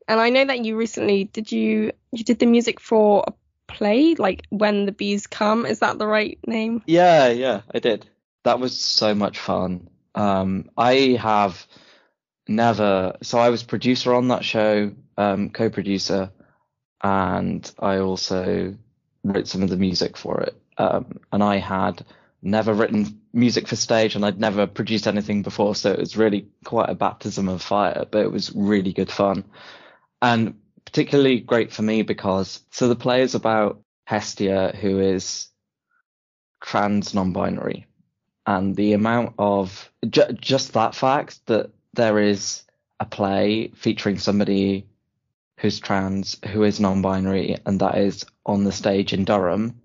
And 0.08 0.20
I 0.20 0.30
know 0.30 0.44
that 0.44 0.64
you 0.64 0.76
recently 0.76 1.24
did 1.24 1.52
you 1.52 1.92
you 2.10 2.24
did 2.24 2.38
the 2.38 2.46
music 2.46 2.80
for 2.80 3.24
a 3.26 3.32
play 3.66 4.14
like 4.14 4.44
When 4.50 4.86
the 4.86 4.92
Bees 4.92 5.26
Come. 5.26 5.66
Is 5.66 5.80
that 5.80 5.98
the 5.98 6.06
right 6.06 6.38
name? 6.46 6.82
Yeah, 6.86 7.28
yeah, 7.28 7.62
I 7.72 7.78
did. 7.78 8.06
That 8.44 8.60
was 8.60 8.78
so 8.78 9.14
much 9.14 9.38
fun. 9.38 9.88
Um, 10.14 10.70
I 10.76 11.18
have 11.20 11.66
never. 12.48 13.16
So 13.22 13.38
I 13.38 13.50
was 13.50 13.62
producer 13.62 14.14
on 14.14 14.28
that 14.28 14.44
show, 14.44 14.92
um, 15.16 15.50
co-producer, 15.50 16.30
and 17.02 17.70
I 17.78 17.98
also 17.98 18.76
wrote 19.24 19.48
some 19.48 19.62
of 19.62 19.70
the 19.70 19.76
music 19.76 20.16
for 20.16 20.40
it. 20.42 20.56
Um, 20.78 21.20
and 21.30 21.42
I 21.42 21.56
had 21.56 22.04
never 22.42 22.74
written 22.74 23.20
music 23.32 23.68
for 23.68 23.76
stage, 23.76 24.16
and 24.16 24.24
I'd 24.24 24.40
never 24.40 24.66
produced 24.66 25.06
anything 25.06 25.42
before, 25.42 25.74
so 25.74 25.92
it 25.92 25.98
was 25.98 26.16
really 26.16 26.48
quite 26.64 26.90
a 26.90 26.94
baptism 26.94 27.48
of 27.48 27.62
fire. 27.62 28.04
But 28.10 28.22
it 28.22 28.32
was 28.32 28.52
really 28.54 28.92
good 28.92 29.10
fun, 29.10 29.44
and 30.22 30.54
particularly 30.86 31.40
great 31.40 31.72
for 31.72 31.82
me 31.82 32.02
because 32.02 32.60
so 32.70 32.88
the 32.88 32.96
play 32.96 33.22
is 33.22 33.34
about 33.34 33.82
Hestia, 34.06 34.74
who 34.80 35.00
is 35.00 35.48
trans 36.62 37.12
non-binary, 37.12 37.86
and 38.46 38.74
the 38.76 38.92
amount 38.94 39.34
of 39.38 39.90
ju- 40.08 40.32
just 40.40 40.74
that 40.74 40.94
fact 40.94 41.44
that 41.46 41.70
there 41.94 42.18
is 42.18 42.62
a 43.00 43.04
play 43.04 43.72
featuring 43.74 44.18
somebody 44.18 44.86
who's 45.58 45.80
trans, 45.80 46.38
who 46.48 46.62
is 46.62 46.80
non-binary, 46.80 47.56
and 47.66 47.80
that 47.80 47.98
is 47.98 48.24
on 48.46 48.64
the 48.64 48.72
stage 48.72 49.12
in 49.12 49.24
Durham, 49.24 49.80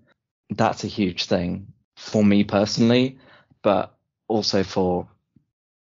that's 0.50 0.84
a 0.84 0.88
huge 0.88 1.26
thing 1.26 1.66
for 1.96 2.24
me 2.24 2.44
personally, 2.44 3.18
but 3.62 3.94
also 4.28 4.62
for 4.62 5.08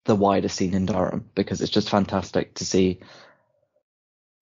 the 0.06 0.16
wider 0.16 0.50
scene 0.50 0.74
in 0.74 0.86
Durham 0.86 1.30
because 1.36 1.62
it's 1.62 1.72
just 1.72 1.90
fantastic 1.90 2.54
to 2.56 2.66
see 2.66 3.00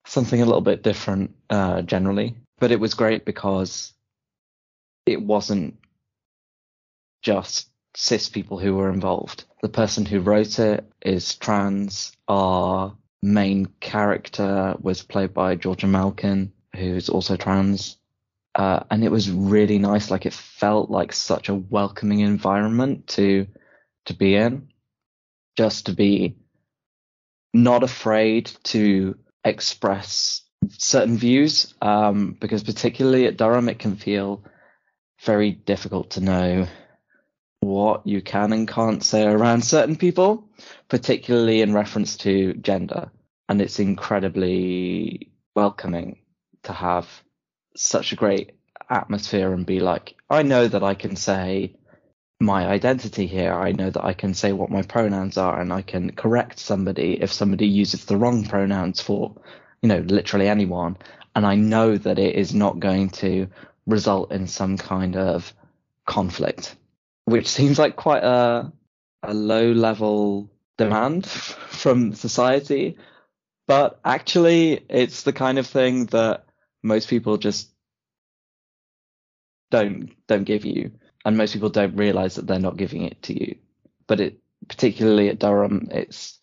something 0.04 0.40
a 0.40 0.46
little 0.46 0.60
bit 0.60 0.82
different 0.82 1.34
uh, 1.50 1.82
generally. 1.82 2.36
But 2.58 2.72
it 2.72 2.80
was 2.80 2.94
great 2.94 3.24
because 3.24 3.92
it 5.06 5.20
wasn't 5.20 5.78
just 7.22 7.68
cis 7.94 8.28
people 8.28 8.58
who 8.58 8.74
were 8.74 8.90
involved. 8.90 9.44
The 9.62 9.68
person 9.68 10.04
who 10.06 10.20
wrote 10.20 10.58
it 10.58 10.84
is 11.02 11.34
trans. 11.36 12.12
Our 12.28 12.96
main 13.22 13.66
character 13.80 14.74
was 14.80 15.02
played 15.02 15.32
by 15.32 15.54
Georgia 15.54 15.86
Malkin, 15.86 16.52
who's 16.74 17.08
also 17.08 17.36
trans. 17.36 17.96
Uh, 18.54 18.80
and 18.90 19.04
it 19.04 19.10
was 19.10 19.30
really 19.30 19.78
nice. 19.78 20.10
Like 20.10 20.26
it 20.26 20.32
felt 20.32 20.90
like 20.90 21.12
such 21.12 21.48
a 21.48 21.54
welcoming 21.54 22.20
environment 22.20 23.06
to 23.08 23.46
to 24.06 24.14
be 24.14 24.34
in. 24.34 24.68
Just 25.56 25.86
to 25.86 25.92
be 25.92 26.36
not 27.54 27.82
afraid 27.82 28.50
to 28.64 29.16
express 29.44 30.42
certain 30.78 31.16
views, 31.16 31.74
um, 31.82 32.36
because 32.40 32.62
particularly 32.62 33.26
at 33.26 33.36
Durham, 33.36 33.68
it 33.68 33.78
can 33.78 33.96
feel 33.96 34.44
very 35.24 35.52
difficult 35.52 36.10
to 36.10 36.20
know 36.20 36.66
what 37.60 38.06
you 38.06 38.20
can 38.20 38.52
and 38.52 38.66
can't 38.66 39.04
say 39.04 39.24
around 39.24 39.64
certain 39.64 39.96
people, 39.96 40.48
particularly 40.88 41.62
in 41.62 41.72
reference 41.72 42.16
to 42.18 42.54
gender. 42.54 43.10
And 43.48 43.60
it's 43.60 43.78
incredibly 43.78 45.32
welcoming 45.54 46.18
to 46.64 46.72
have 46.72 47.08
such 47.76 48.12
a 48.12 48.16
great 48.16 48.52
atmosphere 48.90 49.52
and 49.52 49.64
be 49.64 49.80
like, 49.80 50.14
I 50.28 50.42
know 50.42 50.66
that 50.66 50.82
I 50.82 50.94
can 50.94 51.16
say 51.16 51.76
my 52.42 52.66
identity 52.66 53.26
here. 53.26 53.54
I 53.54 53.72
know 53.72 53.90
that 53.90 54.04
I 54.04 54.12
can 54.12 54.34
say 54.34 54.52
what 54.52 54.70
my 54.70 54.82
pronouns 54.82 55.38
are 55.38 55.60
and 55.60 55.72
I 55.72 55.82
can 55.82 56.12
correct 56.12 56.58
somebody 56.58 57.20
if 57.20 57.32
somebody 57.32 57.66
uses 57.66 58.04
the 58.04 58.16
wrong 58.16 58.44
pronouns 58.44 59.00
for, 59.00 59.34
you 59.80 59.88
know, 59.88 60.00
literally 60.00 60.48
anyone. 60.48 60.96
And 61.34 61.46
I 61.46 61.54
know 61.54 61.96
that 61.96 62.18
it 62.18 62.34
is 62.34 62.54
not 62.54 62.80
going 62.80 63.10
to 63.10 63.48
result 63.86 64.32
in 64.32 64.46
some 64.46 64.76
kind 64.76 65.16
of 65.16 65.54
conflict 66.06 66.76
which 67.24 67.48
seems 67.48 67.78
like 67.78 67.96
quite 67.96 68.24
a 68.24 68.72
a 69.22 69.34
low 69.34 69.70
level 69.70 70.50
demand 70.78 71.26
from 71.26 72.12
society, 72.14 72.96
but 73.66 74.00
actually 74.04 74.84
it's 74.88 75.22
the 75.22 75.32
kind 75.32 75.58
of 75.58 75.66
thing 75.66 76.06
that 76.06 76.44
most 76.82 77.08
people 77.08 77.36
just 77.36 77.70
don't 79.70 80.10
don't 80.26 80.44
give 80.44 80.64
you, 80.64 80.92
and 81.24 81.36
most 81.36 81.52
people 81.52 81.70
don't 81.70 81.96
realize 81.96 82.36
that 82.36 82.46
they're 82.46 82.58
not 82.58 82.76
giving 82.76 83.02
it 83.02 83.22
to 83.22 83.38
you. 83.38 83.56
But 84.06 84.20
it 84.20 84.38
particularly 84.68 85.28
at 85.28 85.38
Durham, 85.38 85.88
it's 85.90 86.38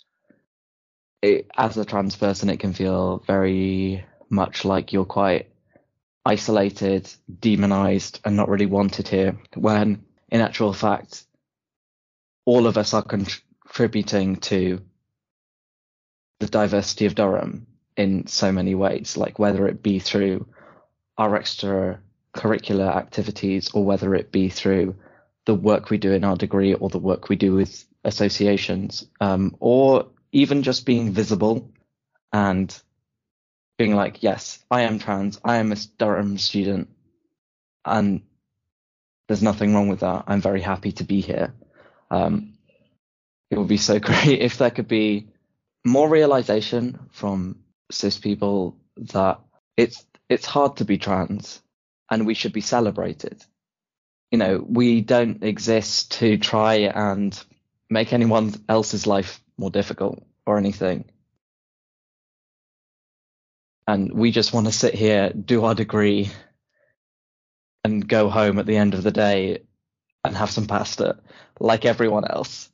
it, 1.22 1.50
as 1.56 1.78
a 1.78 1.86
trans 1.86 2.16
person, 2.16 2.50
it 2.50 2.60
can 2.60 2.74
feel 2.74 3.24
very 3.28 4.06
much 4.30 4.66
like 4.66 4.94
you're 4.94 5.06
quite 5.06 5.50
isolated, 6.26 7.10
demonized, 7.40 8.22
and 8.24 8.36
not 8.36 8.50
really 8.50 8.66
wanted 8.66 9.08
here. 9.08 9.38
When 9.56 10.06
in 10.30 10.42
actual 10.42 10.74
fact, 10.74 11.24
all 12.46 12.68
of 12.68 12.78
us 12.78 12.94
are 12.94 13.04
contributing 13.04 14.38
to 14.38 14.82
the 16.40 16.48
diversity 16.48 17.06
of 17.06 17.16
Durham 17.16 17.68
in 17.98 18.28
so 18.28 18.52
many 18.52 18.76
ways, 18.76 19.18
like 19.18 19.40
whether 19.40 19.68
it 19.68 19.84
be 19.84 20.00
through 20.00 20.48
our 21.18 21.36
extracurricular 22.36 22.96
activities 22.96 23.72
or 23.74 23.84
whether 23.84 24.16
it 24.16 24.32
be 24.32 24.50
through 24.50 24.96
the 25.46 25.56
work 25.56 25.90
we 25.90 25.98
do 25.98 26.12
in 26.12 26.24
our 26.24 26.36
degree 26.36 26.74
or 26.74 26.90
the 26.90 27.00
work 27.00 27.30
we 27.30 27.36
do 27.36 27.54
with 27.54 27.86
associations, 28.04 29.08
um, 29.20 29.56
or 29.60 30.08
even 30.32 30.64
just 30.64 30.86
being 30.86 31.12
visible 31.12 31.72
and 32.32 32.82
being 33.78 33.96
like, 33.96 34.22
yes, 34.22 34.60
I 34.70 34.82
am 34.82 35.00
trans, 35.00 35.40
I 35.44 35.58
am 35.58 35.72
a 35.72 35.76
Durham 35.98 36.38
student, 36.38 36.90
and 37.86 38.22
there's 39.28 39.42
nothing 39.42 39.74
wrong 39.74 39.90
with 39.90 40.02
that. 40.02 40.26
I'm 40.28 40.42
very 40.42 40.62
happy 40.62 40.92
to 40.94 41.04
be 41.04 41.22
here. 41.22 41.54
Um, 42.12 42.54
it 43.50 43.58
would 43.58 43.68
be 43.68 43.78
so 43.78 44.00
great 44.00 44.40
if 44.42 44.58
there 44.58 44.72
could 44.72 44.88
be 44.88 45.30
more 45.86 46.10
realization 46.10 47.00
from 47.12 47.60
cis 47.90 48.20
people 48.20 48.78
that 48.98 49.40
it's 49.78 50.06
it's 50.28 50.46
hard 50.46 50.78
to 50.78 50.86
be 50.86 50.98
trans 50.98 51.62
and 52.10 52.26
we 52.26 52.34
should 52.34 52.54
be 52.54 52.62
celebrated. 52.62 53.44
You 54.32 54.38
know, 54.38 54.64
we 54.68 55.02
don't 55.02 55.44
exist 55.44 56.12
to 56.20 56.38
try 56.38 56.76
and 56.76 57.38
make 57.90 58.14
anyone 58.14 58.54
else's 58.68 59.08
life 59.08 59.42
more 59.58 59.72
difficult 59.72 60.24
or 60.46 60.58
anything. 60.58 61.06
And 63.88 64.14
we 64.14 64.32
just 64.32 64.54
want 64.54 64.68
to 64.68 64.72
sit 64.72 64.94
here, 64.94 65.32
do 65.32 65.66
our 65.66 65.74
degree, 65.74 66.30
and 67.84 68.08
go 68.08 68.30
home 68.30 68.60
at 68.60 68.68
the 68.68 68.78
end 68.78 68.94
of 68.94 69.04
the 69.04 69.12
day 69.12 69.64
and 70.24 70.36
have 70.36 70.52
some 70.52 70.68
pasta 70.68 71.18
like 71.60 71.86
everyone 71.86 72.26
else. 72.26 72.70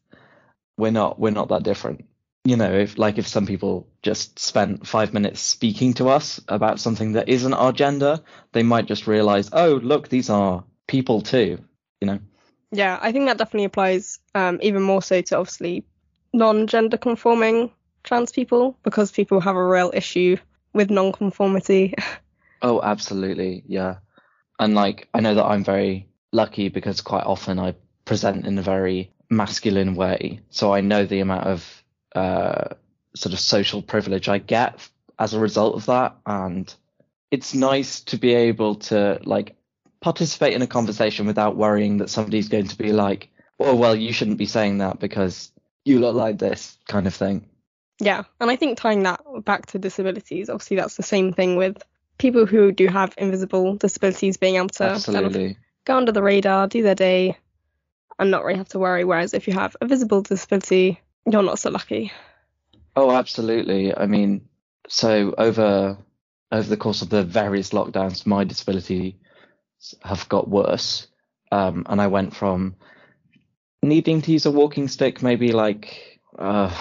We're 0.78 0.92
not 0.92 1.18
we're 1.18 1.30
not 1.32 1.50
that 1.50 1.64
different 1.64 2.06
you 2.46 2.56
know, 2.56 2.72
if 2.72 2.98
like 3.00 3.18
if 3.18 3.28
some 3.28 3.48
people 3.48 3.88
just 4.04 4.38
spent 4.38 4.86
five 4.86 5.14
minutes 5.14 5.42
speaking 5.42 5.96
to 5.96 6.10
us 6.10 6.40
about 6.48 6.80
something 6.80 7.14
that 7.14 7.28
isn't 7.28 7.54
our 7.54 7.72
gender, 7.72 8.22
they 8.52 8.62
might 8.62 8.86
just 8.86 9.08
realize, 9.08 9.50
oh, 9.52 9.80
look, 9.84 10.10
these 10.10 10.30
are 10.30 10.64
people 10.88 11.22
too, 11.22 11.58
you 12.00 12.08
know. 12.08 12.20
Yeah, 12.72 13.00
I 13.02 13.12
think 13.12 13.26
that 13.26 13.40
definitely 13.40 13.66
applies 13.66 14.20
um, 14.36 14.60
even 14.62 14.84
more 14.84 15.02
so 15.02 15.22
to 15.22 15.38
obviously 15.38 15.86
non-gender 16.34 16.98
conforming 16.98 17.72
trans 18.04 18.32
people 18.32 18.78
because 18.84 19.12
people 19.12 19.40
have 19.40 19.56
a 19.56 19.68
real 19.68 19.92
issue 19.94 20.38
with 20.72 20.92
non-conformity. 20.92 21.96
oh, 22.62 22.80
absolutely, 22.80 23.64
yeah. 23.66 23.96
And 24.60 24.76
like 24.76 25.10
I 25.16 25.20
know 25.20 25.34
that 25.34 25.46
I'm 25.46 25.64
very 25.64 26.10
lucky 26.32 26.70
because 26.70 27.02
quite 27.02 27.26
often 27.26 27.58
I 27.58 27.74
present 28.06 28.46
in 28.46 28.60
a 28.60 28.62
very 28.62 29.12
masculine 29.32 29.96
way, 29.96 30.42
so 30.52 30.72
I 30.72 30.82
know 30.82 31.08
the 31.08 31.22
amount 31.22 31.48
of 31.48 31.84
uh, 32.16 32.76
sort 33.16 33.34
of 33.34 33.40
social 33.40 33.82
privilege 33.82 34.30
I 34.30 34.40
get 34.40 34.80
as 35.20 35.34
a 35.34 35.40
result 35.40 35.76
of 35.76 35.86
that. 35.86 36.16
And 36.26 36.74
it's 37.32 37.54
nice 37.54 38.02
to 38.02 38.18
be 38.18 38.34
able 38.34 38.76
to 38.76 39.20
like 39.24 39.56
participate 40.02 40.54
in 40.54 40.62
a 40.62 40.68
conversation 40.68 41.26
without 41.26 41.56
worrying 41.56 41.98
that 41.98 42.10
somebody's 42.10 42.50
going 42.50 42.68
to 42.68 42.78
be 42.78 42.94
like, 42.94 43.30
oh, 43.60 43.76
well, 43.76 43.96
you 43.96 44.14
shouldn't 44.14 44.38
be 44.38 44.46
saying 44.46 44.80
that 44.80 45.00
because 45.00 45.52
you 45.84 46.00
look 46.00 46.16
like 46.16 46.38
this 46.38 46.78
kind 46.88 47.08
of 47.08 47.14
thing. 47.14 47.48
Yeah. 48.00 48.24
And 48.42 48.52
I 48.52 48.56
think 48.56 48.78
tying 48.78 49.04
that 49.04 49.22
back 49.46 49.68
to 49.68 49.80
disabilities, 49.80 50.50
obviously 50.50 50.78
that's 50.78 50.98
the 50.98 51.04
same 51.04 51.34
thing 51.34 51.56
with 51.56 51.82
people 52.18 52.46
who 52.46 52.72
do 52.72 52.88
have 52.88 53.14
invisible 53.18 53.76
disabilities 53.76 54.38
being 54.38 54.56
able 54.56 54.70
to 54.70 54.84
Absolutely. 54.84 55.32
Kind 55.32 55.52
of 55.52 55.58
go 55.86 55.98
under 55.98 56.12
the 56.12 56.24
radar, 56.24 56.68
do 56.68 56.84
their 56.84 56.96
day, 56.96 57.38
and 58.20 58.32
not 58.32 58.44
really 58.44 58.58
have 58.58 58.70
to 58.70 58.80
worry. 58.80 59.04
Whereas 59.04 59.34
if 59.34 59.48
you 59.48 59.54
have 59.54 59.76
a 59.82 59.88
visible 59.88 60.22
disability, 60.22 61.02
you're 61.26 61.44
not 61.44 61.60
so 61.60 61.70
lucky. 61.70 62.12
Oh, 62.96 63.12
absolutely. 63.12 63.96
I 63.96 64.06
mean, 64.06 64.48
so 64.88 65.34
over 65.38 65.98
over 66.52 66.70
the 66.70 66.78
course 66.78 67.02
of 67.02 67.10
the 67.10 67.24
various 67.24 67.72
lockdowns, 67.72 68.26
my 68.26 68.44
disability 68.44 69.20
have 70.04 70.30
got 70.30 70.48
worse, 70.48 71.08
um, 71.52 71.86
and 71.90 72.00
I 72.00 72.08
went 72.08 72.36
from 72.36 72.76
needing 73.82 74.22
to 74.22 74.32
use 74.32 74.46
a 74.46 74.52
walking 74.52 74.88
stick 74.88 75.22
maybe 75.22 75.52
like 75.52 76.20
uh, 76.40 76.74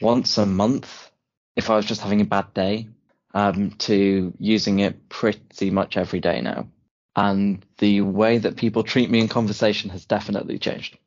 once 0.00 0.38
a 0.38 0.46
month 0.46 1.10
if 1.56 1.70
I 1.70 1.76
was 1.76 1.86
just 1.86 2.00
having 2.00 2.20
a 2.20 2.24
bad 2.24 2.52
day, 2.54 2.88
um, 3.32 3.70
to 3.70 4.32
using 4.38 4.80
it 4.80 5.08
pretty 5.08 5.70
much 5.70 5.96
every 5.96 6.20
day 6.20 6.40
now. 6.40 6.68
And 7.16 7.64
the 7.78 8.00
way 8.00 8.38
that 8.38 8.56
people 8.56 8.82
treat 8.82 9.10
me 9.10 9.20
in 9.20 9.28
conversation 9.28 9.90
has 9.90 10.04
definitely 10.04 10.58
changed 10.58 10.98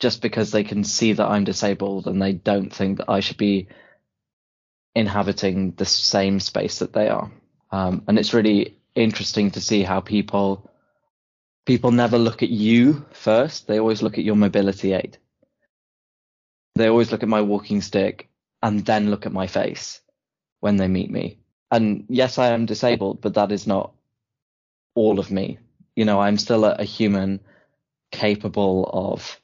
just 0.00 0.22
because 0.22 0.50
they 0.50 0.64
can 0.64 0.82
see 0.82 1.12
that 1.12 1.28
I'm 1.28 1.44
disabled 1.44 2.06
and 2.06 2.20
they 2.20 2.32
don't 2.32 2.74
think 2.74 2.98
that 2.98 3.10
I 3.10 3.20
should 3.20 3.36
be 3.36 3.68
inhabiting 4.94 5.72
the 5.76 5.84
same 5.84 6.40
space 6.40 6.80
that 6.80 6.92
they 6.92 7.08
are. 7.08 7.30
Um, 7.70 8.02
and 8.08 8.18
it's 8.18 8.34
really 8.34 8.78
interesting 8.94 9.52
to 9.52 9.60
see 9.60 9.82
how 9.82 10.00
people 10.00 10.68
people 11.66 11.92
never 11.92 12.18
look 12.18 12.42
at 12.42 12.48
you 12.48 13.04
first. 13.12 13.68
They 13.68 13.78
always 13.78 14.02
look 14.02 14.18
at 14.18 14.24
your 14.24 14.34
mobility 14.34 14.92
aid. 14.94 15.18
They 16.74 16.88
always 16.88 17.12
look 17.12 17.22
at 17.22 17.28
my 17.28 17.42
walking 17.42 17.82
stick 17.82 18.28
and 18.62 18.84
then 18.84 19.10
look 19.10 19.26
at 19.26 19.32
my 19.32 19.46
face 19.46 20.00
when 20.60 20.76
they 20.76 20.88
meet 20.88 21.10
me. 21.10 21.38
And 21.70 22.06
yes, 22.08 22.38
I 22.38 22.48
am 22.48 22.66
disabled, 22.66 23.20
but 23.20 23.34
that 23.34 23.52
is 23.52 23.66
not 23.66 23.92
all 24.94 25.20
of 25.20 25.30
me. 25.30 25.58
You 25.94 26.04
know, 26.04 26.20
I'm 26.20 26.38
still 26.38 26.64
a, 26.64 26.72
a 26.72 26.84
human 26.84 27.40
capable 28.10 28.90
of 28.92 29.39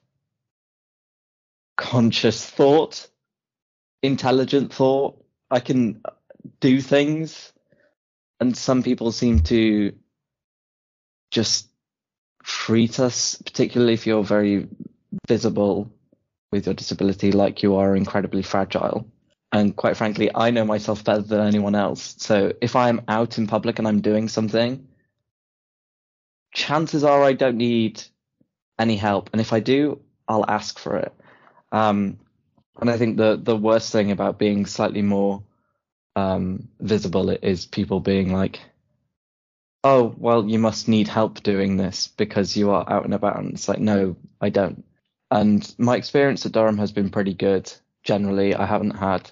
conscious 1.77 2.45
thought, 2.49 3.09
intelligent 4.03 4.73
thought. 4.73 5.23
I 5.51 5.61
can 5.61 6.03
do 6.61 6.81
things. 6.81 7.53
And 8.41 8.57
some 8.57 8.83
people 8.83 9.13
seem 9.13 9.41
to 9.45 9.95
just 11.31 11.69
treat 12.43 13.01
us, 13.01 13.41
particularly 13.43 13.95
if 13.95 14.07
you're 14.07 14.25
very 14.25 14.69
visible 15.27 15.91
with 16.53 16.67
your 16.67 16.75
disability, 16.75 17.33
like 17.33 17.63
you 17.63 17.77
are 17.77 17.97
incredibly 17.97 18.43
fragile. 18.43 19.07
And 19.53 19.75
quite 19.75 19.97
frankly, 19.97 20.31
I 20.35 20.51
know 20.51 20.65
myself 20.65 21.05
better 21.05 21.23
than 21.23 21.41
anyone 21.41 21.75
else. 21.75 22.17
So 22.19 22.53
if 22.61 22.77
I'm 22.77 23.03
out 23.09 23.39
in 23.39 23.47
public 23.47 23.79
and 23.79 23.89
I'm 23.89 24.01
doing 24.01 24.29
something, 24.29 24.87
chances 26.53 27.05
are 27.05 27.23
I 27.23 27.33
don't 27.33 27.57
need 27.57 28.03
any 28.79 28.97
help. 28.97 29.31
And 29.33 29.41
if 29.41 29.53
I 29.53 29.61
do, 29.61 30.01
I'll 30.29 30.45
ask 30.49 30.79
for 30.79 30.97
it. 30.97 31.13
Um, 31.77 32.19
and 32.81 32.89
I 32.89 32.97
think 32.97 33.19
the 33.19 33.37
the 33.37 33.57
worst 33.57 33.93
thing 33.93 34.11
about 34.11 34.39
being 34.39 34.65
slightly 34.65 35.03
more 35.03 35.43
um, 36.15 36.69
visible 36.81 37.29
is 37.31 37.67
people 37.67 38.01
being 38.01 38.33
like, 38.33 38.61
"Oh, 39.85 40.15
well, 40.17 40.49
you 40.49 40.59
must 40.59 40.89
need 40.89 41.09
help 41.09 41.43
doing 41.43 41.77
this 41.77 42.09
because 42.09 42.57
you 42.57 42.71
are 42.71 42.91
out 42.91 43.05
and 43.05 43.13
about." 43.13 43.39
And 43.39 43.53
it's 43.53 43.69
like, 43.69 43.79
no, 43.79 44.17
I 44.41 44.49
don't. 44.49 44.85
And 45.31 45.75
my 45.79 45.97
experience 45.97 46.47
at 46.47 46.53
Durham 46.53 46.79
has 46.79 46.93
been 46.93 47.11
pretty 47.11 47.35
good. 47.35 47.71
Generally, 48.03 48.55
I 48.55 48.65
haven't 48.65 48.97
had 48.97 49.31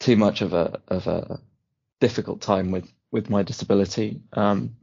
too 0.00 0.16
much 0.16 0.42
of 0.42 0.52
a 0.52 0.80
of 0.88 1.06
a 1.06 1.40
difficult 2.00 2.40
time 2.40 2.72
with 2.72 2.92
with 3.12 3.30
my 3.30 3.44
disability. 3.44 4.20
Um, 4.32 4.76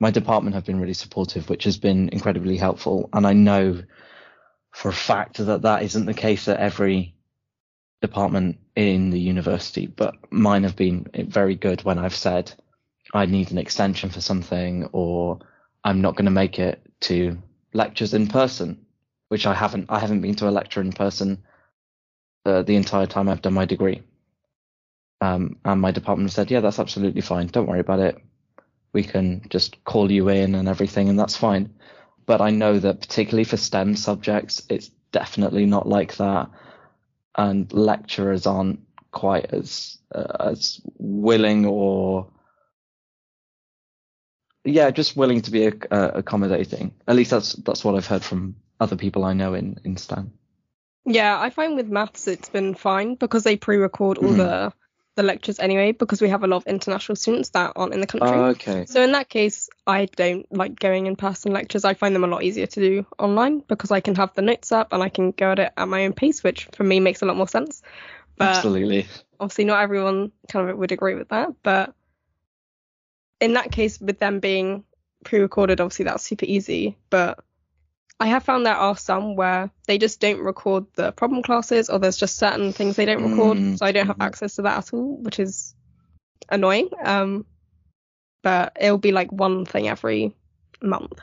my 0.00 0.10
department 0.10 0.54
have 0.54 0.64
been 0.64 0.80
really 0.80 0.94
supportive, 0.94 1.50
which 1.50 1.64
has 1.64 1.76
been 1.76 2.08
incredibly 2.08 2.56
helpful. 2.56 3.10
And 3.12 3.26
I 3.26 3.34
know 3.34 3.82
for 4.72 4.88
a 4.88 4.92
fact 4.92 5.38
that 5.38 5.62
that 5.62 5.82
isn't 5.82 6.06
the 6.06 6.14
case 6.14 6.48
at 6.48 6.60
every 6.60 7.14
department 8.00 8.58
in 8.76 9.10
the 9.10 9.20
university, 9.20 9.86
but 9.86 10.14
mine 10.30 10.62
have 10.62 10.76
been 10.76 11.06
very 11.28 11.54
good 11.54 11.82
when 11.82 11.98
I've 11.98 12.14
said 12.14 12.52
I 13.12 13.26
need 13.26 13.50
an 13.50 13.58
extension 13.58 14.10
for 14.10 14.20
something 14.20 14.88
or 14.92 15.40
I'm 15.82 16.00
not 16.00 16.14
going 16.14 16.26
to 16.26 16.30
make 16.30 16.58
it 16.58 16.80
to 17.02 17.38
lectures 17.72 18.14
in 18.14 18.28
person, 18.28 18.86
which 19.28 19.46
I 19.46 19.54
haven't. 19.54 19.86
I 19.88 19.98
haven't 19.98 20.20
been 20.20 20.34
to 20.36 20.48
a 20.48 20.50
lecture 20.50 20.80
in 20.80 20.92
person 20.92 21.42
uh, 22.44 22.62
the 22.62 22.76
entire 22.76 23.06
time 23.06 23.28
I've 23.28 23.42
done 23.42 23.54
my 23.54 23.64
degree. 23.64 24.02
Um, 25.20 25.56
and 25.64 25.80
my 25.80 25.90
department 25.90 26.30
said, 26.30 26.50
yeah, 26.50 26.60
that's 26.60 26.78
absolutely 26.78 27.22
fine. 27.22 27.48
Don't 27.48 27.66
worry 27.66 27.80
about 27.80 28.00
it. 28.00 28.18
We 28.92 29.02
can 29.02 29.42
just 29.48 29.82
call 29.84 30.10
you 30.10 30.28
in 30.28 30.54
and 30.54 30.68
everything, 30.68 31.08
and 31.08 31.18
that's 31.18 31.36
fine 31.36 31.74
but 32.28 32.42
I 32.42 32.50
know 32.50 32.78
that 32.78 33.00
particularly 33.00 33.44
for 33.44 33.56
STEM 33.56 33.96
subjects, 33.96 34.62
it's 34.68 34.90
definitely 35.12 35.64
not 35.64 35.88
like 35.88 36.16
that, 36.18 36.50
and 37.34 37.72
lecturers 37.72 38.46
aren't 38.46 38.80
quite 39.10 39.46
as 39.54 39.96
uh, 40.14 40.36
as 40.38 40.78
willing 40.98 41.64
or 41.64 42.30
yeah, 44.62 44.90
just 44.90 45.16
willing 45.16 45.40
to 45.40 45.50
be 45.50 45.66
uh, 45.66 45.70
accommodating. 45.90 46.92
At 47.08 47.16
least 47.16 47.30
that's 47.30 47.54
that's 47.54 47.82
what 47.82 47.94
I've 47.94 48.06
heard 48.06 48.22
from 48.22 48.56
other 48.78 48.96
people 48.96 49.24
I 49.24 49.32
know 49.32 49.54
in 49.54 49.80
in 49.82 49.96
STEM. 49.96 50.32
Yeah, 51.06 51.40
I 51.40 51.48
find 51.48 51.76
with 51.76 51.88
maths 51.88 52.28
it's 52.28 52.50
been 52.50 52.74
fine 52.74 53.14
because 53.14 53.42
they 53.42 53.56
pre-record 53.56 54.18
all 54.18 54.28
mm-hmm. 54.28 54.36
the 54.36 54.72
the 55.18 55.24
lectures 55.24 55.58
anyway 55.58 55.90
because 55.90 56.22
we 56.22 56.28
have 56.28 56.44
a 56.44 56.46
lot 56.46 56.58
of 56.58 56.66
international 56.68 57.16
students 57.16 57.48
that 57.50 57.72
aren't 57.74 57.92
in 57.92 58.00
the 58.00 58.06
country. 58.06 58.30
Oh, 58.30 58.44
okay. 58.50 58.86
So 58.86 59.02
in 59.02 59.10
that 59.12 59.28
case, 59.28 59.68
I 59.84 60.06
don't 60.06 60.46
like 60.54 60.78
going 60.78 61.06
in 61.06 61.16
person 61.16 61.52
lectures. 61.52 61.84
I 61.84 61.94
find 61.94 62.14
them 62.14 62.22
a 62.22 62.28
lot 62.28 62.44
easier 62.44 62.66
to 62.66 62.80
do 62.80 63.06
online 63.18 63.58
because 63.66 63.90
I 63.90 63.98
can 63.98 64.14
have 64.14 64.32
the 64.34 64.42
notes 64.42 64.70
up 64.70 64.92
and 64.92 65.02
I 65.02 65.08
can 65.08 65.32
go 65.32 65.50
at 65.50 65.58
it 65.58 65.72
at 65.76 65.88
my 65.88 66.04
own 66.04 66.12
pace, 66.12 66.44
which 66.44 66.68
for 66.72 66.84
me 66.84 67.00
makes 67.00 67.20
a 67.20 67.26
lot 67.26 67.36
more 67.36 67.48
sense. 67.48 67.82
But 68.36 68.58
Absolutely. 68.58 69.06
Obviously, 69.40 69.64
not 69.64 69.82
everyone 69.82 70.30
kind 70.48 70.70
of 70.70 70.78
would 70.78 70.92
agree 70.92 71.16
with 71.16 71.30
that, 71.30 71.48
but 71.64 71.94
in 73.40 73.54
that 73.54 73.72
case, 73.72 74.00
with 74.00 74.20
them 74.20 74.38
being 74.38 74.84
pre-recorded, 75.24 75.80
obviously 75.80 76.04
that's 76.04 76.24
super 76.24 76.44
easy. 76.44 76.96
But 77.10 77.40
I 78.20 78.26
have 78.26 78.42
found 78.42 78.66
there 78.66 78.74
are 78.74 78.96
some 78.96 79.36
where 79.36 79.70
they 79.86 79.98
just 79.98 80.20
don't 80.20 80.40
record 80.40 80.86
the 80.94 81.12
problem 81.12 81.42
classes, 81.42 81.88
or 81.88 81.98
there's 81.98 82.16
just 82.16 82.36
certain 82.36 82.72
things 82.72 82.96
they 82.96 83.04
don't 83.04 83.22
record, 83.22 83.58
Mm, 83.58 83.78
so 83.78 83.86
I 83.86 83.92
don't 83.92 84.08
have 84.08 84.18
mhm. 84.18 84.26
access 84.26 84.56
to 84.56 84.62
that 84.62 84.78
at 84.78 84.92
all, 84.92 85.16
which 85.18 85.38
is 85.38 85.74
annoying. 86.48 86.90
Um, 87.02 87.46
but 88.42 88.76
it'll 88.80 88.98
be 88.98 89.12
like 89.12 89.30
one 89.30 89.64
thing 89.64 89.88
every 89.88 90.34
month. 90.82 91.20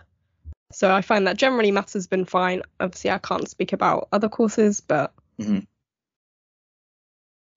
So 0.71 0.93
I 0.93 1.01
find 1.01 1.27
that 1.27 1.37
generally 1.37 1.71
maths 1.71 1.93
has 1.93 2.07
been 2.07 2.25
fine. 2.25 2.61
Obviously, 2.79 3.11
I 3.11 3.17
can't 3.17 3.49
speak 3.49 3.73
about 3.73 4.07
other 4.11 4.29
courses, 4.29 4.81
but 4.81 5.13
Mhm. 5.39 5.67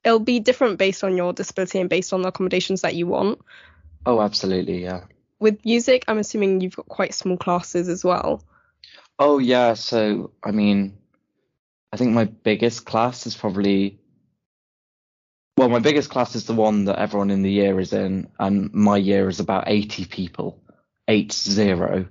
it'll 0.05 0.19
be 0.19 0.41
different 0.41 0.79
based 0.79 1.05
on 1.05 1.17
your 1.17 1.33
disability 1.33 1.81
and 1.81 1.91
based 1.91 2.13
on 2.13 2.23
the 2.23 2.29
accommodations 2.29 2.83
that 2.83 2.95
you 2.95 3.07
want. 3.07 3.41
Oh, 4.05 4.21
absolutely, 4.21 4.83
yeah. 4.83 5.05
With 5.39 5.65
music, 5.65 6.05
I'm 6.09 6.19
assuming 6.19 6.61
you've 6.61 6.77
got 6.77 6.89
quite 6.89 7.15
small 7.15 7.37
classes 7.37 7.89
as 7.89 8.05
well. 8.05 8.43
Oh, 9.19 9.39
yeah. 9.39 9.75
So, 9.75 10.33
I 10.43 10.53
mean, 10.53 10.97
I 11.93 11.97
think 11.97 12.13
my 12.13 12.25
biggest 12.25 12.87
class 12.87 13.27
is 13.27 13.37
probably, 13.37 13.99
well, 15.57 15.69
my 15.69 15.81
biggest 15.81 16.11
class 16.11 16.35
is 16.37 16.45
the 16.45 16.55
one 16.55 16.85
that 16.85 16.99
everyone 16.99 17.31
in 17.31 17.43
the 17.43 17.51
year 17.51 17.81
is 17.81 17.93
in, 17.93 18.29
and 18.39 18.73
my 18.73 18.97
year 18.97 19.29
is 19.29 19.41
about 19.41 19.65
80 19.67 20.05
people, 20.05 20.63
eight 21.09 21.33
zero, 21.33 22.07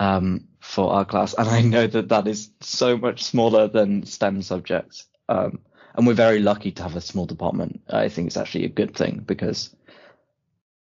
um, 0.00 0.48
for 0.60 0.92
our 0.92 1.04
class. 1.04 1.34
And 1.34 1.48
I 1.48 1.60
know 1.60 1.86
that 1.86 2.08
that 2.08 2.26
is 2.26 2.50
so 2.60 2.96
much 2.96 3.22
smaller 3.22 3.68
than 3.68 4.04
STEM 4.04 4.42
subjects. 4.42 5.06
Um, 5.28 5.60
and 5.94 6.06
we're 6.06 6.14
very 6.14 6.40
lucky 6.40 6.72
to 6.72 6.82
have 6.82 6.96
a 6.96 7.00
small 7.00 7.26
department. 7.26 7.82
I 7.88 8.08
think 8.08 8.26
it's 8.26 8.36
actually 8.36 8.64
a 8.64 8.68
good 8.70 8.96
thing 8.96 9.22
because 9.24 9.74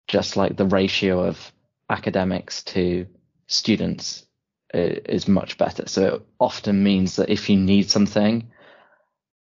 just 0.07 0.37
like 0.37 0.55
the 0.55 0.65
ratio 0.65 1.25
of 1.25 1.51
academics 1.89 2.63
to 2.63 3.07
students 3.47 4.25
is 4.73 5.27
much 5.27 5.57
better. 5.57 5.87
So 5.87 6.15
it 6.15 6.21
often 6.39 6.83
means 6.83 7.17
that 7.17 7.29
if 7.29 7.49
you 7.49 7.57
need 7.57 7.89
something, 7.89 8.51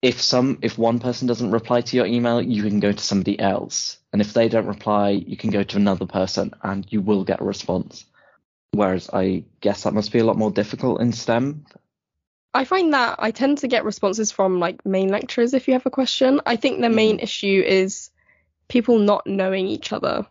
if 0.01 0.21
some 0.21 0.59
if 0.61 0.77
one 0.77 0.99
person 0.99 1.27
doesn't 1.27 1.51
reply 1.51 1.81
to 1.81 1.97
your 1.97 2.05
email, 2.05 2.41
you 2.41 2.63
can 2.63 2.79
go 2.79 2.91
to 2.91 3.03
somebody 3.03 3.39
else. 3.39 3.97
And 4.11 4.21
if 4.21 4.33
they 4.33 4.49
don't 4.49 4.65
reply, 4.67 5.09
you 5.11 5.37
can 5.37 5.51
go 5.51 5.63
to 5.63 5.77
another 5.77 6.05
person 6.05 6.53
and 6.63 6.85
you 6.89 7.01
will 7.01 7.23
get 7.23 7.41
a 7.41 7.45
response. 7.45 8.05
Whereas 8.71 9.09
I 9.13 9.43
guess 9.59 9.83
that 9.83 9.93
must 9.93 10.11
be 10.11 10.19
a 10.19 10.25
lot 10.25 10.37
more 10.37 10.51
difficult 10.51 11.01
in 11.01 11.11
STEM. 11.11 11.65
I 12.53 12.65
find 12.65 12.93
that 12.93 13.15
I 13.19 13.31
tend 13.31 13.59
to 13.59 13.67
get 13.67 13.85
responses 13.85 14.31
from 14.31 14.59
like 14.59 14.85
main 14.85 15.09
lecturers 15.09 15.53
if 15.53 15.67
you 15.67 15.73
have 15.73 15.85
a 15.85 15.91
question. 15.91 16.41
I 16.45 16.55
think 16.55 16.81
the 16.81 16.89
main 16.89 17.17
mm. 17.17 17.23
issue 17.23 17.63
is 17.65 18.09
people 18.67 18.99
not 18.99 19.27
knowing 19.27 19.67
each 19.67 19.93
other 19.93 20.25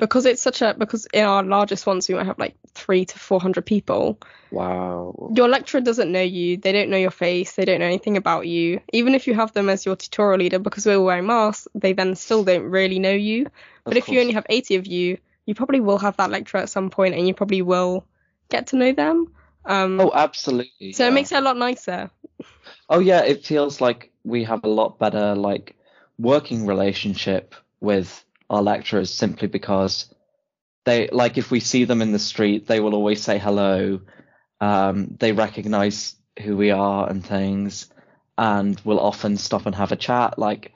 because 0.00 0.26
it's 0.26 0.42
such 0.42 0.62
a 0.62 0.74
because 0.76 1.06
in 1.12 1.24
our 1.24 1.42
largest 1.42 1.86
ones 1.86 2.08
we 2.08 2.14
might 2.14 2.26
have 2.26 2.38
like 2.38 2.56
three 2.74 3.04
to 3.04 3.18
four 3.18 3.40
hundred 3.40 3.66
people. 3.66 4.18
Wow. 4.50 5.30
Your 5.34 5.48
lecturer 5.48 5.80
doesn't 5.80 6.10
know 6.10 6.22
you, 6.22 6.56
they 6.56 6.72
don't 6.72 6.90
know 6.90 6.96
your 6.96 7.12
face, 7.12 7.54
they 7.54 7.64
don't 7.64 7.78
know 7.78 7.86
anything 7.86 8.16
about 8.16 8.48
you. 8.48 8.80
Even 8.92 9.14
if 9.14 9.26
you 9.28 9.34
have 9.34 9.52
them 9.52 9.68
as 9.68 9.86
your 9.86 9.94
tutorial 9.94 10.40
leader 10.40 10.58
because 10.58 10.86
we're 10.86 11.00
wearing 11.00 11.26
masks, 11.26 11.68
they 11.74 11.92
then 11.92 12.16
still 12.16 12.42
don't 12.42 12.64
really 12.64 12.98
know 12.98 13.12
you. 13.12 13.46
But 13.84 13.92
Of 13.92 13.98
if 13.98 14.08
you 14.08 14.20
only 14.20 14.32
have 14.32 14.46
80 14.48 14.76
of 14.76 14.86
you, 14.86 15.18
you 15.46 15.54
probably 15.54 15.80
will 15.80 15.98
have 15.98 16.16
that 16.16 16.30
lecturer 16.30 16.60
at 16.60 16.68
some 16.68 16.90
point 16.90 17.14
and 17.14 17.28
you 17.28 17.34
probably 17.34 17.62
will 17.62 18.06
get 18.48 18.68
to 18.68 18.76
know 18.76 18.92
them. 18.92 19.32
Um, 19.64 20.00
Oh, 20.00 20.10
absolutely. 20.14 20.92
so 20.92 21.06
it 21.06 21.12
makes 21.12 21.30
it 21.32 21.38
a 21.38 21.40
lot 21.42 21.56
nicer. 21.56 22.10
Oh 22.88 22.98
yeah, 22.98 23.22
it 23.22 23.44
feels 23.44 23.80
like 23.80 24.10
we 24.24 24.44
have 24.44 24.64
a 24.64 24.68
lot 24.68 24.98
better 24.98 25.34
like 25.34 25.76
working 26.18 26.66
relationship 26.66 27.54
with 27.80 28.24
our 28.50 28.62
lecturers 28.62 29.12
simply 29.12 29.48
because 29.48 30.12
they 30.84 31.08
like 31.08 31.38
if 31.38 31.50
we 31.50 31.60
see 31.60 31.84
them 31.84 32.02
in 32.02 32.12
the 32.12 32.18
street, 32.18 32.66
they 32.66 32.80
will 32.80 32.94
always 32.94 33.22
say 33.22 33.38
hello. 33.38 34.00
Um, 34.60 35.16
they 35.18 35.32
recognize 35.32 36.16
who 36.42 36.56
we 36.56 36.70
are 36.70 37.08
and 37.08 37.24
things, 37.24 37.86
and 38.36 38.78
will 38.80 39.00
often 39.00 39.36
stop 39.36 39.66
and 39.66 39.74
have 39.74 39.92
a 39.92 39.96
chat. 39.96 40.38
Like 40.38 40.72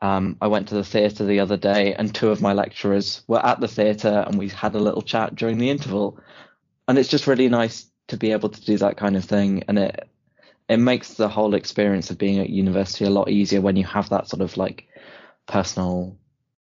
um, 0.00 0.36
I 0.40 0.46
went 0.46 0.68
to 0.68 0.74
the 0.74 0.84
theatre 0.84 1.24
the 1.24 1.40
other 1.40 1.56
day, 1.56 1.94
and 1.94 2.14
two 2.14 2.30
of 2.30 2.40
my 2.40 2.52
lecturers 2.52 3.22
were 3.26 3.44
at 3.44 3.60
the 3.60 3.68
theatre, 3.68 4.24
and 4.26 4.38
we 4.38 4.48
had 4.48 4.74
a 4.74 4.80
little 4.80 5.02
chat 5.02 5.34
during 5.34 5.58
the 5.58 5.70
interval. 5.70 6.20
And 6.88 6.96
it's 6.98 7.08
just 7.08 7.26
really 7.26 7.48
nice 7.48 7.86
to 8.08 8.16
be 8.16 8.30
able 8.30 8.50
to 8.50 8.64
do 8.64 8.78
that 8.78 8.96
kind 8.96 9.16
of 9.16 9.24
thing, 9.24 9.64
and 9.68 9.78
it 9.78 10.08
it 10.68 10.78
makes 10.78 11.14
the 11.14 11.28
whole 11.28 11.54
experience 11.54 12.10
of 12.10 12.18
being 12.18 12.38
at 12.38 12.50
university 12.50 13.04
a 13.04 13.10
lot 13.10 13.30
easier 13.30 13.60
when 13.60 13.76
you 13.76 13.84
have 13.84 14.08
that 14.10 14.28
sort 14.28 14.42
of 14.42 14.56
like 14.56 14.86
personal 15.46 16.16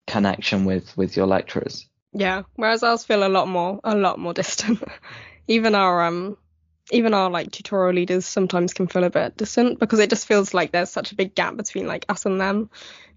connection 0.07 0.65
with 0.65 0.95
with 0.97 1.15
your 1.17 1.27
lecturers. 1.27 1.87
Yeah. 2.13 2.43
Whereas 2.55 2.83
ours 2.83 3.03
feel 3.03 3.25
a 3.25 3.29
lot 3.29 3.47
more 3.47 3.79
a 3.83 3.95
lot 3.95 4.19
more 4.19 4.33
distant. 4.41 4.81
even 5.47 5.75
our 5.75 6.03
um 6.05 6.37
even 6.91 7.13
our 7.13 7.29
like 7.29 7.51
tutorial 7.51 7.95
leaders 7.95 8.25
sometimes 8.25 8.73
can 8.73 8.87
feel 8.87 9.03
a 9.03 9.09
bit 9.09 9.37
distant 9.37 9.79
because 9.79 9.99
it 9.99 10.09
just 10.09 10.27
feels 10.27 10.53
like 10.53 10.71
there's 10.71 10.89
such 10.89 11.11
a 11.11 11.15
big 11.15 11.35
gap 11.35 11.55
between 11.57 11.85
like 11.87 12.05
us 12.09 12.25
and 12.25 12.39
them 12.39 12.69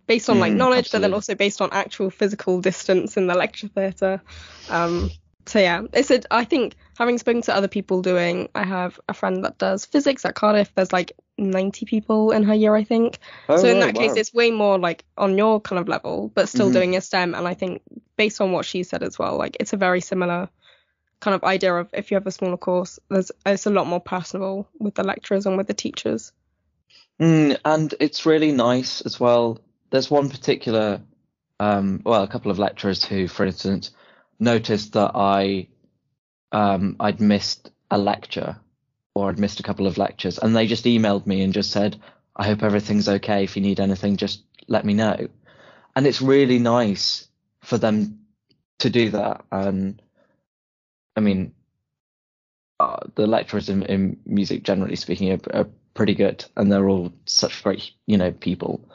based 0.06 0.28
on 0.28 0.40
like 0.40 0.52
Mm, 0.52 0.56
knowledge 0.56 0.90
but 0.90 1.00
then 1.02 1.14
also 1.14 1.34
based 1.36 1.60
on 1.62 1.70
actual 1.72 2.10
physical 2.10 2.60
distance 2.60 3.16
in 3.16 3.26
the 3.28 3.34
lecture 3.34 3.68
theatre 3.68 4.20
um 4.68 5.08
so 5.46 5.58
yeah 5.60 5.82
it's 5.92 6.10
a 6.10 6.20
i 6.32 6.44
think 6.44 6.74
having 6.98 7.18
spoken 7.18 7.42
to 7.42 7.54
other 7.54 7.68
people 7.68 8.02
doing 8.02 8.48
i 8.54 8.64
have 8.64 9.00
a 9.08 9.14
friend 9.14 9.44
that 9.44 9.58
does 9.58 9.84
physics 9.84 10.24
at 10.24 10.34
cardiff 10.34 10.72
there's 10.74 10.92
like 10.92 11.12
90 11.40 11.86
people 11.86 12.30
in 12.32 12.42
her 12.44 12.54
year 12.54 12.74
i 12.76 12.84
think. 12.84 13.18
Oh, 13.48 13.56
so 13.56 13.68
in 13.68 13.78
right, 13.80 13.94
that 13.94 14.00
case 14.00 14.16
it's 14.16 14.34
way 14.34 14.50
more 14.50 14.78
like 14.78 15.04
on 15.16 15.36
your 15.38 15.60
kind 15.60 15.78
of 15.80 15.88
level 15.88 16.30
but 16.34 16.48
still 16.48 16.68
Mhm. 16.68 16.72
doing 16.72 16.96
a 16.96 17.00
stem. 17.00 17.34
And 17.34 17.48
i 17.48 17.54
think 17.54 17.82
based 18.16 18.40
on 18.40 18.52
what 18.52 18.64
she 18.66 18.82
said 18.82 19.02
as 19.02 19.18
well 19.18 19.36
like 19.38 19.56
it's 19.60 19.72
a 19.72 19.76
very 19.78 20.00
similar 20.00 20.48
kind 21.20 21.34
of 21.34 21.44
idea 21.44 21.74
of 21.74 21.88
if 21.92 22.10
you 22.10 22.16
have 22.16 22.26
a 22.26 22.30
smaller 22.30 22.56
course 22.56 22.98
there's 23.08 23.30
it's 23.44 23.66
a 23.66 23.70
lot 23.70 23.86
more 23.86 24.00
personable 24.00 24.68
with 24.78 24.94
the 24.94 25.04
lecturers 25.04 25.46
and 25.46 25.56
with 25.56 25.66
the 25.66 25.74
teachers. 25.74 26.32
Mm, 27.20 27.58
and 27.64 27.94
it's 28.00 28.24
really 28.24 28.52
nice 28.52 29.02
as 29.02 29.20
well. 29.20 29.58
There's 29.90 30.10
one 30.10 30.30
particular, 30.30 31.02
um, 31.58 32.00
well, 32.04 32.22
a 32.22 32.28
couple 32.28 32.50
of 32.50 32.58
lecturers 32.58 33.04
who, 33.04 33.28
for 33.28 33.44
instance, 33.44 33.90
noticed 34.38 34.94
that 34.94 35.12
I, 35.14 35.68
um, 36.52 36.96
I'd 36.98 37.20
missed 37.20 37.70
a 37.90 37.98
lecture 37.98 38.56
or 39.14 39.28
I'd 39.28 39.38
missed 39.38 39.60
a 39.60 39.64
couple 39.64 39.86
of 39.86 39.98
lectures, 39.98 40.38
and 40.38 40.54
they 40.54 40.66
just 40.66 40.84
emailed 40.84 41.26
me 41.26 41.42
and 41.42 41.52
just 41.52 41.70
said, 41.70 42.00
"I 42.36 42.46
hope 42.46 42.62
everything's 42.62 43.08
okay. 43.08 43.44
If 43.44 43.56
you 43.56 43.62
need 43.62 43.80
anything, 43.80 44.16
just 44.16 44.42
let 44.68 44.84
me 44.84 44.94
know." 44.94 45.28
And 45.96 46.06
it's 46.06 46.22
really 46.22 46.58
nice 46.58 47.28
for 47.62 47.78
them 47.78 48.20
to 48.78 48.90
do 48.90 49.10
that. 49.10 49.44
And 49.50 50.00
I 51.16 51.20
mean, 51.20 51.52
uh, 52.78 53.00
the 53.14 53.26
lecturers 53.26 53.68
in, 53.68 53.82
in 53.82 54.20
music, 54.24 54.62
generally 54.62 54.96
speaking, 54.96 55.32
are, 55.32 55.40
are 55.52 55.68
pretty 55.94 56.14
good, 56.14 56.44
and 56.56 56.70
they're 56.70 56.88
all 56.88 57.12
such 57.26 57.62
great, 57.62 57.90
you 58.06 58.16
know, 58.16 58.32
people. 58.32 58.88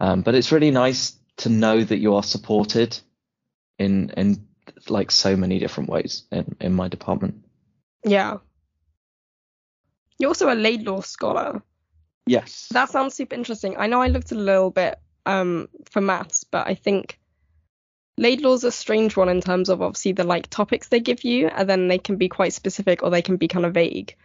Um, 0.00 0.22
but 0.22 0.34
it's 0.34 0.52
really 0.52 0.70
nice 0.70 1.16
to 1.38 1.48
know 1.48 1.82
that 1.82 1.98
you 1.98 2.14
are 2.14 2.22
supported 2.22 2.98
in 3.78 4.10
in 4.10 4.46
like 4.88 5.10
so 5.10 5.36
many 5.36 5.58
different 5.58 5.90
ways 5.90 6.24
in 6.30 6.56
in 6.60 6.72
my 6.72 6.88
department. 6.88 7.44
yeah 8.04 8.38
you're 10.22 10.30
also 10.30 10.52
a 10.52 10.54
laidlaw 10.54 11.00
scholar 11.00 11.62
Yes. 12.26 12.68
that 12.70 12.88
sounds 12.88 13.14
super 13.14 13.34
interesting 13.34 13.76
i 13.76 13.88
know 13.88 14.00
i 14.00 14.06
looked 14.06 14.32
a 14.32 14.36
little 14.36 14.70
bit 14.70 14.98
um 15.26 15.68
for 15.90 16.00
maths 16.00 16.44
but 16.44 16.66
i 16.68 16.74
think 16.74 17.18
Laidlaw's 18.18 18.62
a 18.62 18.70
strange 18.70 19.16
one 19.16 19.28
in 19.28 19.40
terms 19.40 19.68
of 19.68 19.80
obviously 19.80 20.12
the 20.12 20.24
like 20.24 20.48
topics 20.48 20.88
they 20.88 21.00
give 21.00 21.24
you, 21.24 21.48
and 21.48 21.68
then 21.68 21.88
they 21.88 21.98
can 21.98 22.16
be 22.16 22.28
quite 22.28 22.52
specific 22.52 23.02
or 23.02 23.10
they 23.10 23.22
can 23.22 23.36
be 23.36 23.48
kind 23.48 23.64
of 23.64 23.74
vague. 23.74 24.16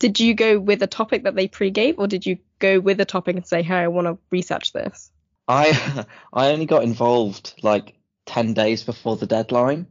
Did 0.00 0.18
you 0.18 0.34
go 0.34 0.58
with 0.58 0.82
a 0.82 0.88
topic 0.88 1.22
that 1.22 1.36
they 1.36 1.46
pre-gave, 1.46 1.98
or 1.98 2.08
did 2.08 2.26
you 2.26 2.38
go 2.58 2.80
with 2.80 3.00
a 3.00 3.04
topic 3.04 3.36
and 3.36 3.46
say, 3.46 3.62
"Hey, 3.62 3.76
I 3.76 3.88
want 3.88 4.08
to 4.08 4.18
research 4.30 4.72
this"? 4.72 5.12
I 5.46 6.06
I 6.32 6.48
only 6.48 6.66
got 6.66 6.82
involved 6.82 7.54
like 7.62 7.94
ten 8.26 8.52
days 8.52 8.82
before 8.82 9.16
the 9.16 9.26
deadline, 9.26 9.86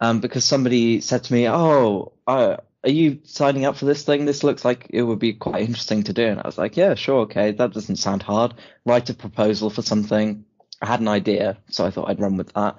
um, 0.00 0.20
because 0.20 0.44
somebody 0.44 1.00
said 1.00 1.24
to 1.24 1.32
me, 1.32 1.48
"Oh, 1.48 2.12
uh, 2.26 2.58
are 2.86 2.90
you 2.90 3.20
signing 3.24 3.64
up 3.64 3.76
for 3.76 3.84
this 3.84 4.04
thing? 4.04 4.24
This 4.24 4.44
looks 4.44 4.64
like 4.64 4.86
it 4.90 5.02
would 5.02 5.18
be 5.18 5.34
quite 5.34 5.62
interesting 5.62 6.04
to 6.04 6.12
do." 6.12 6.26
And 6.26 6.40
I 6.40 6.46
was 6.46 6.58
like, 6.58 6.76
"Yeah, 6.76 6.94
sure, 6.94 7.20
okay, 7.22 7.50
that 7.52 7.72
doesn't 7.72 7.96
sound 7.96 8.22
hard. 8.22 8.54
Write 8.84 9.10
a 9.10 9.14
proposal 9.14 9.70
for 9.70 9.82
something." 9.82 10.44
I 10.80 10.86
had 10.86 11.00
an 11.00 11.08
idea, 11.08 11.58
so 11.70 11.84
I 11.84 11.90
thought 11.90 12.08
I'd 12.08 12.20
run 12.20 12.36
with 12.36 12.52
that. 12.52 12.76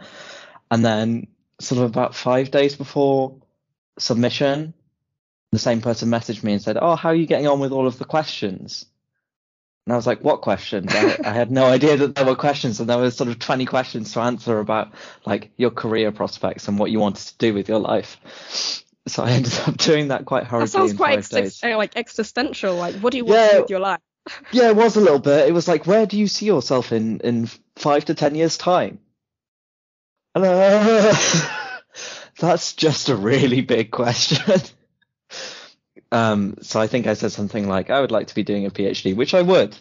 And 0.72 0.86
then, 0.86 1.28
sort 1.60 1.80
of 1.82 1.90
about 1.90 2.16
five 2.16 2.52
days 2.52 2.76
before 2.76 3.36
submission, 4.00 4.74
the 5.52 5.60
same 5.60 5.82
person 5.82 6.10
messaged 6.10 6.44
me 6.44 6.54
and 6.54 6.62
said, 6.62 6.78
"Oh, 6.82 6.96
how 6.96 7.10
are 7.10 7.16
you 7.16 7.28
getting 7.28 7.48
on 7.48 7.60
with 7.60 7.72
all 7.72 7.88
of 7.88 8.00
the 8.00 8.06
questions?" 8.06 8.86
And 9.88 9.94
I 9.94 9.96
was 9.96 10.06
like, 10.06 10.22
what 10.22 10.42
questions? 10.42 10.94
I, 10.94 11.18
I 11.24 11.32
had 11.32 11.50
no 11.50 11.66
idea 11.78 11.96
that 11.96 12.16
there 12.16 12.26
were 12.26 12.36
questions, 12.36 12.82
and 12.82 12.90
there 12.90 12.98
were 12.98 13.10
sort 13.10 13.30
of 13.30 13.40
20 13.40 13.66
questions 13.66 14.12
to 14.14 14.20
answer 14.20 14.60
about 14.60 14.92
like 15.26 15.52
your 15.56 15.72
career 15.72 16.12
prospects 16.12 16.68
and 16.68 16.78
what 16.78 16.92
you 16.92 17.00
wanted 17.00 17.26
to 17.28 17.38
do 17.38 17.54
with 17.54 17.70
your 17.70 17.80
life. 17.80 18.84
So 19.08 19.24
I 19.24 19.32
ended 19.32 19.54
up 19.66 19.78
doing 19.78 20.10
that 20.10 20.26
quite 20.26 20.44
hurriedly 20.46 20.68
That 20.68 20.72
sounds 20.72 20.94
quite 20.94 21.30
days. 21.30 21.64
uh, 21.64 21.78
like 21.78 21.96
existential. 21.96 22.76
Like, 22.76 22.96
what 22.96 23.12
do 23.12 23.18
you 23.18 23.26
want 23.26 23.38
to 23.40 23.46
Yeah. 23.46 23.52
do 23.56 23.62
with 23.62 23.70
your 23.70 23.80
life? 23.80 24.00
Yeah, 24.52 24.70
it 24.70 24.76
was 24.76 24.98
a 24.98 25.02
little 25.02 25.20
bit. 25.20 25.48
It 25.48 25.54
was 25.54 25.68
like, 25.68 25.88
where 25.88 26.06
do 26.06 26.18
you 26.18 26.28
see 26.28 26.46
yourself 26.48 26.92
in 26.92 27.22
in 27.22 27.50
five 27.78 28.06
to 28.06 28.14
ten 28.14 28.36
years 28.36 28.58
time? 28.58 29.00
And, 30.36 30.44
uh, 30.46 31.14
that's 32.40 32.74
just 32.74 33.10
a 33.10 33.16
really 33.16 33.62
big 33.62 33.90
question. 33.92 34.62
um, 36.12 36.58
so 36.62 36.80
I 36.80 36.88
think 36.88 37.08
I 37.08 37.14
said 37.14 37.32
something 37.32 37.68
like, 37.68 37.90
I 37.90 38.02
would 38.02 38.12
like 38.12 38.28
to 38.28 38.36
be 38.36 38.44
doing 38.44 38.66
a 38.66 38.70
PhD, 38.70 39.16
which 39.16 39.34
I 39.34 39.42
would, 39.42 39.78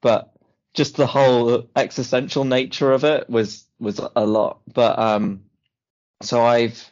but 0.00 0.32
just 0.74 0.96
the 0.96 1.06
whole 1.06 1.68
existential 1.76 2.44
nature 2.44 2.92
of 2.92 3.04
it 3.04 3.28
was 3.28 3.66
was 3.78 4.00
a 4.16 4.24
lot. 4.24 4.60
But 4.72 4.98
um, 4.98 5.44
so 6.22 6.42
I've 6.42 6.89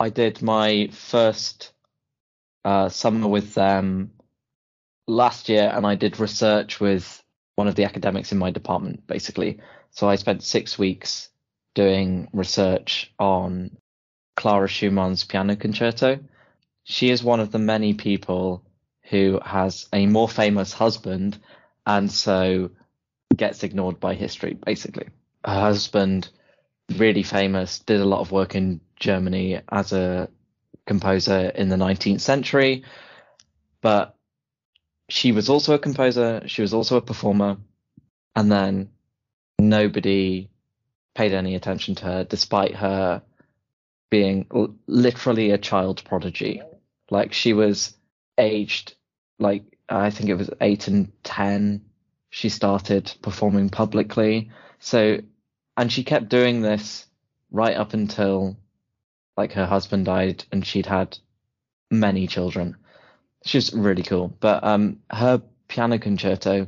I 0.00 0.08
did 0.08 0.40
my 0.40 0.88
first 0.92 1.72
uh, 2.64 2.88
summer 2.88 3.28
with 3.28 3.54
them 3.54 4.12
last 5.06 5.50
year, 5.50 5.70
and 5.72 5.86
I 5.86 5.94
did 5.94 6.18
research 6.18 6.80
with 6.80 7.22
one 7.56 7.68
of 7.68 7.74
the 7.74 7.84
academics 7.84 8.32
in 8.32 8.38
my 8.38 8.50
department, 8.50 9.06
basically. 9.06 9.60
So 9.90 10.08
I 10.08 10.16
spent 10.16 10.42
six 10.42 10.78
weeks 10.78 11.28
doing 11.74 12.28
research 12.32 13.12
on 13.18 13.76
Clara 14.36 14.68
Schumann's 14.68 15.24
piano 15.24 15.54
concerto. 15.54 16.18
She 16.84 17.10
is 17.10 17.22
one 17.22 17.40
of 17.40 17.52
the 17.52 17.58
many 17.58 17.92
people 17.92 18.64
who 19.02 19.38
has 19.44 19.86
a 19.92 20.06
more 20.06 20.28
famous 20.28 20.72
husband 20.72 21.38
and 21.86 22.10
so 22.10 22.70
gets 23.36 23.62
ignored 23.64 24.00
by 24.00 24.14
history, 24.14 24.54
basically. 24.54 25.08
Her 25.44 25.60
husband, 25.60 26.30
really 26.96 27.22
famous, 27.22 27.78
did 27.80 28.00
a 28.00 28.04
lot 28.04 28.20
of 28.20 28.32
work 28.32 28.54
in 28.54 28.80
Germany 28.96 29.60
as 29.70 29.92
a 29.92 30.28
composer 30.86 31.50
in 31.54 31.68
the 31.68 31.76
19th 31.76 32.20
century, 32.20 32.84
but 33.80 34.16
she 35.08 35.32
was 35.32 35.48
also 35.48 35.74
a 35.74 35.78
composer, 35.78 36.42
she 36.46 36.62
was 36.62 36.74
also 36.74 36.96
a 36.96 37.02
performer, 37.02 37.56
and 38.36 38.50
then 38.50 38.90
nobody 39.58 40.48
paid 41.14 41.32
any 41.32 41.54
attention 41.54 41.94
to 41.96 42.04
her 42.04 42.24
despite 42.24 42.74
her 42.74 43.22
being 44.10 44.46
l- 44.54 44.74
literally 44.86 45.50
a 45.50 45.58
child 45.58 46.02
prodigy. 46.04 46.62
Like 47.10 47.32
she 47.32 47.52
was 47.52 47.96
aged 48.38 48.94
like 49.38 49.64
I 49.88 50.10
think 50.10 50.30
it 50.30 50.34
was 50.34 50.50
8 50.60 50.88
and 50.88 51.12
10 51.24 51.84
she 52.30 52.48
started 52.48 53.12
performing 53.22 53.70
publicly. 53.70 54.50
So 54.78 55.18
and 55.80 55.90
she 55.90 56.04
kept 56.04 56.28
doing 56.28 56.60
this 56.60 57.06
right 57.50 57.74
up 57.74 57.94
until 57.94 58.54
like 59.38 59.52
her 59.52 59.64
husband 59.64 60.04
died 60.04 60.44
and 60.52 60.66
she'd 60.66 60.84
had 60.84 61.16
many 61.90 62.26
children. 62.26 62.76
She's 63.46 63.72
really 63.72 64.02
cool. 64.02 64.28
But 64.28 64.62
um, 64.62 64.98
her 65.10 65.40
piano 65.68 65.98
concerto, 65.98 66.66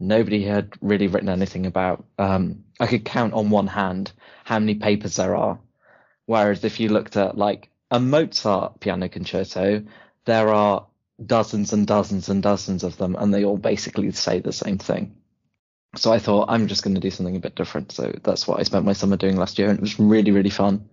nobody 0.00 0.44
had 0.44 0.72
really 0.80 1.08
written 1.08 1.28
anything 1.28 1.66
about. 1.66 2.06
Um, 2.18 2.64
I 2.80 2.86
could 2.86 3.04
count 3.04 3.34
on 3.34 3.50
one 3.50 3.66
hand 3.66 4.12
how 4.44 4.58
many 4.60 4.76
papers 4.76 5.16
there 5.16 5.36
are. 5.36 5.58
Whereas 6.24 6.64
if 6.64 6.80
you 6.80 6.88
looked 6.88 7.18
at 7.18 7.36
like 7.36 7.68
a 7.90 8.00
Mozart 8.00 8.80
piano 8.80 9.10
concerto, 9.10 9.82
there 10.24 10.48
are 10.48 10.86
dozens 11.26 11.74
and 11.74 11.86
dozens 11.86 12.30
and 12.30 12.42
dozens 12.42 12.82
of 12.82 12.96
them, 12.96 13.14
and 13.14 13.34
they 13.34 13.44
all 13.44 13.58
basically 13.58 14.10
say 14.12 14.40
the 14.40 14.54
same 14.54 14.78
thing. 14.78 15.14
So 15.96 16.12
I 16.12 16.18
thought 16.18 16.46
I'm 16.48 16.66
just 16.66 16.82
going 16.82 16.94
to 16.94 17.00
do 17.00 17.10
something 17.10 17.36
a 17.36 17.40
bit 17.40 17.54
different. 17.54 17.92
So 17.92 18.12
that's 18.22 18.46
what 18.46 18.60
I 18.60 18.62
spent 18.62 18.84
my 18.84 18.92
summer 18.92 19.16
doing 19.16 19.36
last 19.36 19.58
year, 19.58 19.68
and 19.68 19.78
it 19.78 19.82
was 19.82 19.98
really, 19.98 20.30
really 20.30 20.50
fun, 20.50 20.88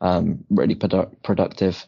um, 0.00 0.44
really 0.50 0.74
produ- 0.74 1.14
productive. 1.22 1.86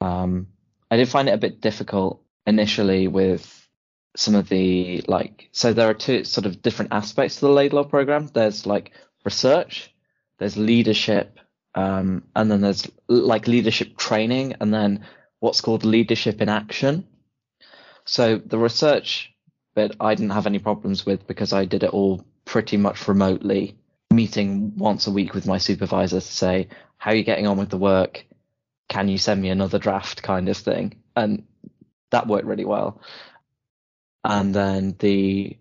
Um, 0.00 0.48
I 0.90 0.96
did 0.96 1.08
find 1.08 1.28
it 1.28 1.34
a 1.34 1.38
bit 1.38 1.60
difficult 1.60 2.22
initially 2.46 3.08
with 3.08 3.68
some 4.16 4.34
of 4.34 4.48
the 4.48 5.02
like. 5.08 5.48
So 5.52 5.72
there 5.72 5.88
are 5.88 5.94
two 5.94 6.24
sort 6.24 6.46
of 6.46 6.62
different 6.62 6.92
aspects 6.92 7.36
to 7.36 7.40
the 7.42 7.52
Laidlaw 7.52 7.84
program. 7.84 8.28
There's 8.32 8.66
like 8.66 8.92
research, 9.24 9.92
there's 10.38 10.56
leadership, 10.56 11.38
um, 11.74 12.24
and 12.36 12.50
then 12.50 12.60
there's 12.60 12.88
like 13.08 13.48
leadership 13.48 13.96
training, 13.96 14.54
and 14.60 14.72
then 14.72 15.04
what's 15.40 15.60
called 15.60 15.84
leadership 15.84 16.40
in 16.40 16.48
action. 16.48 17.06
So 18.04 18.38
the 18.38 18.58
research 18.58 19.33
bit 19.74 19.96
I 20.00 20.14
didn't 20.14 20.30
have 20.30 20.46
any 20.46 20.58
problems 20.58 21.04
with 21.04 21.26
because 21.26 21.52
I 21.52 21.64
did 21.64 21.82
it 21.82 21.90
all 21.90 22.24
pretty 22.44 22.76
much 22.76 23.08
remotely, 23.08 23.76
meeting 24.10 24.76
once 24.76 25.06
a 25.06 25.10
week 25.10 25.34
with 25.34 25.46
my 25.46 25.58
supervisor 25.58 26.20
to 26.20 26.26
say, 26.26 26.68
how 26.96 27.10
are 27.10 27.14
you 27.14 27.24
getting 27.24 27.46
on 27.46 27.58
with 27.58 27.70
the 27.70 27.78
work? 27.78 28.24
Can 28.88 29.08
you 29.08 29.18
send 29.18 29.42
me 29.42 29.48
another 29.48 29.78
draft 29.78 30.22
kind 30.22 30.48
of 30.48 30.56
thing? 30.56 31.02
And 31.16 31.44
that 32.10 32.26
worked 32.26 32.46
really 32.46 32.64
well. 32.64 33.00
And 34.24 34.54
then 34.54 34.96
the 34.98 35.58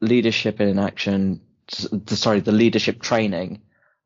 leadership 0.00 0.60
in 0.60 0.78
action, 0.78 1.42
sorry, 1.68 2.40
the 2.40 2.52
leadership 2.52 3.00
training 3.00 3.62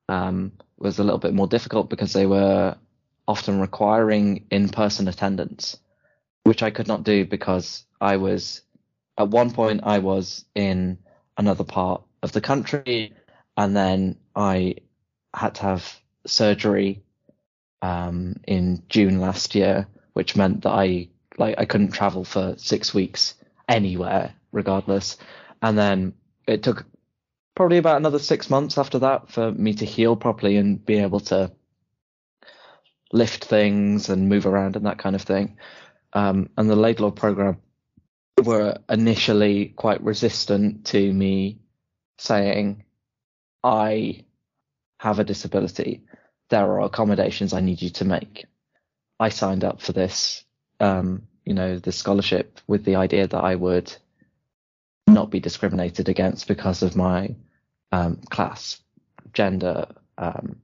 um, 0.08 0.52
was 0.76 0.98
a 0.98 1.04
little 1.04 1.18
bit 1.18 1.34
more 1.34 1.46
difficult 1.46 1.88
because 1.88 2.12
they 2.12 2.26
were 2.26 2.76
often 3.26 3.60
requiring 3.60 4.46
in-person 4.50 5.08
attendance, 5.08 5.78
which 6.42 6.62
I 6.62 6.70
could 6.70 6.88
not 6.88 7.04
do 7.04 7.24
because 7.24 7.84
I 8.00 8.16
was 8.16 8.60
at 9.18 9.28
one 9.28 9.50
point 9.50 9.80
I 9.84 9.98
was 9.98 10.44
in 10.54 10.98
another 11.36 11.64
part 11.64 12.02
of 12.22 12.32
the 12.32 12.40
country, 12.40 13.12
and 13.56 13.76
then 13.76 14.16
I 14.34 14.76
had 15.34 15.56
to 15.56 15.62
have 15.62 16.00
surgery 16.26 17.02
um, 17.82 18.40
in 18.46 18.82
June 18.88 19.20
last 19.20 19.54
year, 19.54 19.86
which 20.14 20.36
meant 20.36 20.62
that 20.62 20.70
I 20.70 21.08
like 21.36 21.56
I 21.58 21.64
couldn't 21.64 21.92
travel 21.92 22.24
for 22.24 22.54
six 22.56 22.94
weeks 22.94 23.34
anywhere, 23.68 24.34
regardless. 24.52 25.16
And 25.62 25.76
then 25.78 26.14
it 26.46 26.62
took 26.62 26.86
probably 27.54 27.78
about 27.78 27.96
another 27.96 28.18
six 28.18 28.50
months 28.50 28.78
after 28.78 28.98
that 29.00 29.30
for 29.30 29.52
me 29.52 29.74
to 29.74 29.84
heal 29.84 30.16
properly 30.16 30.56
and 30.56 30.84
be 30.84 30.98
able 30.98 31.20
to 31.20 31.52
lift 33.12 33.44
things 33.44 34.08
and 34.08 34.28
move 34.28 34.46
around 34.46 34.76
and 34.76 34.86
that 34.86 34.98
kind 34.98 35.14
of 35.14 35.22
thing. 35.22 35.56
Um, 36.12 36.50
and 36.56 36.68
the 36.68 36.76
Laidlaw 36.76 37.10
program 37.10 37.58
were 38.42 38.78
initially 38.88 39.66
quite 39.66 40.02
resistant 40.02 40.86
to 40.86 41.12
me 41.12 41.58
saying, 42.18 42.84
I 43.62 44.24
have 44.98 45.18
a 45.18 45.24
disability. 45.24 46.02
There 46.48 46.64
are 46.64 46.80
accommodations 46.80 47.52
I 47.52 47.60
need 47.60 47.80
you 47.80 47.90
to 47.90 48.04
make. 48.04 48.46
I 49.20 49.28
signed 49.28 49.64
up 49.64 49.80
for 49.80 49.92
this, 49.92 50.44
um, 50.80 51.22
you 51.44 51.54
know, 51.54 51.78
the 51.78 51.92
scholarship 51.92 52.60
with 52.66 52.84
the 52.84 52.96
idea 52.96 53.26
that 53.26 53.44
I 53.44 53.54
would 53.54 53.94
not 55.06 55.30
be 55.30 55.40
discriminated 55.40 56.08
against 56.08 56.48
because 56.48 56.82
of 56.82 56.96
my 56.96 57.34
um, 57.92 58.16
class, 58.30 58.80
gender, 59.32 59.86
um, 60.18 60.56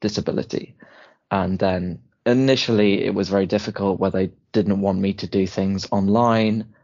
disability. 0.00 0.76
And 1.30 1.58
then 1.58 2.00
initially 2.24 3.04
it 3.04 3.14
was 3.14 3.28
very 3.28 3.46
difficult 3.46 4.00
where 4.00 4.10
they 4.10 4.30
didn't 4.52 4.80
want 4.80 4.98
me 4.98 5.12
to 5.14 5.26
do 5.26 5.46
things 5.46 5.86
online 5.90 6.74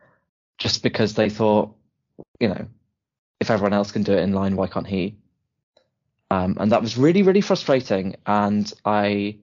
just 0.58 0.82
because 0.82 1.14
they 1.14 1.28
thought, 1.28 1.74
you 2.40 2.48
know, 2.48 2.66
if 3.40 3.50
everyone 3.50 3.72
else 3.72 3.92
can 3.92 4.02
do 4.02 4.12
it 4.12 4.20
in 4.20 4.32
line, 4.32 4.56
why 4.56 4.66
can't 4.66 4.86
he? 4.86 5.16
Um, 6.30 6.56
and 6.58 6.72
that 6.72 6.82
was 6.82 6.96
really, 6.96 7.22
really 7.22 7.40
frustrating. 7.40 8.16
And 8.26 8.72
I 8.84 9.38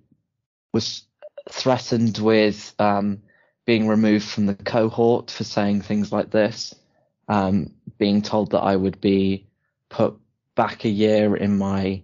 was 0.74 1.04
threatened 1.50 2.18
with 2.18 2.74
um, 2.80 3.22
being 3.66 3.88
removed 3.88 4.26
from 4.26 4.46
the 4.46 4.56
cohort 4.56 5.32
for 5.32 5.44
saying 5.44 5.82
things 5.82 6.12
like 6.12 6.32
this, 6.32 6.76
um, 7.28 7.74
being 7.98 8.22
told 8.22 8.52
that 8.52 8.60
I 8.60 8.76
would 8.76 9.00
be 9.00 9.48
put 9.90 10.18
back 10.56 10.86
a 10.86 10.90
year 10.90 11.36
in 11.36 11.58
my 11.58 12.02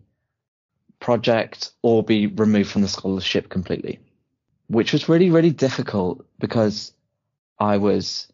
project 1.00 1.72
or 1.82 2.04
be 2.04 2.28
removed 2.28 2.70
from 2.70 2.82
the 2.82 2.88
scholarship 2.88 3.50
completely, 3.50 4.00
which 4.68 4.94
was 4.94 5.10
really, 5.10 5.30
really 5.30 5.52
difficult 5.52 6.26
because 6.40 6.94
I 7.60 7.78
was 7.78 8.32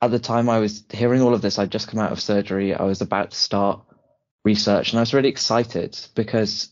at 0.00 0.10
the 0.10 0.18
time 0.18 0.48
I 0.48 0.58
was 0.58 0.84
hearing 0.90 1.22
all 1.22 1.34
of 1.34 1.42
this, 1.42 1.58
I'd 1.58 1.72
just 1.72 1.88
come 1.88 2.00
out 2.00 2.12
of 2.12 2.20
surgery. 2.20 2.74
I 2.74 2.84
was 2.84 3.00
about 3.00 3.32
to 3.32 3.36
start 3.36 3.80
research 4.44 4.92
and 4.92 4.98
I 4.98 5.02
was 5.02 5.14
really 5.14 5.28
excited 5.28 5.98
because 6.14 6.70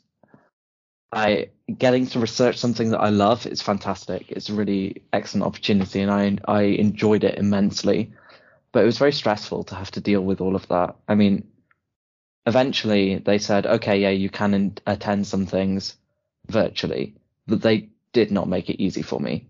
I 1.12 1.50
getting 1.76 2.06
to 2.08 2.20
research 2.20 2.58
something 2.58 2.90
that 2.90 3.00
I 3.00 3.08
love 3.08 3.46
is 3.46 3.62
fantastic. 3.62 4.30
It's 4.30 4.48
a 4.48 4.54
really 4.54 5.02
excellent 5.12 5.46
opportunity 5.46 6.00
and 6.00 6.10
I 6.10 6.38
I 6.46 6.62
enjoyed 6.62 7.24
it 7.24 7.38
immensely. 7.38 8.12
But 8.72 8.82
it 8.82 8.86
was 8.86 8.98
very 8.98 9.12
stressful 9.12 9.64
to 9.64 9.74
have 9.74 9.90
to 9.92 10.00
deal 10.00 10.20
with 10.20 10.40
all 10.40 10.54
of 10.54 10.68
that. 10.68 10.96
I 11.08 11.14
mean, 11.14 11.48
eventually 12.44 13.18
they 13.18 13.38
said, 13.38 13.66
okay, 13.66 14.00
yeah, 14.00 14.10
you 14.10 14.28
can 14.28 14.54
in- 14.54 14.78
attend 14.86 15.26
some 15.26 15.46
things 15.46 15.96
virtually, 16.48 17.14
but 17.46 17.62
they 17.62 17.88
did 18.12 18.30
not 18.30 18.48
make 18.48 18.68
it 18.68 18.82
easy 18.82 19.02
for 19.02 19.18
me. 19.18 19.46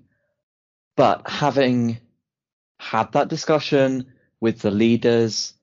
But 0.96 1.28
having 1.28 1.98
had 2.78 3.12
that 3.12 3.28
discussion 3.28 4.06
with 4.40 4.60
the 4.60 4.70
leaders 4.70 5.54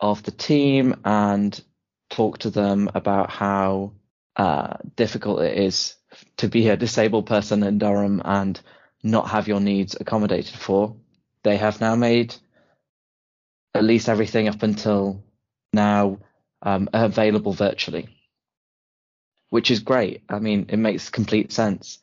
of 0.00 0.22
the 0.22 0.30
team 0.30 0.94
and 1.04 1.62
talked 2.10 2.42
to 2.42 2.50
them 2.50 2.90
about 2.94 3.30
how 3.30 3.92
uh, 4.36 4.76
difficult 4.96 5.42
it 5.42 5.58
is 5.58 5.94
to 6.36 6.48
be 6.48 6.68
a 6.68 6.76
disabled 6.76 7.26
person 7.26 7.62
in 7.62 7.78
Durham 7.78 8.20
and 8.24 8.60
not 9.02 9.28
have 9.28 9.48
your 9.48 9.60
needs 9.60 9.96
accommodated 9.98 10.54
for. 10.54 10.96
They 11.42 11.56
have 11.56 11.80
now 11.80 11.96
made 11.96 12.34
at 13.74 13.84
least 13.84 14.08
everything 14.08 14.48
up 14.48 14.62
until 14.62 15.24
now 15.72 16.18
um, 16.62 16.88
available 16.92 17.52
virtually, 17.52 18.08
which 19.50 19.70
is 19.70 19.80
great. 19.80 20.22
I 20.28 20.38
mean, 20.38 20.66
it 20.68 20.78
makes 20.78 21.10
complete 21.10 21.52
sense 21.52 21.98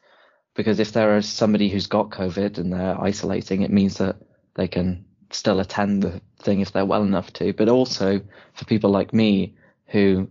because 0.56 0.80
if 0.80 0.92
there 0.92 1.16
is 1.18 1.28
somebody 1.28 1.70
who's 1.70 1.88
got 1.88 2.10
COVID 2.10 2.58
and 2.58 2.74
they're 2.74 3.00
isolating, 3.00 3.62
it 3.62 3.72
means 3.72 3.98
that 3.98 4.18
they 4.60 4.68
can 4.68 5.06
still 5.32 5.62
attend 5.62 6.04
the 6.04 6.22
thing 6.40 6.60
if 6.60 6.74
they're 6.74 6.86
well 6.86 7.04
enough 7.04 7.32
to. 7.32 7.54
But 7.54 7.70
also 7.70 8.20
for 8.54 8.66
people 8.66 8.90
like 8.90 9.14
me 9.14 9.56
who, 9.88 10.30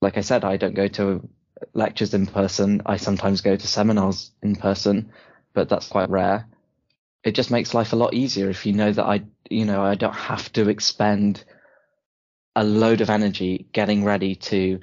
like 0.00 0.18
I 0.18 0.22
said, 0.22 0.44
I 0.44 0.56
don't 0.56 0.74
go 0.74 0.88
to 0.88 1.28
lectures 1.72 2.14
in 2.14 2.26
person. 2.26 2.82
I 2.84 2.96
sometimes 2.96 3.42
go 3.42 3.54
to 3.54 3.66
seminars 3.66 4.32
in 4.42 4.56
person, 4.56 5.12
but 5.52 5.68
that's 5.68 5.86
quite 5.86 6.10
rare. 6.10 6.48
It 7.22 7.36
just 7.36 7.52
makes 7.52 7.74
life 7.74 7.92
a 7.92 7.96
lot 7.96 8.12
easier 8.12 8.50
if 8.50 8.66
you 8.66 8.72
know 8.72 8.90
that 8.90 9.04
I, 9.04 9.22
you 9.48 9.66
know, 9.66 9.84
I 9.84 9.94
don't 9.94 10.12
have 10.12 10.52
to 10.54 10.68
expend 10.68 11.44
a 12.56 12.64
load 12.64 13.02
of 13.02 13.08
energy 13.08 13.68
getting 13.72 14.02
ready 14.02 14.34
to 14.50 14.80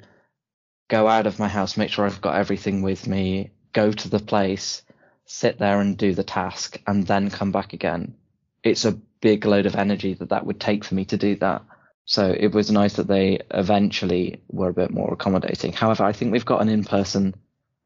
go 0.88 1.08
out 1.08 1.26
of 1.26 1.38
my 1.38 1.48
house, 1.48 1.76
make 1.76 1.90
sure 1.90 2.06
I've 2.06 2.22
got 2.22 2.36
everything 2.36 2.80
with 2.80 3.06
me, 3.06 3.50
go 3.74 3.92
to 3.92 4.08
the 4.08 4.18
place, 4.18 4.80
sit 5.26 5.58
there 5.58 5.78
and 5.78 5.98
do 5.98 6.14
the 6.14 6.24
task, 6.24 6.80
and 6.86 7.06
then 7.06 7.28
come 7.28 7.52
back 7.52 7.74
again. 7.74 8.14
It's 8.62 8.84
a 8.84 8.92
big 9.20 9.44
load 9.44 9.66
of 9.66 9.76
energy 9.76 10.14
that 10.14 10.30
that 10.30 10.46
would 10.46 10.60
take 10.60 10.84
for 10.84 10.94
me 10.94 11.04
to 11.06 11.16
do 11.16 11.36
that. 11.36 11.62
So 12.04 12.34
it 12.36 12.52
was 12.52 12.70
nice 12.70 12.94
that 12.94 13.06
they 13.06 13.40
eventually 13.50 14.42
were 14.48 14.68
a 14.68 14.74
bit 14.74 14.90
more 14.90 15.12
accommodating. 15.12 15.72
However, 15.72 16.04
I 16.04 16.12
think 16.12 16.32
we've 16.32 16.44
got 16.44 16.60
an 16.60 16.68
in-person, 16.68 17.34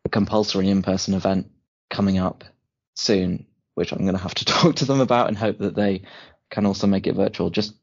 a 0.05 0.09
compulsory 0.09 0.69
in-person 0.69 1.15
event 1.15 1.51
coming 1.91 2.19
up 2.19 2.45
soon, 2.95 3.47
which 3.75 3.93
I'm 3.93 4.03
going 4.03 4.17
to 4.17 4.23
have 4.23 4.35
to 4.35 4.45
talk 4.47 4.77
to 4.77 4.85
them 4.85 5.01
about 5.01 5.29
and 5.29 5.37
hope 5.37 5.59
that 5.59 5.75
they 5.75 6.03
can 6.51 6.67
also 6.67 6.87
make 6.87 7.07
it 7.07 7.15
virtual. 7.15 7.51
Just, 7.51 7.75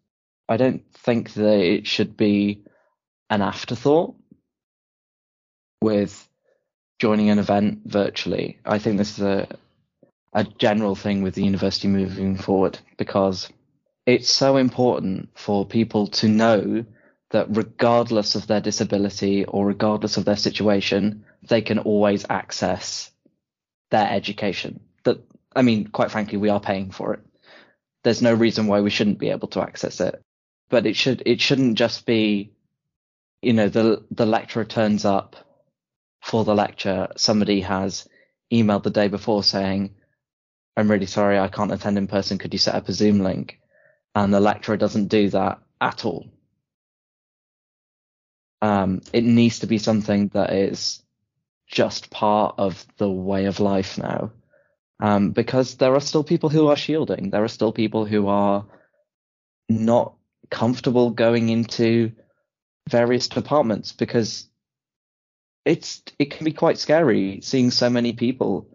I 0.50 0.58
don't 0.58 0.84
think 0.94 1.34
that 1.34 1.60
it 1.60 1.88
should 1.88 2.18
be 2.18 2.64
an 3.30 3.42
afterthought 3.42 4.16
with 5.82 6.28
joining 7.00 7.30
an 7.30 7.40
event 7.40 7.82
virtually. 7.86 8.60
I 8.66 8.80
think 8.80 8.98
this 8.98 9.18
is 9.18 9.24
a 9.24 9.48
a 10.34 10.44
general 10.44 10.96
thing 10.96 11.22
with 11.22 11.36
the 11.36 11.44
university 11.44 11.88
moving 11.88 12.38
forward 12.38 12.80
because 12.98 13.50
it's 14.06 14.30
so 14.30 14.58
important 14.58 15.30
for 15.36 15.66
people 15.66 16.08
to 16.08 16.28
know 16.28 16.86
that 17.32 17.48
regardless 17.50 18.36
of 18.36 18.48
their 18.48 18.62
disability 18.62 19.46
or 19.46 19.66
regardless 19.66 20.18
of 20.18 20.26
their 20.26 20.36
situation, 20.36 21.26
they 21.44 21.62
can 21.62 21.80
always 21.80 22.26
access 22.30 23.12
their 23.90 24.10
education. 24.10 24.80
That 25.04 25.20
I 25.56 25.62
mean, 25.62 25.88
quite 25.88 26.12
frankly, 26.12 26.38
we 26.38 26.50
are 26.50 26.60
paying 26.60 26.92
for 26.92 27.14
it. 27.14 27.20
There's 28.04 28.22
no 28.22 28.34
reason 28.34 28.68
why 28.68 28.82
we 28.82 28.90
shouldn't 28.90 29.20
be 29.20 29.30
able 29.30 29.48
to 29.50 29.62
access 29.62 30.02
it. 30.02 30.22
But 30.70 30.86
it 30.86 30.96
should 30.96 31.24
it 31.26 31.42
shouldn't 31.42 31.78
just 31.78 32.06
be, 32.06 32.52
you 33.42 33.54
know, 33.54 33.70
the 33.70 34.04
the 34.12 34.26
lecturer 34.26 34.66
turns 34.66 35.06
up 35.06 35.36
for 36.24 36.46
the 36.46 36.56
lecture, 36.56 37.10
somebody 37.18 37.62
has 37.62 38.08
emailed 38.52 38.84
the 38.84 38.90
day 38.90 39.10
before 39.10 39.44
saying, 39.44 39.94
I'm 40.76 40.90
really 40.90 41.06
sorry, 41.06 41.38
I 41.38 41.48
can't 41.48 41.72
attend 41.72 41.98
in 41.98 42.08
person. 42.08 42.38
Could 42.38 42.54
you 42.54 42.60
set 42.60 42.76
up 42.76 42.90
a 42.90 42.94
Zoom 42.94 43.20
link? 43.20 43.60
And 44.16 44.34
the 44.34 44.40
lecturer 44.40 44.78
doesn't 44.78 45.08
do 45.08 45.30
that 45.30 45.60
at 45.80 46.06
all. 46.06 46.28
Um, 48.62 49.02
it 49.12 49.24
needs 49.24 49.60
to 49.60 49.68
be 49.68 49.78
something 49.78 50.30
that 50.30 50.54
is 50.54 51.04
just 51.68 52.10
part 52.10 52.56
of 52.58 52.86
the 52.98 53.10
way 53.10 53.46
of 53.46 53.60
life 53.60 53.98
now. 53.98 54.32
Um, 55.00 55.32
because 55.32 55.76
there 55.76 55.94
are 55.96 56.00
still 56.00 56.24
people 56.24 56.50
who 56.50 56.68
are 56.68 56.76
shielding. 56.76 57.30
There 57.30 57.44
are 57.44 57.50
still 57.50 57.74
people 57.74 58.06
who 58.06 58.28
are 58.28 58.66
not 59.68 60.14
comfortable 60.50 61.10
going 61.10 61.50
into 61.50 62.14
various 62.90 63.28
departments 63.28 63.92
because 63.92 64.48
it's 65.66 66.04
it 66.20 66.32
can 66.32 66.46
be 66.46 66.52
quite 66.52 66.78
scary 66.78 67.42
seeing 67.42 67.72
so 67.72 67.90
many 67.90 68.14
people. 68.14 68.68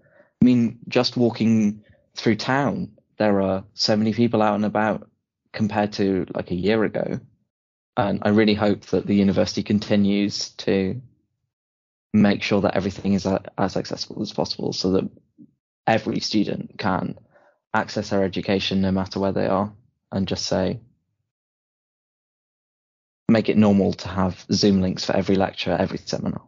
I 0.43 0.45
mean, 0.45 0.79
just 0.89 1.17
walking 1.17 1.85
through 2.19 2.37
town, 2.37 2.91
there 3.17 3.41
are 3.41 3.65
so 3.75 3.97
many 3.97 4.13
people 4.13 4.43
out 4.43 4.57
and 4.57 4.65
about 4.65 5.09
compared 5.53 5.93
to 5.95 6.27
like 6.35 6.51
a 6.51 6.57
year 6.57 6.85
ago. 6.85 7.21
And 7.97 8.23
I 8.23 8.31
really 8.31 8.55
hope 8.55 8.87
that 8.87 9.07
the 9.07 9.15
university 9.15 9.63
continues 9.63 10.51
to 10.51 11.01
make 12.13 12.43
sure 12.43 12.61
that 12.63 12.77
everything 12.77 13.15
is 13.15 13.27
as 13.57 13.77
accessible 13.77 14.23
as 14.23 14.33
possible 14.33 14.73
so 14.73 14.93
that 14.93 15.09
every 15.87 16.21
student 16.21 16.79
can 16.79 17.19
access 17.75 18.11
their 18.11 18.25
education 18.25 18.81
no 18.81 18.93
matter 18.93 19.21
where 19.21 19.33
they 19.33 19.47
are 19.47 19.73
and 20.11 20.27
just 20.27 20.47
say, 20.47 20.81
make 23.29 23.49
it 23.49 23.57
normal 23.57 23.93
to 23.93 24.09
have 24.09 24.45
Zoom 24.53 24.81
links 24.81 25.05
for 25.05 25.15
every 25.15 25.37
lecture, 25.37 25.77
every 25.79 25.99
seminar. 25.99 26.43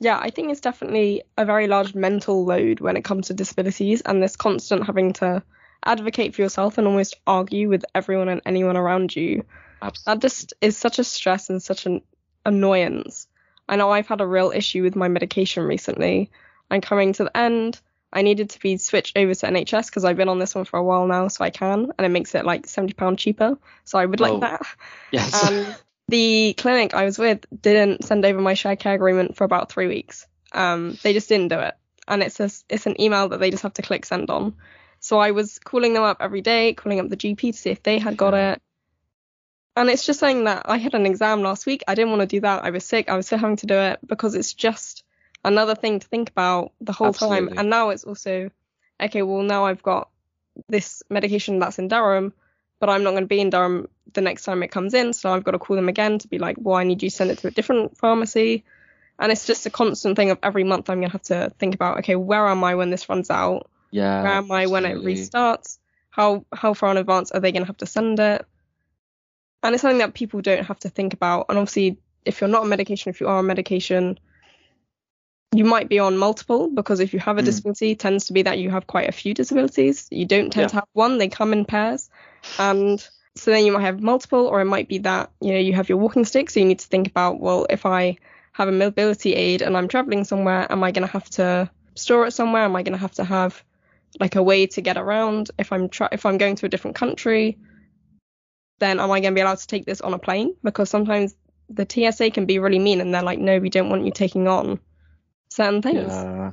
Yeah, 0.00 0.18
I 0.18 0.30
think 0.30 0.50
it's 0.50 0.60
definitely 0.60 1.22
a 1.36 1.44
very 1.44 1.66
large 1.66 1.94
mental 1.94 2.44
load 2.44 2.80
when 2.80 2.96
it 2.96 3.04
comes 3.04 3.28
to 3.28 3.34
disabilities 3.34 4.00
and 4.02 4.22
this 4.22 4.36
constant 4.36 4.86
having 4.86 5.12
to 5.14 5.42
advocate 5.84 6.34
for 6.34 6.42
yourself 6.42 6.78
and 6.78 6.86
almost 6.86 7.16
argue 7.26 7.68
with 7.68 7.84
everyone 7.94 8.28
and 8.28 8.42
anyone 8.46 8.76
around 8.76 9.14
you. 9.14 9.44
Absolutely. 9.82 10.14
That 10.14 10.22
just 10.22 10.54
is 10.60 10.76
such 10.76 10.98
a 10.98 11.04
stress 11.04 11.50
and 11.50 11.62
such 11.62 11.86
an 11.86 12.02
annoyance. 12.46 13.26
I 13.68 13.76
know 13.76 13.90
I've 13.90 14.08
had 14.08 14.20
a 14.20 14.26
real 14.26 14.52
issue 14.54 14.82
with 14.82 14.96
my 14.96 15.08
medication 15.08 15.64
recently. 15.64 16.30
I'm 16.70 16.80
coming 16.80 17.12
to 17.14 17.24
the 17.24 17.36
end. 17.36 17.80
I 18.12 18.22
needed 18.22 18.50
to 18.50 18.60
be 18.60 18.78
switched 18.78 19.18
over 19.18 19.34
to 19.34 19.46
NHS 19.46 19.86
because 19.86 20.04
I've 20.04 20.16
been 20.16 20.30
on 20.30 20.38
this 20.38 20.54
one 20.54 20.64
for 20.64 20.78
a 20.78 20.82
while 20.82 21.06
now, 21.06 21.28
so 21.28 21.44
I 21.44 21.50
can, 21.50 21.92
and 21.98 22.06
it 22.06 22.08
makes 22.08 22.34
it 22.34 22.46
like 22.46 22.66
seventy 22.66 22.94
pound 22.94 23.18
cheaper. 23.18 23.58
So 23.84 23.98
I 23.98 24.06
would 24.06 24.20
like 24.20 24.32
oh, 24.32 24.40
that. 24.40 24.62
Yes. 25.12 25.44
Um, 25.44 25.66
the 26.08 26.54
clinic 26.56 26.94
I 26.94 27.04
was 27.04 27.18
with 27.18 27.44
didn't 27.60 28.04
send 28.04 28.24
over 28.24 28.40
my 28.40 28.54
shared 28.54 28.78
care 28.78 28.94
agreement 28.94 29.36
for 29.36 29.44
about 29.44 29.70
three 29.70 29.86
weeks. 29.86 30.26
Um, 30.52 30.98
they 31.02 31.12
just 31.12 31.28
didn't 31.28 31.48
do 31.48 31.60
it, 31.60 31.74
and 32.06 32.22
it's 32.22 32.40
a, 32.40 32.50
it's 32.68 32.86
an 32.86 33.00
email 33.00 33.28
that 33.28 33.40
they 33.40 33.50
just 33.50 33.62
have 33.62 33.74
to 33.74 33.82
click 33.82 34.06
send 34.06 34.30
on. 34.30 34.54
So 35.00 35.18
I 35.18 35.30
was 35.30 35.58
calling 35.58 35.94
them 35.94 36.02
up 36.02 36.18
every 36.20 36.40
day, 36.40 36.72
calling 36.72 36.98
up 36.98 37.08
the 37.08 37.16
GP 37.16 37.52
to 37.52 37.52
see 37.52 37.70
if 37.70 37.82
they 37.82 37.98
had 37.98 38.16
got 38.16 38.34
it. 38.34 38.60
And 39.76 39.88
it's 39.88 40.04
just 40.04 40.18
saying 40.18 40.44
that 40.44 40.62
I 40.64 40.78
had 40.78 40.94
an 40.94 41.06
exam 41.06 41.42
last 41.42 41.64
week. 41.66 41.84
I 41.86 41.94
didn't 41.94 42.10
want 42.10 42.22
to 42.22 42.26
do 42.26 42.40
that. 42.40 42.64
I 42.64 42.70
was 42.70 42.84
sick. 42.84 43.08
I 43.08 43.16
was 43.16 43.26
still 43.26 43.38
having 43.38 43.56
to 43.56 43.66
do 43.66 43.76
it 43.76 44.00
because 44.04 44.34
it's 44.34 44.52
just 44.52 45.04
another 45.44 45.76
thing 45.76 46.00
to 46.00 46.08
think 46.08 46.30
about 46.30 46.72
the 46.80 46.92
whole 46.92 47.08
Absolutely. 47.08 47.50
time. 47.50 47.58
And 47.58 47.70
now 47.70 47.90
it's 47.90 48.02
also 48.02 48.50
okay. 49.00 49.22
Well, 49.22 49.42
now 49.42 49.66
I've 49.66 49.82
got 49.82 50.10
this 50.68 51.04
medication 51.08 51.60
that's 51.60 51.78
in 51.78 51.86
Durham 51.86 52.32
but 52.80 52.88
I'm 52.88 53.02
not 53.02 53.10
going 53.10 53.24
to 53.24 53.28
be 53.28 53.40
in 53.40 53.50
Durham 53.50 53.88
the 54.12 54.20
next 54.20 54.44
time 54.44 54.62
it 54.62 54.70
comes 54.70 54.94
in. 54.94 55.12
So 55.12 55.32
I've 55.32 55.44
got 55.44 55.52
to 55.52 55.58
call 55.58 55.76
them 55.76 55.88
again 55.88 56.18
to 56.18 56.28
be 56.28 56.38
like, 56.38 56.56
well, 56.58 56.76
I 56.76 56.84
need 56.84 57.02
you 57.02 57.10
to 57.10 57.16
send 57.16 57.30
it 57.30 57.38
to 57.38 57.48
a 57.48 57.50
different 57.50 57.96
pharmacy. 57.96 58.64
And 59.18 59.32
it's 59.32 59.46
just 59.46 59.66
a 59.66 59.70
constant 59.70 60.16
thing 60.16 60.30
of 60.30 60.38
every 60.42 60.64
month 60.64 60.88
I'm 60.88 61.00
going 61.00 61.08
to 61.08 61.12
have 61.12 61.22
to 61.22 61.52
think 61.58 61.74
about, 61.74 61.98
okay, 61.98 62.16
where 62.16 62.46
am 62.46 62.62
I 62.62 62.76
when 62.76 62.90
this 62.90 63.08
runs 63.08 63.30
out? 63.30 63.68
Yeah. 63.90 64.22
Where 64.22 64.32
am 64.32 64.50
I 64.50 64.66
when 64.66 64.84
it 64.84 64.98
restarts? 64.98 65.78
How 66.10 66.44
how 66.52 66.74
far 66.74 66.90
in 66.90 66.96
advance 66.96 67.30
are 67.30 67.40
they 67.40 67.52
going 67.52 67.62
to 67.62 67.66
have 67.66 67.78
to 67.78 67.86
send 67.86 68.20
it? 68.20 68.44
And 69.62 69.74
it's 69.74 69.82
something 69.82 69.98
that 69.98 70.14
people 70.14 70.40
don't 70.40 70.64
have 70.64 70.78
to 70.80 70.88
think 70.88 71.14
about. 71.14 71.46
And 71.48 71.58
obviously, 71.58 71.98
if 72.24 72.40
you're 72.40 72.48
not 72.48 72.62
on 72.62 72.68
medication, 72.68 73.10
if 73.10 73.20
you 73.20 73.28
are 73.28 73.38
on 73.38 73.46
medication, 73.46 74.18
you 75.52 75.64
might 75.64 75.88
be 75.88 75.98
on 75.98 76.16
multiple 76.16 76.70
because 76.70 77.00
if 77.00 77.12
you 77.12 77.18
have 77.20 77.38
a 77.38 77.42
mm. 77.42 77.46
disability, 77.46 77.94
tends 77.94 78.26
to 78.26 78.32
be 78.32 78.42
that 78.42 78.58
you 78.58 78.70
have 78.70 78.86
quite 78.86 79.08
a 79.08 79.12
few 79.12 79.34
disabilities. 79.34 80.06
You 80.10 80.26
don't 80.26 80.50
tend 80.50 80.64
yeah. 80.64 80.68
to 80.68 80.74
have 80.76 80.88
one; 80.92 81.18
they 81.18 81.28
come 81.28 81.52
in 81.52 81.64
pairs. 81.64 82.10
And 82.58 83.06
so 83.36 83.50
then 83.50 83.64
you 83.64 83.72
might 83.72 83.82
have 83.82 84.00
multiple, 84.00 84.46
or 84.46 84.60
it 84.60 84.66
might 84.66 84.88
be 84.88 84.98
that, 84.98 85.30
you 85.40 85.52
know, 85.52 85.58
you 85.58 85.72
have 85.74 85.88
your 85.88 85.98
walking 85.98 86.24
stick. 86.24 86.50
So 86.50 86.60
you 86.60 86.66
need 86.66 86.80
to 86.80 86.88
think 86.88 87.08
about, 87.08 87.40
well, 87.40 87.66
if 87.70 87.86
I 87.86 88.18
have 88.52 88.68
a 88.68 88.72
mobility 88.72 89.34
aid 89.34 89.62
and 89.62 89.76
I'm 89.76 89.88
traveling 89.88 90.24
somewhere, 90.24 90.66
am 90.70 90.82
I 90.82 90.90
going 90.90 91.06
to 91.06 91.12
have 91.12 91.30
to 91.30 91.70
store 91.94 92.26
it 92.26 92.32
somewhere? 92.32 92.62
Am 92.62 92.74
I 92.74 92.82
going 92.82 92.94
to 92.94 92.98
have 92.98 93.14
to 93.14 93.24
have 93.24 93.62
like 94.18 94.36
a 94.36 94.42
way 94.42 94.66
to 94.66 94.80
get 94.80 94.96
around? 94.96 95.50
If 95.58 95.72
I'm 95.72 95.88
tra- 95.88 96.08
if 96.12 96.26
I'm 96.26 96.38
going 96.38 96.56
to 96.56 96.66
a 96.66 96.68
different 96.68 96.96
country, 96.96 97.58
then 98.80 98.98
am 99.00 99.10
I 99.10 99.20
going 99.20 99.34
to 99.34 99.38
be 99.38 99.40
allowed 99.40 99.58
to 99.58 99.66
take 99.66 99.86
this 99.86 100.00
on 100.00 100.14
a 100.14 100.18
plane? 100.18 100.54
Because 100.62 100.90
sometimes 100.90 101.36
the 101.68 101.86
TSA 101.88 102.30
can 102.30 102.46
be 102.46 102.58
really 102.58 102.78
mean 102.78 103.00
and 103.00 103.14
they're 103.14 103.22
like, 103.22 103.38
no, 103.38 103.58
we 103.58 103.70
don't 103.70 103.90
want 103.90 104.04
you 104.04 104.10
taking 104.10 104.48
on 104.48 104.80
certain 105.50 105.82
things. 105.82 106.12
Yeah, 106.12 106.52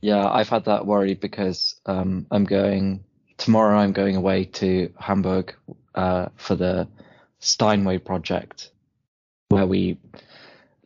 yeah 0.00 0.28
I've 0.28 0.48
had 0.48 0.64
that 0.66 0.86
worry 0.86 1.14
because 1.14 1.80
um, 1.86 2.26
I'm 2.30 2.44
going 2.44 3.04
tomorrow 3.38 3.78
I'm 3.78 3.92
going 3.92 4.16
away 4.16 4.44
to 4.44 4.92
Hamburg 4.98 5.54
uh, 5.94 6.28
for 6.36 6.54
the 6.54 6.88
Steinway 7.38 7.98
project, 7.98 8.70
where 9.48 9.66
we 9.66 9.98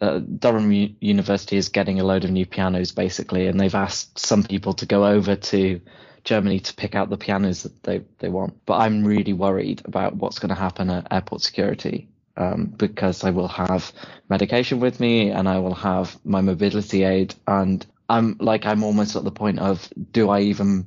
uh, 0.01 0.19
Durham 0.19 0.71
U- 0.71 0.95
University 1.01 1.57
is 1.57 1.69
getting 1.69 2.01
a 2.01 2.05
load 2.05 2.25
of 2.25 2.31
new 2.31 2.47
pianos 2.47 2.93
basically, 2.93 3.47
and 3.47 3.59
they've 3.59 3.75
asked 3.75 4.19
some 4.19 4.43
people 4.43 4.75
to 4.75 4.87
go 4.87 5.07
over 5.07 5.35
to 5.35 5.81
Germany 6.25 6.61
to 6.61 6.75
pick 6.75 6.95
out 6.95 7.11
the 7.11 7.17
pianos 7.17 7.65
that 7.65 7.83
they 7.83 8.03
they 8.19 8.29
want. 8.29 8.65
But 8.67 8.79
I'm 8.81 9.05
really 9.05 9.33
worried 9.33 9.83
about 9.85 10.17
what's 10.17 10.39
going 10.39 10.51
to 10.51 10.55
happen 10.55 10.91
at 10.91 11.09
airport 11.11 11.43
security. 11.43 12.09
Um, 12.35 12.65
because 12.65 13.25
I 13.25 13.31
will 13.31 13.49
have 13.49 13.93
medication 14.31 14.81
with 14.81 15.01
me 15.01 15.29
and 15.29 15.47
I 15.47 15.59
will 15.59 15.75
have 15.75 16.19
my 16.25 16.41
mobility 16.41 17.05
aid 17.05 17.35
and 17.47 17.85
I'm 18.09 18.39
like 18.41 18.65
I'm 18.65 18.83
almost 18.85 19.17
at 19.17 19.25
the 19.25 19.31
point 19.31 19.59
of 19.59 19.87
do 20.13 20.31
I 20.31 20.41
even 20.41 20.87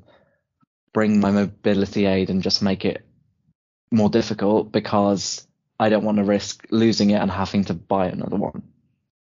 bring 0.96 1.20
my 1.20 1.30
mobility 1.30 2.06
aid 2.06 2.30
and 2.30 2.42
just 2.42 2.62
make 2.62 2.86
it 2.86 3.06
more 3.92 4.10
difficult 4.10 4.72
because 4.72 5.46
I 5.78 5.90
don't 5.90 6.06
want 6.06 6.20
to 6.20 6.24
risk 6.24 6.66
losing 6.72 7.10
it 7.10 7.22
and 7.22 7.30
having 7.30 7.66
to 7.66 7.74
buy 7.74 8.08
another 8.08 8.38
one 8.38 8.64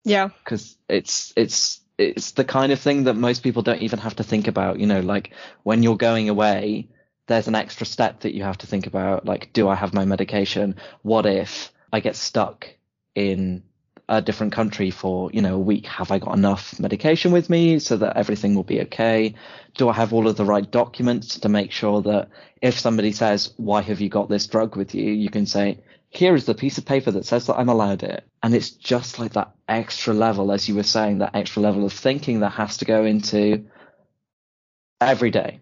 Yeah. 0.06 0.30
because 0.44 0.78
it's 0.88 1.34
it's 1.36 1.82
it's 1.98 2.32
the 2.32 2.46
kind 2.46 2.72
of 2.72 2.80
thing 2.80 3.04
that 3.04 3.16
most 3.16 3.44
people 3.44 3.62
don't 3.62 3.82
even 3.82 4.00
have 4.00 4.16
to 4.16 4.24
think 4.24 4.48
about. 4.48 4.80
You 4.80 4.88
know, 4.88 5.02
like 5.02 5.34
when 5.64 5.84
you're 5.84 5.98
going 5.98 6.30
away, 6.30 6.88
there's 7.28 7.50
an 7.50 7.56
extra 7.56 7.86
step 7.86 8.22
that 8.22 8.34
you 8.34 8.44
have 8.44 8.58
to 8.60 8.68
think 8.68 8.88
about. 8.88 9.26
Like, 9.26 9.52
do 9.52 9.68
I 9.68 9.76
have 9.76 9.94
my 9.94 10.06
medication? 10.06 10.76
What 11.02 11.26
if 11.26 11.74
I 11.92 12.00
get 12.00 12.16
stuck 12.16 12.68
in 13.16 13.64
a 14.08 14.22
different 14.22 14.54
country 14.54 14.92
for 14.92 15.32
you 15.32 15.42
know 15.42 15.56
a 15.56 15.60
week? 15.60 15.88
Have 15.88 16.12
I 16.12 16.20
got 16.20 16.38
enough 16.38 16.80
medication 16.80 17.32
with 17.32 17.50
me 17.50 17.80
so 17.80 17.98
that 17.98 18.18
everything 18.18 18.56
will 18.56 18.64
be 18.64 18.82
okay? 18.82 19.36
Do 19.76 19.90
I 19.90 19.94
have 19.94 20.14
all 20.14 20.28
of 20.28 20.38
the 20.38 20.46
right 20.46 20.70
documents 20.70 21.40
to 21.40 21.50
make 21.50 21.72
sure 21.72 22.02
that 22.04 22.30
if 22.62 22.80
somebody 22.80 23.12
says, 23.12 23.54
"Why 23.58 23.82
have 23.82 24.02
you 24.02 24.10
got 24.10 24.30
this 24.30 24.48
drug 24.48 24.76
with 24.76 24.96
you?" 24.96 25.12
you 25.12 25.30
can 25.30 25.46
say, 25.46 25.80
here 26.16 26.36
is 26.36 26.46
the 26.46 26.56
piece 26.56 26.78
of 26.78 26.86
paper 26.86 27.12
that 27.12 27.26
says 27.26 27.48
that 27.48 27.58
I'm 27.58 27.70
allowed 27.70 28.04
it. 28.04 28.24
And 28.42 28.56
it's 28.56 28.70
just 28.70 29.20
like 29.20 29.34
that 29.34 29.54
extra 29.68 30.14
level, 30.14 30.52
as 30.52 30.68
you 30.70 30.76
were 30.76 30.84
saying, 30.84 31.20
that 31.20 31.36
extra 31.36 31.62
level 31.62 31.86
of 31.86 31.94
thinking 31.94 32.40
that 32.40 32.52
has 32.52 32.78
to 32.78 32.86
go 32.86 33.04
into 33.04 33.66
every 35.02 35.32
day. 35.32 35.60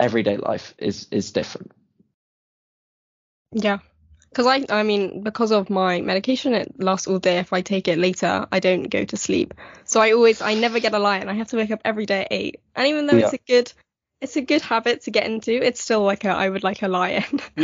Everyday 0.00 0.36
life 0.36 0.74
is 0.78 1.06
is 1.10 1.32
different. 1.32 1.72
Yeah. 3.52 3.78
Because 4.34 4.46
I, 4.46 4.64
I 4.68 4.82
mean, 4.82 5.22
because 5.22 5.52
of 5.52 5.70
my 5.70 6.00
medication, 6.00 6.54
it 6.54 6.74
lasts 6.82 7.06
all 7.06 7.20
day. 7.20 7.38
If 7.38 7.52
I 7.52 7.60
take 7.60 7.86
it 7.86 7.98
later, 7.98 8.48
I 8.50 8.58
don't 8.58 8.90
go 8.90 9.04
to 9.04 9.16
sleep. 9.16 9.54
So 9.84 10.00
I 10.00 10.10
always, 10.10 10.42
I 10.42 10.54
never 10.54 10.80
get 10.80 10.92
a 10.92 10.98
lie, 10.98 11.18
and 11.18 11.30
I 11.30 11.34
have 11.34 11.50
to 11.50 11.56
wake 11.56 11.70
up 11.70 11.82
every 11.84 12.04
day 12.04 12.22
at 12.22 12.28
eight. 12.32 12.60
And 12.74 12.88
even 12.88 13.06
though 13.06 13.16
it's 13.16 13.32
a 13.32 13.38
good, 13.38 13.72
it's 14.20 14.34
a 14.34 14.40
good 14.40 14.60
habit 14.60 15.02
to 15.02 15.12
get 15.12 15.26
into, 15.26 15.52
it's 15.52 15.80
still 15.80 16.02
like 16.02 16.24
a, 16.24 16.30
I 16.30 16.48
would 16.48 16.64
like 16.64 16.82
a 16.82 16.88
lie-in. 16.88 17.40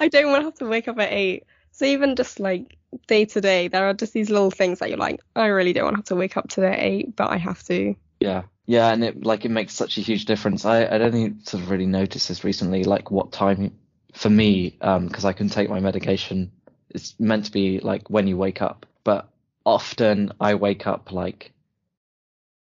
I 0.00 0.08
don't 0.08 0.30
want 0.30 0.40
to 0.40 0.44
have 0.44 0.54
to 0.60 0.66
wake 0.66 0.88
up 0.88 0.98
at 0.98 1.12
eight. 1.12 1.44
So 1.72 1.84
even 1.84 2.16
just 2.16 2.40
like 2.40 2.78
day 3.06 3.26
to 3.26 3.42
day, 3.42 3.68
there 3.68 3.86
are 3.86 3.92
just 3.92 4.14
these 4.14 4.30
little 4.30 4.50
things 4.50 4.78
that 4.78 4.88
you're 4.88 4.96
like, 4.96 5.20
I 5.36 5.48
really 5.48 5.74
don't 5.74 5.84
want 5.84 5.96
to 5.96 5.98
have 5.98 6.06
to 6.06 6.16
wake 6.16 6.38
up 6.38 6.48
today 6.48 6.72
at 6.72 6.80
eight, 6.80 7.14
but 7.14 7.30
I 7.30 7.36
have 7.36 7.62
to. 7.64 7.94
Yeah, 8.20 8.44
yeah, 8.64 8.90
and 8.90 9.04
it 9.04 9.22
like 9.22 9.44
it 9.44 9.50
makes 9.50 9.74
such 9.74 9.98
a 9.98 10.00
huge 10.00 10.24
difference. 10.24 10.64
I 10.64 10.86
I 10.86 10.96
don't 10.96 11.12
think 11.12 11.46
sort 11.46 11.62
of 11.62 11.70
really 11.70 11.86
noticed 11.86 12.28
this 12.28 12.42
recently, 12.42 12.84
like 12.84 13.10
what 13.10 13.32
time 13.32 13.72
for 14.14 14.30
me, 14.30 14.76
um, 14.80 15.06
because 15.06 15.24
I 15.24 15.32
can 15.32 15.48
take 15.48 15.68
my 15.68 15.80
medication. 15.80 16.52
It's 16.90 17.18
meant 17.18 17.46
to 17.46 17.52
be 17.52 17.80
like 17.80 18.10
when 18.10 18.26
you 18.26 18.36
wake 18.36 18.62
up, 18.62 18.86
but 19.04 19.28
often 19.64 20.32
I 20.40 20.54
wake 20.54 20.86
up 20.86 21.12
like, 21.12 21.52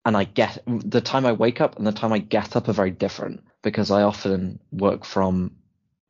and 0.04 0.16
I 0.16 0.24
get 0.24 0.62
the 0.66 1.00
time 1.00 1.26
I 1.26 1.32
wake 1.32 1.60
up 1.60 1.76
and 1.76 1.86
the 1.86 1.92
time 1.92 2.12
I 2.12 2.18
get 2.18 2.56
up 2.56 2.68
are 2.68 2.72
very 2.72 2.90
different 2.90 3.42
because 3.62 3.90
I 3.90 4.02
often 4.02 4.58
work 4.72 5.04
from 5.04 5.56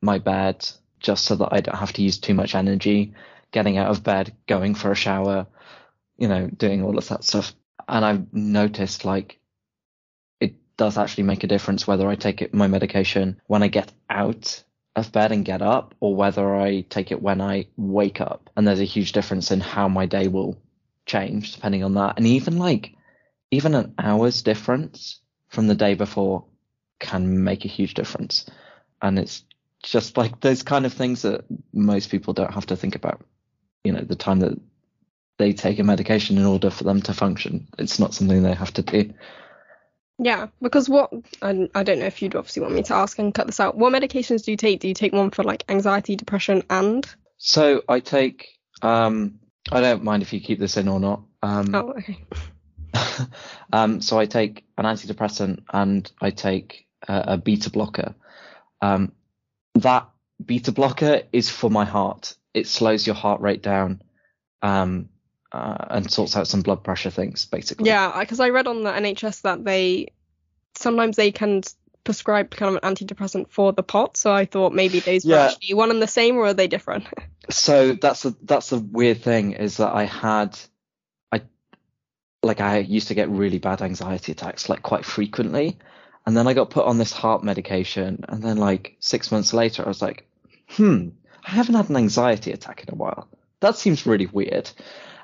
my 0.01 0.19
bed 0.19 0.67
just 0.99 1.25
so 1.25 1.35
that 1.35 1.49
I 1.51 1.61
don't 1.61 1.77
have 1.77 1.93
to 1.93 2.01
use 2.01 2.17
too 2.17 2.33
much 2.33 2.55
energy 2.55 3.13
getting 3.51 3.77
out 3.77 3.89
of 3.89 4.03
bed, 4.03 4.35
going 4.47 4.75
for 4.75 4.91
a 4.91 4.95
shower, 4.95 5.47
you 6.17 6.27
know, 6.27 6.47
doing 6.47 6.83
all 6.83 6.97
of 6.97 7.07
that 7.09 7.23
stuff. 7.23 7.53
And 7.87 8.05
I've 8.05 8.33
noticed 8.33 9.05
like 9.05 9.39
it 10.39 10.55
does 10.77 10.97
actually 10.97 11.23
make 11.23 11.43
a 11.43 11.47
difference 11.47 11.87
whether 11.87 12.07
I 12.07 12.15
take 12.15 12.41
it, 12.41 12.53
my 12.53 12.67
medication 12.67 13.41
when 13.47 13.63
I 13.63 13.67
get 13.67 13.91
out 14.09 14.63
of 14.99 15.11
bed 15.11 15.31
and 15.31 15.45
get 15.45 15.61
up 15.61 15.95
or 15.99 16.15
whether 16.15 16.55
I 16.55 16.81
take 16.81 17.11
it 17.11 17.21
when 17.21 17.41
I 17.41 17.67
wake 17.77 18.21
up. 18.21 18.49
And 18.55 18.67
there's 18.67 18.79
a 18.79 18.85
huge 18.85 19.11
difference 19.11 19.51
in 19.51 19.59
how 19.59 19.87
my 19.87 20.05
day 20.05 20.27
will 20.27 20.61
change 21.05 21.55
depending 21.55 21.83
on 21.83 21.95
that. 21.95 22.17
And 22.17 22.27
even 22.27 22.57
like, 22.57 22.93
even 23.51 23.73
an 23.73 23.93
hour's 23.97 24.41
difference 24.41 25.19
from 25.47 25.67
the 25.67 25.75
day 25.75 25.95
before 25.95 26.45
can 26.99 27.43
make 27.43 27.65
a 27.65 27.69
huge 27.69 27.93
difference. 27.95 28.45
And 29.01 29.17
it's 29.17 29.43
just 29.81 30.17
like 30.17 30.39
those 30.41 30.63
kind 30.63 30.85
of 30.85 30.93
things 30.93 31.23
that 31.23 31.45
most 31.73 32.11
people 32.11 32.33
don't 32.33 32.53
have 32.53 32.67
to 32.67 32.75
think 32.75 32.95
about. 32.95 33.21
You 33.83 33.93
know, 33.93 34.01
the 34.01 34.15
time 34.15 34.39
that 34.41 34.59
they 35.37 35.53
take 35.53 35.79
a 35.79 35.83
medication 35.83 36.37
in 36.37 36.45
order 36.45 36.69
for 36.69 36.83
them 36.83 37.01
to 37.03 37.13
function. 37.13 37.67
It's 37.77 37.97
not 37.97 38.13
something 38.13 38.43
they 38.43 38.53
have 38.53 38.73
to 38.73 38.81
do. 38.81 39.13
Yeah, 40.21 40.47
because 40.61 40.89
what 40.89 41.11
I, 41.41 41.69
I 41.73 41.83
don't 41.83 41.99
know 41.99 42.05
if 42.05 42.21
you'd 42.21 42.35
obviously 42.35 42.61
want 42.61 42.75
me 42.75 42.83
to 42.83 42.93
ask 42.93 43.17
and 43.19 43.33
cut 43.33 43.47
this 43.47 43.59
out. 43.59 43.77
What 43.77 43.93
medications 43.93 44.43
do 44.43 44.51
you 44.51 44.57
take? 44.57 44.81
Do 44.81 44.89
you 44.89 44.93
take 44.93 45.13
one 45.13 45.31
for 45.31 45.43
like 45.43 45.63
anxiety, 45.69 46.17
depression, 46.17 46.63
and 46.69 47.07
So 47.37 47.83
I 47.87 48.01
take, 48.01 48.49
um, 48.81 49.39
I 49.71 49.79
don't 49.79 50.03
mind 50.03 50.21
if 50.21 50.33
you 50.33 50.41
keep 50.41 50.59
this 50.59 50.75
in 50.75 50.89
or 50.89 50.99
not. 50.99 51.23
Um, 51.41 51.73
oh, 51.73 51.93
okay. 51.93 52.17
um, 53.73 54.01
so 54.01 54.19
I 54.19 54.25
take 54.25 54.65
an 54.77 54.83
antidepressant 54.83 55.63
and 55.71 56.11
I 56.21 56.31
take 56.31 56.85
a, 57.07 57.23
a 57.27 57.37
beta 57.37 57.69
blocker. 57.69 58.13
Um, 58.81 59.13
that 59.75 60.09
beta 60.43 60.73
blocker 60.73 61.21
is 61.31 61.49
for 61.49 61.69
my 61.69 61.85
heart. 61.85 62.35
It 62.53 62.67
slows 62.67 63.07
your 63.07 63.15
heart 63.15 63.39
rate 63.39 63.61
down, 63.61 64.01
um, 64.61 65.07
uh, 65.51 65.85
and 65.89 66.11
sorts 66.11 66.35
out 66.35 66.47
some 66.47 66.61
blood 66.61 66.83
pressure 66.83 67.09
things, 67.09 67.45
basically. 67.45 67.87
Yeah, 67.87 68.19
because 68.19 68.39
I 68.39 68.49
read 68.49 68.67
on 68.67 68.83
the 68.83 68.91
NHS 68.91 69.41
that 69.41 69.63
they 69.63 70.09
sometimes 70.75 71.15
they 71.15 71.31
can 71.31 71.63
prescribe 72.03 72.51
kind 72.51 72.75
of 72.75 72.83
an 72.83 72.95
antidepressant 72.95 73.49
for 73.49 73.73
the 73.73 73.83
POTS. 73.83 74.19
So 74.21 74.31
I 74.31 74.45
thought 74.45 74.73
maybe 74.73 74.99
those 74.99 75.25
were 75.25 75.33
Yeah. 75.33 75.45
actually 75.47 75.73
one 75.75 75.91
and 75.91 76.01
the 76.01 76.07
same, 76.07 76.37
or 76.37 76.45
are 76.45 76.53
they 76.53 76.67
different? 76.67 77.05
So 77.51 77.93
that's 77.93 78.25
a 78.25 78.35
that's 78.43 78.71
a 78.73 78.77
weird 78.77 79.23
thing 79.23 79.53
is 79.53 79.77
that 79.77 79.91
I 79.91 80.03
had 80.03 80.55
I 81.31 81.41
like 82.43 82.61
I 82.61 82.77
used 82.77 83.07
to 83.07 83.15
get 83.15 83.27
really 83.29 83.57
bad 83.57 83.81
anxiety 83.81 84.33
attacks 84.33 84.69
like 84.69 84.83
quite 84.83 85.03
frequently 85.03 85.79
and 86.27 86.37
then 86.37 86.47
I 86.47 86.53
got 86.53 86.69
put 86.69 86.85
on 86.85 86.99
this 86.99 87.11
heart 87.11 87.43
medication 87.43 88.23
and 88.29 88.43
then 88.43 88.57
like 88.57 88.97
6 88.99 89.31
months 89.31 89.51
later 89.51 89.83
I 89.83 89.87
was 89.87 89.99
like 89.99 90.27
hmm 90.67 91.09
I 91.43 91.49
haven't 91.49 91.73
had 91.73 91.89
an 91.89 91.95
anxiety 91.97 92.51
attack 92.51 92.83
in 92.87 92.93
a 92.93 92.97
while 92.97 93.27
that 93.61 93.77
seems 93.77 94.05
really 94.05 94.27
weird 94.27 94.69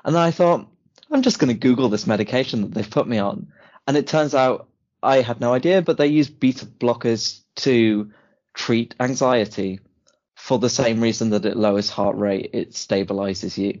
and 0.06 0.14
then 0.14 0.22
I 0.22 0.30
thought 0.30 0.66
I'm 1.10 1.20
just 1.22 1.38
going 1.38 1.52
to 1.52 1.58
google 1.58 1.90
this 1.90 2.06
medication 2.06 2.62
that 2.62 2.72
they've 2.72 2.90
put 2.90 3.06
me 3.06 3.18
on 3.18 3.52
and 3.86 3.96
it 3.98 4.06
turns 4.06 4.34
out 4.34 4.68
I 5.02 5.20
had 5.20 5.40
no 5.40 5.52
idea 5.52 5.82
but 5.82 5.98
they 5.98 6.06
use 6.06 6.30
beta 6.30 6.64
blockers 6.64 7.42
to 7.56 8.10
treat 8.54 8.94
anxiety 8.98 9.80
for 10.34 10.58
the 10.58 10.68
same 10.68 11.00
reason 11.00 11.30
that 11.30 11.44
it 11.44 11.56
lowers 11.56 11.90
heart 11.90 12.16
rate, 12.16 12.50
it 12.52 12.70
stabilizes 12.72 13.56
you. 13.58 13.80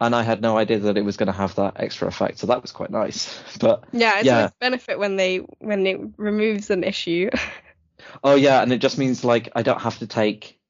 And 0.00 0.14
I 0.14 0.24
had 0.24 0.42
no 0.42 0.58
idea 0.58 0.80
that 0.80 0.98
it 0.98 1.04
was 1.04 1.16
going 1.16 1.28
to 1.28 1.32
have 1.32 1.54
that 1.54 1.74
extra 1.76 2.08
effect, 2.08 2.38
so 2.38 2.48
that 2.48 2.60
was 2.60 2.70
quite 2.72 2.90
nice. 2.90 3.40
But 3.60 3.84
yeah, 3.92 4.18
it's 4.18 4.26
Yeah. 4.26 4.46
a 4.46 4.52
benefit 4.60 4.98
when 4.98 5.16
they 5.16 5.38
when 5.58 5.86
it 5.86 6.00
removes 6.18 6.68
an 6.70 6.84
issue. 6.84 7.30
oh 8.24 8.34
yeah, 8.34 8.62
and 8.62 8.72
it 8.72 8.78
just 8.78 8.98
means 8.98 9.24
like 9.24 9.48
I 9.54 9.62
don't 9.62 9.80
have 9.80 9.98
to 10.00 10.06
take 10.06 10.60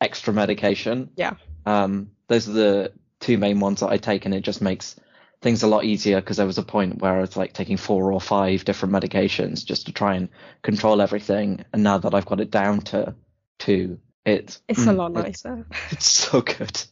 extra 0.00 0.32
medication. 0.32 1.10
Yeah. 1.14 1.34
Um, 1.66 2.10
those 2.26 2.48
are 2.48 2.52
the 2.52 2.92
two 3.24 3.38
main 3.38 3.60
ones 3.60 3.80
that 3.80 3.90
I 3.90 3.96
take, 3.98 4.26
and 4.26 4.34
it 4.34 4.42
just 4.42 4.60
makes 4.62 4.96
things 5.42 5.62
a 5.62 5.66
lot 5.66 5.84
easier 5.84 6.20
because 6.20 6.36
there 6.36 6.46
was 6.46 6.58
a 6.58 6.62
point 6.62 7.00
where 7.00 7.16
I 7.16 7.20
was 7.20 7.36
like 7.36 7.52
taking 7.54 7.76
four 7.76 8.12
or 8.12 8.20
five 8.20 8.64
different 8.64 8.94
medications 8.94 9.64
just 9.64 9.86
to 9.86 9.92
try 9.92 10.14
and 10.14 10.28
control 10.62 11.00
everything, 11.00 11.64
and 11.72 11.82
now 11.82 11.98
that 11.98 12.14
I've 12.14 12.26
got 12.26 12.40
it 12.40 12.50
down 12.50 12.80
to 12.82 13.14
two, 13.58 13.98
it 14.24 14.58
it's 14.68 14.86
a 14.86 14.92
mm, 14.92 14.94
lot 14.94 15.12
it- 15.14 15.28
nicer. 15.28 15.66
It's 15.90 16.06
so 16.06 16.40
good. 16.42 16.82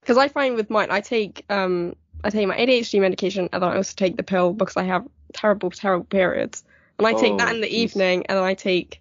Because 0.00 0.18
I 0.18 0.28
find 0.28 0.54
with 0.56 0.70
mine, 0.70 0.90
I 0.90 1.00
take 1.00 1.44
um 1.50 1.96
I 2.22 2.30
take 2.30 2.46
my 2.48 2.56
ADHD 2.56 3.00
medication 3.00 3.48
and 3.52 3.62
then 3.62 3.70
I 3.70 3.76
also 3.76 3.94
take 3.96 4.16
the 4.16 4.22
pill 4.22 4.52
because 4.52 4.76
I 4.76 4.84
have 4.84 5.06
terrible 5.32 5.70
terrible 5.70 6.06
periods. 6.06 6.64
And 6.98 7.06
I 7.08 7.14
take 7.14 7.38
that 7.38 7.50
Oh, 7.50 7.54
in 7.54 7.60
the 7.60 7.68
jeez. 7.68 7.82
evening 7.82 8.26
and 8.26 8.38
then 8.38 8.44
I 8.44 8.54
take 8.54 9.00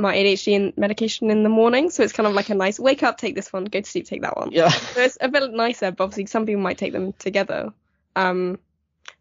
my 0.00 0.14
ADHD 0.14 0.76
medication 0.76 1.30
in 1.30 1.42
the 1.42 1.48
morning. 1.48 1.90
So 1.90 2.02
it's 2.02 2.12
kind 2.12 2.26
of 2.26 2.34
like 2.34 2.48
a 2.48 2.54
nice 2.54 2.78
wake 2.78 3.02
up, 3.02 3.18
take 3.18 3.34
this 3.34 3.52
one, 3.52 3.64
go 3.64 3.80
to 3.80 3.88
sleep, 3.88 4.06
take 4.06 4.22
that 4.22 4.36
one. 4.36 4.50
Yeah. 4.52 4.68
So 4.68 5.00
it's 5.02 5.18
a 5.20 5.28
bit 5.28 5.52
nicer, 5.52 5.90
but 5.90 6.04
obviously 6.04 6.26
some 6.26 6.46
people 6.46 6.62
might 6.62 6.78
take 6.78 6.92
them 6.92 7.12
together. 7.14 7.72
Um, 8.16 8.58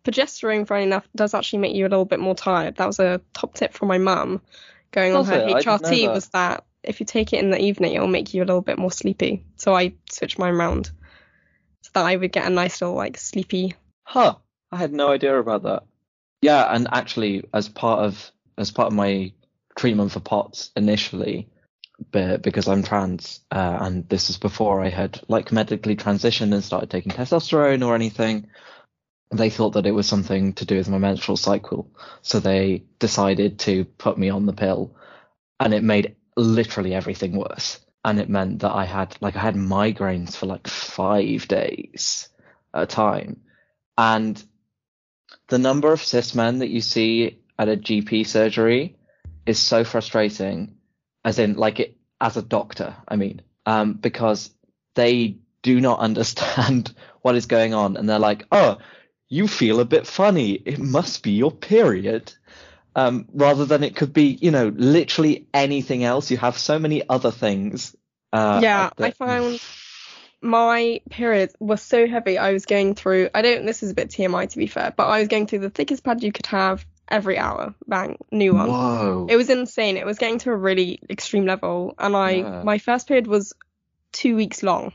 progesterone, 0.04 0.68
funny 0.68 0.84
enough, 0.84 1.08
does 1.16 1.34
actually 1.34 1.60
make 1.60 1.76
you 1.76 1.86
a 1.86 1.90
little 1.90 2.06
bit 2.06 2.20
more 2.20 2.36
tired. 2.36 2.78
That 2.78 2.88
was 2.88 3.00
a 3.00 3.22
top 3.34 3.54
tip 3.54 3.74
from 3.74 3.88
my 3.88 3.98
mum 3.98 4.42
going 4.92 5.16
on 5.16 5.26
her 5.26 5.34
it? 5.34 5.36
I 5.36 5.40
didn't 5.40 5.66
know 5.66 5.78
HRT 5.78 6.06
that. 6.06 6.14
was 6.14 6.28
that 6.30 6.64
if 6.84 7.00
you 7.00 7.06
take 7.06 7.34
it 7.34 7.44
in 7.44 7.52
the 7.52 7.62
evening, 7.62 7.94
it'll 7.94 8.08
make 8.08 8.34
you 8.34 8.42
a 8.42 8.46
little 8.46 8.62
bit 8.62 8.80
more 8.80 8.92
sleepy. 8.92 9.44
So 9.58 9.76
I 9.76 9.94
switched 10.10 10.40
mine 10.40 10.54
around 10.54 10.92
so 11.82 11.92
that 11.94 12.06
I 12.06 12.16
would 12.16 12.32
get 12.32 12.48
a 12.48 12.50
nice 12.50 12.82
little 12.82 12.96
like 12.96 13.18
sleepy. 13.18 13.76
Huh. 14.04 14.36
I 14.72 14.78
had 14.78 14.94
no 14.94 15.10
idea 15.12 15.38
about 15.38 15.64
that. 15.64 15.84
Yeah, 16.42 16.64
and 16.64 16.88
actually, 16.92 17.44
as 17.54 17.68
part 17.68 18.00
of 18.00 18.32
as 18.58 18.72
part 18.72 18.88
of 18.88 18.94
my 18.94 19.34
treatment 19.76 20.12
for 20.12 20.20
POTS 20.20 20.72
initially, 20.76 21.50
but 22.12 22.42
because 22.42 22.68
I'm 22.68 22.84
trans, 22.84 23.42
uh, 23.52 23.78
and 23.82 24.08
this 24.10 24.30
was 24.30 24.38
before 24.38 24.82
I 24.82 24.90
had 24.90 25.22
like 25.28 25.52
medically 25.52 25.96
transitioned 25.96 26.54
and 26.54 26.64
started 26.64 26.90
taking 26.90 27.12
testosterone 27.12 27.86
or 27.86 27.96
anything, 27.96 28.48
they 29.32 29.50
thought 29.50 29.72
that 29.72 29.86
it 29.86 29.92
was 29.92 30.08
something 30.08 30.54
to 30.54 30.66
do 30.66 30.78
with 30.78 30.90
my 30.90 30.98
menstrual 30.98 31.38
cycle, 31.38 31.92
so 32.22 32.40
they 32.40 32.84
decided 33.00 33.60
to 33.60 33.86
put 33.86 34.18
me 34.18 34.30
on 34.30 34.46
the 34.46 34.54
pill, 34.54 34.96
and 35.60 35.74
it 35.74 35.84
made 35.84 36.16
literally 36.36 36.94
everything 36.94 37.36
worse. 37.36 37.80
And 38.06 38.20
it 38.20 38.30
meant 38.30 38.60
that 38.60 38.74
I 38.74 38.86
had 38.86 39.18
like 39.20 39.36
I 39.36 39.40
had 39.40 39.56
migraines 39.56 40.36
for 40.36 40.46
like 40.46 40.68
five 40.68 41.50
days 41.50 42.30
at 42.74 42.84
a 42.84 42.86
time 42.86 43.42
and 44.00 44.42
the 45.50 45.60
number 45.60 45.92
of 45.92 46.02
cis 46.02 46.34
men 46.34 46.60
that 46.60 46.70
you 46.70 46.80
see 46.80 47.38
at 47.58 47.68
a 47.68 47.76
GP 47.76 48.26
surgery 48.26 48.96
is 49.50 49.60
so 49.60 49.84
frustrating. 49.84 50.76
As 51.26 51.38
in, 51.38 51.56
like 51.56 51.80
it 51.80 51.98
as 52.22 52.38
a 52.38 52.42
doctor, 52.42 52.96
I 53.08 53.18
mean, 53.18 53.42
um, 53.66 53.94
because 53.94 54.52
they 54.96 55.38
do 55.62 55.82
not 55.82 56.00
understand 56.10 56.94
what 57.22 57.36
is 57.36 57.46
going 57.46 57.74
on, 57.74 57.98
and 57.98 58.08
they're 58.08 58.20
like, 58.20 58.46
"Oh, 58.52 58.78
you 59.28 59.48
feel 59.48 59.80
a 59.80 59.86
bit 59.86 60.08
funny. 60.08 60.54
It 60.54 60.80
must 60.80 61.24
be 61.24 61.32
your 61.32 61.52
period." 61.52 62.34
Um, 62.96 63.28
rather 63.34 63.66
than 63.66 63.84
it 63.84 63.96
could 63.96 64.14
be, 64.14 64.38
you 64.42 64.52
know, 64.52 64.74
literally 64.76 65.48
anything 65.54 66.04
else. 66.04 66.32
You 66.32 66.38
have 66.38 66.58
so 66.58 66.80
many 66.80 67.08
other 67.08 67.32
things. 67.32 67.96
Uh, 68.34 68.60
yeah, 68.62 68.90
that- 68.98 69.06
I 69.06 69.12
found 69.12 69.62
my 70.42 71.02
periods 71.10 71.56
were 71.60 71.78
so 71.78 72.08
heavy. 72.08 72.38
I 72.38 72.54
was 72.54 72.66
going 72.66 72.96
through. 72.96 73.30
I 73.34 73.42
don't. 73.42 73.66
This 73.66 73.84
is 73.84 73.92
a 73.92 73.94
bit 73.94 74.10
TMI 74.10 74.50
to 74.50 74.58
be 74.58 74.68
fair, 74.68 74.94
but 74.96 75.08
I 75.08 75.20
was 75.20 75.28
going 75.28 75.48
through 75.48 75.60
the 75.60 75.70
thickest 75.70 76.04
pad 76.04 76.24
you 76.24 76.32
could 76.32 76.46
have 76.48 76.86
every 77.10 77.38
hour. 77.38 77.74
Bang, 77.88 78.18
new 78.32 78.54
one. 78.54 78.70
Whoa. 78.70 79.28
It 79.30 79.36
was 79.36 79.50
insane. 79.50 79.98
It 79.98 80.06
was 80.06 80.18
getting 80.18 80.40
to 80.40 80.52
a 80.52 80.56
really 80.56 81.00
extreme 81.10 81.46
level, 81.46 81.94
and 81.98 82.16
I 82.16 82.32
Yeah. 82.32 82.64
my 82.64 82.78
first 82.78 83.08
period 83.08 83.28
was 83.28 83.54
two 84.12 84.36
weeks 84.36 84.64
long, 84.64 84.92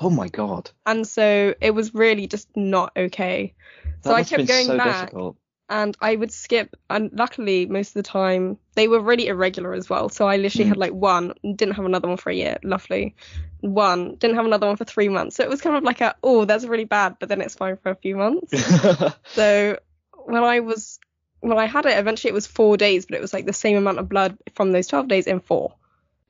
oh 0.00 0.10
my 0.10 0.28
god. 0.28 0.70
and 0.86 1.06
so 1.06 1.54
it 1.60 1.70
was 1.72 1.94
really 1.94 2.26
just 2.26 2.48
not 2.56 2.92
okay. 2.96 3.54
That 4.02 4.08
So 4.10 4.14
I 4.14 4.22
kept 4.24 4.46
going 4.48 4.66
so 4.66 4.76
back, 4.78 5.00
difficult. 5.00 5.36
and 5.68 5.96
I 6.00 6.16
would 6.16 6.32
skip. 6.32 6.74
And 6.90 7.10
luckily, 7.12 7.66
most 7.66 7.88
of 7.90 7.94
the 7.94 8.02
time 8.02 8.58
they 8.74 8.88
were 8.88 9.00
really 9.00 9.26
irregular 9.28 9.74
as 9.74 9.88
well. 9.90 10.08
So 10.08 10.26
I 10.26 10.36
literally 10.38 10.64
Mm. 10.66 10.68
had 10.68 10.76
like 10.78 10.92
one, 10.92 11.34
didn't 11.42 11.74
have 11.74 11.84
another 11.84 12.08
one 12.08 12.16
for 12.16 12.30
a 12.30 12.34
year. 12.34 12.58
Lovely. 12.64 13.14
One, 13.60 14.16
didn't 14.16 14.36
have 14.36 14.46
another 14.46 14.66
one 14.66 14.76
for 14.76 14.84
three 14.84 15.08
months. 15.08 15.36
So 15.36 15.44
it 15.44 15.50
was 15.50 15.60
kind 15.60 15.76
of 15.76 15.84
like 15.84 16.00
a 16.00 16.14
oh, 16.22 16.44
that's 16.46 16.64
really 16.64 16.84
bad, 16.86 17.16
but 17.20 17.28
then 17.28 17.40
it's 17.40 17.54
fine 17.54 17.76
for 17.76 17.90
a 17.90 17.96
few 17.96 18.16
months. 18.16 18.52
So 19.34 19.78
when 20.26 20.42
I 20.44 20.60
was 20.60 20.98
when 21.40 21.58
I 21.58 21.66
had 21.66 21.86
it, 21.86 21.98
eventually 21.98 22.30
it 22.30 22.34
was 22.34 22.46
four 22.46 22.76
days, 22.76 23.06
but 23.06 23.16
it 23.16 23.20
was 23.20 23.32
like 23.32 23.46
the 23.46 23.52
same 23.52 23.76
amount 23.76 23.98
of 23.98 24.08
blood 24.08 24.38
from 24.54 24.72
those 24.72 24.86
twelve 24.86 25.08
days 25.08 25.26
in 25.26 25.40
four. 25.40 25.74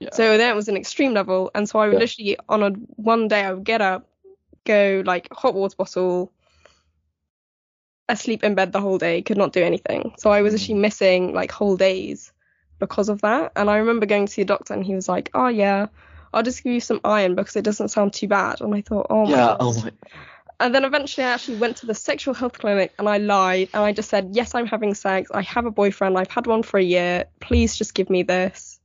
Yeah. 0.01 0.09
So 0.12 0.36
then 0.38 0.51
it 0.51 0.57
was 0.57 0.68
an 0.68 0.76
extreme 0.76 1.12
level, 1.12 1.51
and 1.55 1.68
so 1.68 1.78
I 1.78 1.86
would 1.86 1.95
Yeah. 1.95 2.01
literally 2.01 2.36
on 2.49 2.62
a 2.62 2.70
one 2.97 3.28
day 3.28 3.45
I 3.45 3.53
would 3.53 3.64
get 3.64 3.80
up, 3.80 4.09
go 4.64 5.03
like 5.05 5.28
hot 5.32 5.55
water 5.55 5.76
bottle, 5.76 6.32
asleep 8.09 8.43
in 8.45 8.55
bed 8.55 8.72
the 8.72 8.80
whole 8.80 8.99
day, 8.99 9.22
could 9.22 9.36
not 9.38 9.53
do 9.53 9.62
anything. 9.62 10.12
So 10.18 10.30
I 10.30 10.43
was 10.43 10.55
Mm. 10.55 10.57
actually 10.59 10.74
missing 10.74 11.32
like 11.34 11.51
whole 11.53 11.76
days 11.76 12.32
because 12.78 13.09
of 13.09 13.20
that. 13.22 13.53
And 13.57 13.70
I 13.70 13.76
remember 13.78 14.07
going 14.07 14.26
to 14.26 14.32
see 14.32 14.43
a 14.43 14.47
doctor, 14.47 14.74
and 14.74 14.84
he 14.84 14.95
was 14.95 15.09
like, 15.09 15.30
"Oh 15.34 15.49
yeah, 15.49 15.86
I'll 16.32 16.43
just 16.43 16.62
give 16.64 16.72
you 16.72 16.80
some 16.80 17.01
iron 17.05 17.34
because 17.34 17.57
it 17.57 17.62
doesn't 17.64 17.88
sound 17.88 18.12
too 18.12 18.28
bad." 18.28 18.61
And 18.61 18.74
I 18.74 18.80
thought, 18.80 19.07
"Oh 19.11 19.24
my 19.26 19.30
yeah. 19.32 19.47
god." 19.49 19.57
Oh 19.61 19.72
my. 19.82 19.93
And 20.63 20.73
then 20.73 20.85
eventually 20.85 21.27
I 21.27 21.33
actually 21.33 21.57
went 21.57 21.79
to 21.79 21.87
the 21.87 21.95
sexual 21.95 22.35
health 22.35 22.57
clinic 22.57 22.95
and 22.97 23.09
I 23.09 23.19
lied 23.19 23.71
and 23.75 23.83
I 23.83 23.93
just 23.93 24.09
said, 24.09 24.31
Yes, 24.33 24.55
I'm 24.55 24.67
having 24.67 24.95
sex. 24.95 25.29
I 25.35 25.43
have 25.43 25.67
a 25.67 25.73
boyfriend. 25.73 26.17
I've 26.17 26.31
had 26.31 26.47
one 26.47 26.63
for 26.63 26.79
a 26.79 26.83
year. 26.83 27.25
Please 27.41 27.77
just 27.77 27.95
give 27.95 28.09
me 28.09 28.23
this. 28.23 28.79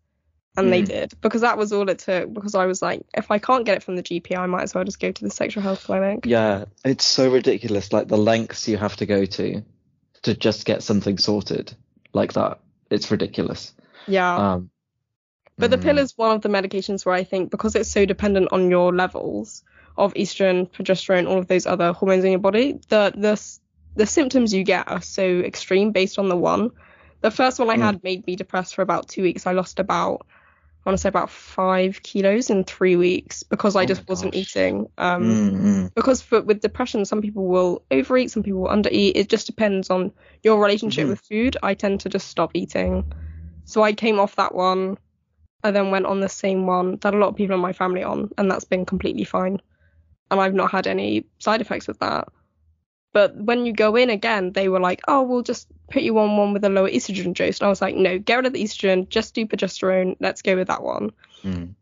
And 0.57 0.73
they 0.73 0.81
Mm. 0.81 0.87
did 0.87 1.13
because 1.21 1.41
that 1.41 1.55
was 1.55 1.71
all 1.71 1.87
it 1.87 1.99
took. 1.99 2.33
Because 2.33 2.55
I 2.55 2.65
was 2.65 2.81
like, 2.81 3.03
if 3.13 3.29
I 3.29 3.37
can't 3.37 3.63
get 3.63 3.77
it 3.77 3.83
from 3.83 3.95
the 3.95 4.01
GP, 4.01 4.35
I 4.35 4.47
might 4.47 4.63
as 4.63 4.73
well 4.73 4.83
just 4.85 4.99
go 4.99 5.11
to 5.11 5.23
the 5.23 5.29
sexual 5.29 5.61
health 5.61 5.83
clinic. 5.83 6.25
Yeah, 6.25 6.65
it's 6.83 7.05
so 7.05 7.29
ridiculous. 7.31 7.93
Like 7.93 8.07
the 8.07 8.17
lengths 8.17 8.67
you 8.67 8.77
have 8.77 8.95
to 8.95 9.05
go 9.05 9.25
to 9.25 9.63
to 10.23 10.33
just 10.35 10.65
get 10.65 10.81
something 10.81 11.19
sorted 11.19 11.75
like 12.11 12.33
that. 12.33 12.59
It's 12.89 13.11
ridiculous. 13.11 13.71
Yeah. 14.07 14.53
Um, 14.53 14.71
But 15.59 15.69
the 15.69 15.77
pill 15.77 15.97
mm, 15.97 15.99
is 15.99 16.17
one 16.17 16.35
of 16.35 16.41
the 16.41 16.49
medications 16.49 17.05
where 17.05 17.13
I 17.13 17.23
think 17.23 17.51
because 17.51 17.75
it's 17.75 17.91
so 17.91 18.05
dependent 18.05 18.47
on 18.51 18.71
your 18.71 18.91
levels 18.95 19.63
of 19.97 20.13
estrogen, 20.13 20.69
progesterone, 20.71 21.27
all 21.27 21.37
of 21.39 21.47
those 21.47 21.65
other 21.65 21.93
hormones 21.93 22.23
in 22.23 22.31
your 22.31 22.39
body, 22.39 22.79
the 22.89 23.13
the 23.15 23.41
the 23.95 24.05
symptoms 24.05 24.53
you 24.53 24.63
get 24.63 24.87
are 24.89 25.01
so 25.01 25.23
extreme 25.39 25.91
based 25.91 26.19
on 26.19 26.29
the 26.29 26.37
one. 26.37 26.71
The 27.21 27.31
first 27.31 27.59
one 27.59 27.69
I 27.69 27.77
Mm. 27.77 27.81
had 27.81 28.03
made 28.03 28.25
me 28.27 28.35
depressed 28.35 28.75
for 28.75 28.81
about 28.83 29.07
two 29.09 29.23
weeks. 29.23 29.47
I 29.47 29.53
lost 29.53 29.79
about 29.79 30.25
I 30.85 30.89
want 30.89 30.97
to 30.97 31.01
say 31.01 31.09
about 31.09 31.29
five 31.31 32.01
kilos 32.03 32.49
in 32.49 32.63
three 32.63 32.95
weeks 32.95 33.43
because 33.43 33.75
I 33.75 33.83
Oh 33.83 33.85
just 33.85 34.07
wasn't 34.07 34.33
gosh. 34.33 34.41
eating. 34.41 34.87
Um, 34.97 35.23
mm, 35.23 35.61
mm. 35.61 35.91
because 35.95 36.21
for, 36.21 36.41
with 36.41 36.61
depression, 36.61 37.05
some 37.05 37.21
people 37.21 37.45
will 37.47 37.83
overeat, 37.91 38.31
some 38.31 38.43
people 38.43 38.61
will 38.61 38.69
undereat. 38.69 39.13
It 39.15 39.29
just 39.29 39.47
depends 39.47 39.89
on 39.89 40.13
your 40.43 40.61
relationship 40.61 41.07
Mhm. 41.07 41.09
with 41.09 41.19
food. 41.21 41.57
I 41.63 41.73
tend 41.73 42.01
to 42.01 42.09
just 42.09 42.27
stop 42.29 42.51
eating. 42.53 43.05
So 43.65 43.83
I 43.83 43.93
came 43.93 44.19
off 44.19 44.35
that 44.37 44.55
one. 44.55 44.97
I 45.63 45.71
then 45.71 45.91
went 45.91 46.05
on 46.05 46.19
the 46.21 46.29
same 46.29 46.67
one 46.67 46.97
that 46.97 47.13
a 47.13 47.17
lot 47.17 47.29
of 47.29 47.35
people 47.35 47.55
in 47.55 47.61
my 47.61 47.73
family 47.73 48.03
are 48.03 48.11
on, 48.11 48.31
and 48.37 48.49
that's 48.49 48.65
been 48.65 48.85
completely 48.85 49.23
fine. 49.25 49.61
And 50.29 50.39
I've 50.39 50.53
not 50.53 50.71
had 50.71 50.87
any 50.87 51.25
side 51.39 51.61
effects 51.61 51.87
with 51.87 51.99
that. 51.99 52.27
But 53.13 53.35
when 53.35 53.65
you 53.65 53.73
go 53.73 53.95
in 53.95 54.09
again, 54.09 54.51
they 54.51 54.69
were 54.69 54.79
like, 54.79 55.01
oh, 55.07 55.23
we'll 55.23 55.41
just 55.41 55.67
put 55.89 56.03
you 56.03 56.19
on 56.19 56.37
one 56.37 56.53
with 56.53 56.63
a 56.65 56.69
lower 56.69 56.89
estrogen 56.89 57.33
dose. 57.33 57.59
And 57.59 57.65
I 57.65 57.69
was 57.69 57.81
like, 57.81 57.95
no, 57.95 58.19
get 58.19 58.35
rid 58.35 58.45
of 58.45 58.53
the 58.53 58.63
estrogen, 58.63 59.09
just 59.09 59.33
do 59.33 59.45
progesterone. 59.47 60.17
Let's 60.19 60.41
go 60.41 60.55
with 60.55 60.67
that 60.67 60.83
one. 60.83 61.11
Mm. 61.43 61.73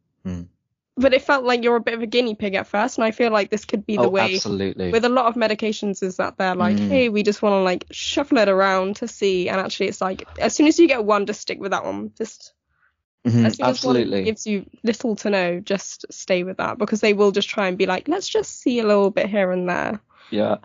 But 0.97 1.13
it 1.13 1.23
felt 1.23 1.43
like 1.43 1.61
you're 1.61 1.75
a 1.75 1.81
bit 1.81 1.93
of 1.93 2.01
a 2.01 2.05
guinea 2.07 2.35
pig 2.35 2.53
at 2.55 2.67
first, 2.67 2.97
and 2.97 3.03
I 3.03 3.11
feel 3.11 3.29
like 3.29 3.49
this 3.49 3.65
could 3.65 3.85
be 3.85 3.97
the 3.97 4.03
Oh, 4.03 4.09
way 4.09 4.35
absolutely. 4.35 4.91
with 4.91 5.03
a 5.03 5.09
lot 5.09 5.25
of 5.25 5.35
medications 5.35 6.01
is 6.01 6.15
that 6.17 6.37
they're 6.37 6.55
like, 6.55 6.77
Mm. 6.77 6.87
hey, 6.87 7.09
we 7.09 7.21
just 7.21 7.41
want 7.41 7.51
to 7.53 7.63
like 7.63 7.85
shuffle 7.91 8.37
it 8.37 8.47
around 8.47 8.95
to 8.97 9.07
see, 9.09 9.49
and 9.49 9.59
actually 9.59 9.87
it's 9.89 9.99
like 9.99 10.25
as 10.39 10.55
soon 10.55 10.67
as 10.67 10.79
you 10.79 10.87
get 10.87 11.03
one, 11.03 11.25
just 11.25 11.41
stick 11.41 11.59
with 11.59 11.71
that 11.71 11.83
one. 11.83 12.13
Just 12.17 12.53
Mhm, 13.25 13.45
as 13.45 13.55
soon 13.57 13.65
as 13.65 13.83
one 13.83 13.97
absolutely. 13.97 14.23
gives 14.23 14.45
you 14.45 14.65
little 14.83 15.15
to 15.15 15.29
no, 15.31 15.59
just 15.59 16.05
stay 16.11 16.43
with 16.43 16.57
that 16.57 16.77
because 16.77 17.01
they 17.01 17.13
will 17.13 17.31
just 17.31 17.49
try 17.49 17.67
and 17.67 17.77
be 17.77 17.87
like, 17.87 18.07
let's 18.07 18.29
just 18.29 18.61
see 18.61 18.79
a 18.79 18.85
little 18.85 19.09
bit 19.09 19.27
here 19.27 19.51
and 19.51 19.67
there. 19.67 19.99
Yeah. 20.29 20.57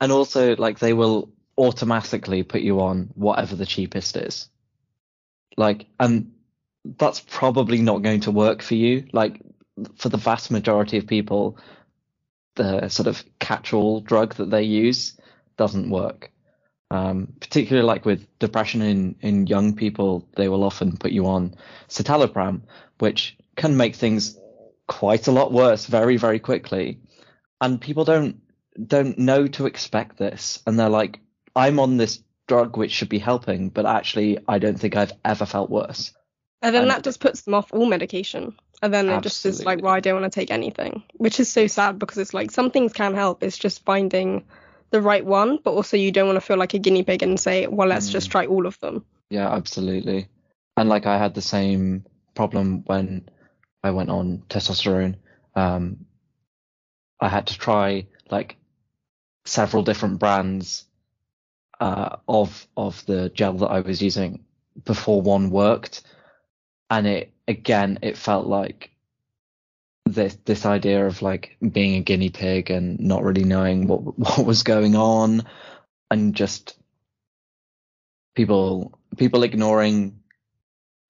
And 0.00 0.12
also, 0.12 0.54
like, 0.56 0.78
they 0.78 0.92
will 0.92 1.30
automatically 1.56 2.42
put 2.42 2.60
you 2.60 2.80
on 2.80 3.10
whatever 3.14 3.56
the 3.56 3.64
cheapest 3.64 4.16
is. 4.16 4.50
Like, 5.56 5.86
and 5.98 6.32
that's 6.98 7.20
probably 7.20 7.80
not 7.80 8.02
going 8.02 8.20
to 8.20 8.30
work 8.30 8.60
for 8.60 8.74
you. 8.74 9.06
Like, 9.12 9.40
for 9.96 10.10
the 10.10 10.18
vast 10.18 10.50
majority 10.50 10.98
of 10.98 11.06
people, 11.06 11.56
the 12.56 12.88
sort 12.88 13.06
of 13.06 13.24
catch-all 13.38 14.00
drug 14.00 14.34
that 14.34 14.50
they 14.50 14.64
use 14.64 15.16
doesn't 15.56 15.88
work. 15.88 16.30
Um, 16.90 17.32
particularly 17.40 17.86
like 17.86 18.04
with 18.04 18.26
depression 18.38 18.82
in, 18.82 19.16
in 19.20 19.46
young 19.46 19.74
people, 19.74 20.28
they 20.36 20.48
will 20.48 20.62
often 20.62 20.96
put 20.96 21.10
you 21.10 21.26
on 21.26 21.56
citalopram, 21.88 22.62
which 22.98 23.36
can 23.56 23.76
make 23.76 23.96
things 23.96 24.38
quite 24.86 25.26
a 25.26 25.32
lot 25.32 25.50
worse 25.52 25.86
very, 25.86 26.16
very 26.18 26.38
quickly. 26.38 27.00
And 27.60 27.80
people 27.80 28.04
don't 28.04 28.40
don't 28.86 29.18
know 29.18 29.46
to 29.46 29.66
expect 29.66 30.18
this 30.18 30.60
and 30.66 30.78
they're 30.78 30.88
like 30.88 31.20
i'm 31.54 31.78
on 31.78 31.96
this 31.96 32.20
drug 32.48 32.76
which 32.76 32.90
should 32.90 33.08
be 33.08 33.20
helping 33.20 33.68
but 33.68 33.86
actually 33.86 34.36
i 34.48 34.58
don't 34.58 34.80
think 34.80 34.96
i've 34.96 35.12
ever 35.24 35.46
felt 35.46 35.70
worse 35.70 36.12
And 36.60 36.74
then 36.74 36.82
And- 36.82 36.90
that 36.90 37.04
just 37.04 37.20
puts 37.20 37.42
them 37.42 37.54
off 37.54 37.72
all 37.72 37.86
medication. 37.86 38.56
And 38.82 38.92
then 38.92 39.08
it 39.08 39.22
just 39.22 39.46
is 39.46 39.64
like, 39.64 39.80
well, 39.82 39.94
I 39.94 40.00
don't 40.00 40.20
want 40.20 40.30
to 40.30 40.40
take 40.40 40.50
anything, 40.50 41.04
which 41.14 41.40
is 41.40 41.50
so 41.50 41.66
sad 41.68 41.98
because 41.98 42.18
it's 42.18 42.34
like 42.34 42.50
some 42.50 42.70
things 42.70 42.92
can 42.92 43.14
help. 43.14 43.42
It's 43.42 43.56
just 43.56 43.84
finding 43.84 44.44
the 44.90 45.00
right 45.00 45.24
one, 45.24 45.58
but 45.64 45.72
also 45.72 45.96
you 45.96 46.12
don't 46.12 46.26
want 46.26 46.36
to 46.36 46.40
feel 46.40 46.56
like 46.56 46.74
a 46.74 46.78
guinea 46.78 47.02
pig 47.02 47.22
and 47.22 47.38
say, 47.38 47.66
well, 47.66 47.88
let's 47.88 48.10
just 48.10 48.28
Mm. 48.28 48.32
try 48.32 48.46
all 48.46 48.66
of 48.66 48.78
them. 48.80 49.04
yeah 49.30 49.50
absolutely 49.52 50.28
and 50.76 50.88
like 50.88 51.06
i 51.06 51.16
had 51.18 51.34
the 51.34 51.40
same 51.42 52.04
problem 52.34 52.82
when 52.86 53.28
i 53.82 53.90
went 53.90 54.10
on 54.10 54.42
testosterone 54.50 55.14
um 55.56 56.04
i 57.20 57.28
had 57.28 57.46
to 57.46 57.58
try 57.58 58.06
like 58.30 58.56
several 59.46 59.82
different 59.82 60.18
brands 60.18 60.84
uh 61.80 62.16
of 62.28 62.66
of 62.76 63.04
the 63.06 63.30
gel 63.30 63.54
that 63.54 63.68
i 63.70 63.80
was 63.80 64.02
using 64.02 64.44
before 64.84 65.22
one 65.22 65.50
worked 65.50 66.02
and 66.90 67.06
it 67.06 67.32
again 67.48 67.98
it 68.02 68.16
felt 68.16 68.46
like 68.46 68.90
this 70.04 70.36
this 70.44 70.66
idea 70.66 71.06
of 71.06 71.22
like 71.22 71.56
being 71.60 71.96
a 71.96 72.00
guinea 72.00 72.30
pig 72.30 72.70
and 72.70 73.00
not 73.00 73.22
really 73.22 73.44
knowing 73.44 73.86
what 73.86 74.00
what 74.18 74.44
was 74.44 74.62
going 74.62 74.96
on 74.96 75.42
and 76.10 76.34
just 76.34 76.78
people 78.34 78.98
people 79.16 79.42
ignoring 79.42 80.20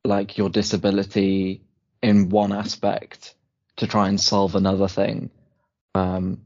like 0.04 0.38
your 0.38 0.50
disability 0.50 1.62
in 2.02 2.28
one 2.28 2.52
aspect 2.52 3.34
to 3.76 3.86
try 3.86 4.08
and 4.08 4.20
solve 4.20 4.54
another 4.54 4.88
thing. 4.88 5.30
Um 5.94 6.42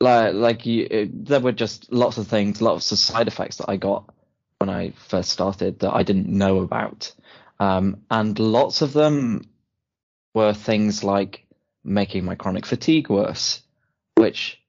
like 0.00 0.34
like 0.34 0.66
you 0.66 0.86
it, 0.90 1.26
there 1.26 1.40
were 1.40 1.52
just 1.52 1.92
lots 1.92 2.18
of 2.18 2.26
things 2.26 2.60
lots 2.60 2.90
of 2.90 2.98
side 2.98 3.28
effects 3.28 3.56
that 3.56 3.70
i 3.70 3.76
got 3.76 4.12
when 4.58 4.68
i 4.68 4.90
first 5.08 5.30
started 5.30 5.78
that 5.78 5.94
i 5.94 6.02
didn't 6.02 6.28
know 6.28 6.58
about. 6.58 7.12
Um 7.60 8.02
and 8.10 8.36
lots 8.38 8.82
of 8.82 8.92
them 8.92 9.42
were 10.34 10.52
things 10.52 11.02
like 11.04 11.46
making 11.84 12.24
my 12.24 12.34
chronic 12.34 12.66
fatigue 12.66 13.08
worse 13.08 13.62
which 14.16 14.60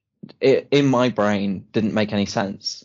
i 0.42 0.66
in 0.70 0.86
my 0.86 1.08
brain 1.08 1.66
didn't 1.72 1.94
make 1.94 2.12
any 2.12 2.26
sense. 2.26 2.84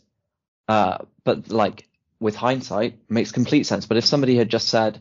Uh 0.67 0.97
but 1.23 1.49
like 1.49 1.87
with 2.19 2.35
hindsight 2.35 2.99
makes 3.09 3.31
complete 3.31 3.65
sense. 3.65 3.85
But 3.85 3.97
if 3.97 4.05
somebody 4.05 4.35
had 4.37 4.49
just 4.49 4.67
said 4.67 4.99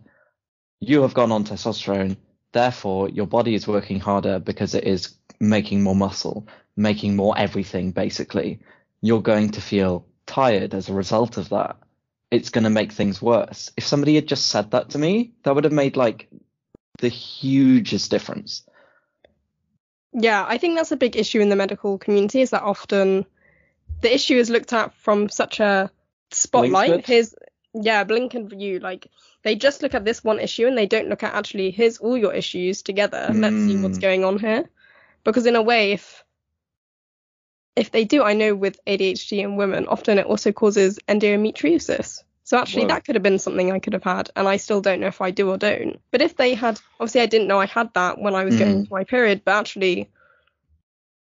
you 0.81 1.03
have 1.03 1.15
gone 1.15 1.33
on 1.33 1.45
testosterone 1.45 2.17
therefore 2.53 3.09
your 3.09 3.27
body 3.27 3.55
is 3.55 3.69
working 3.69 4.01
harder 4.01 4.39
because 4.39 4.75
it 4.75 4.85
is 4.85 5.15
making 5.39 5.83
more 5.83 5.95
muscle 5.95 6.47
making 6.77 7.17
more 7.17 7.37
everything 7.37 7.93
basically 7.93 8.59
you're 9.01 9.23
going 9.23 9.51
to 9.51 9.61
feel 9.61 10.07
tired 10.27 10.75
as 10.75 10.89
a 10.89 10.95
result 10.95 11.37
of 11.37 11.49
that. 11.51 11.77
It's 12.31 12.51
going 12.51 12.65
to 12.65 12.71
make 12.71 12.93
things 12.93 13.21
worse. 13.21 13.71
If 13.77 13.85
somebody 13.85 14.15
had 14.15 14.27
just 14.27 14.47
said 14.49 14.71
that 14.71 14.91
to 14.91 14.99
me 14.99 15.33
that 15.43 15.55
would 15.55 15.65
have 15.65 15.73
made 15.73 15.97
like 15.97 16.29
the 17.01 17.09
hugest 17.09 18.11
difference. 18.11 18.65
Yeah, 20.13 20.45
I 20.47 20.59
think 20.59 20.77
that's 20.77 20.93
a 20.93 20.97
big 20.97 21.17
issue 21.17 21.41
in 21.41 21.49
the 21.49 21.57
medical 21.57 21.99
community 21.99 22.41
is 22.41 22.51
that 22.51 22.63
often 22.63 23.27
the 24.01 24.13
issue 24.13 24.37
is 24.37 24.51
looked 24.51 24.73
at 24.73 24.95
from 24.95 25.29
such 25.29 25.61
a 25.61 25.91
spotlight. 26.31 26.91
Blinkered? 26.91 27.07
Here's 27.07 27.35
yeah, 27.75 28.05
blinkered 28.05 28.51
view. 28.51 28.81
Like 28.81 29.07
they 29.43 29.55
just 29.55 29.83
look 29.83 29.95
at 29.95 30.05
this 30.05 30.25
one 30.25 30.41
issue 30.41 30.67
and 30.67 30.77
they 30.77 30.87
don't 30.87 31.09
look 31.09 31.23
at 31.23 31.35
actually 31.35 31.71
here's 31.71 31.99
all 31.99 32.17
your 32.17 32.35
issues 32.35 32.83
together. 32.83 33.33
Let's 33.35 33.65
see 33.65 33.77
what's 33.77 33.99
Mm. 33.99 34.03
going 34.03 34.25
on 34.25 34.39
here. 34.39 34.69
Because 35.23 35.47
in 35.47 35.57
a 35.57 35.63
way, 35.63 35.93
if 35.93 36.25
if 37.77 37.93
they 37.93 38.05
do, 38.05 38.23
I 38.25 38.35
know 38.35 38.55
with 38.55 38.81
ADHD 38.87 39.39
in 39.43 39.57
women, 39.57 39.87
often 39.87 40.19
it 40.19 40.27
also 40.27 40.51
causes 40.53 40.99
endometriosis. 41.09 42.25
So 42.51 42.59
actually, 42.59 42.83
Whoa. 42.83 42.89
that 42.89 43.05
could 43.05 43.15
have 43.15 43.23
been 43.23 43.39
something 43.39 43.71
I 43.71 43.79
could 43.79 43.93
have 43.93 44.03
had, 44.03 44.31
and 44.35 44.49
I 44.49 44.57
still 44.57 44.81
don't 44.81 44.99
know 44.99 45.07
if 45.07 45.21
I 45.21 45.31
do 45.31 45.51
or 45.51 45.57
don't. 45.57 46.01
But 46.11 46.21
if 46.21 46.37
they 46.37 46.55
had, 46.55 46.81
obviously, 46.99 47.21
I 47.21 47.27
didn't 47.27 47.47
know 47.47 47.61
I 47.61 47.67
had 47.67 47.95
that 47.95 48.19
when 48.19 48.35
I 48.35 48.43
was 48.43 48.57
going 48.57 48.73
Mm. 48.73 48.77
into 48.81 48.93
my 48.93 49.05
period. 49.05 49.43
But 49.45 49.53
actually, 49.53 50.11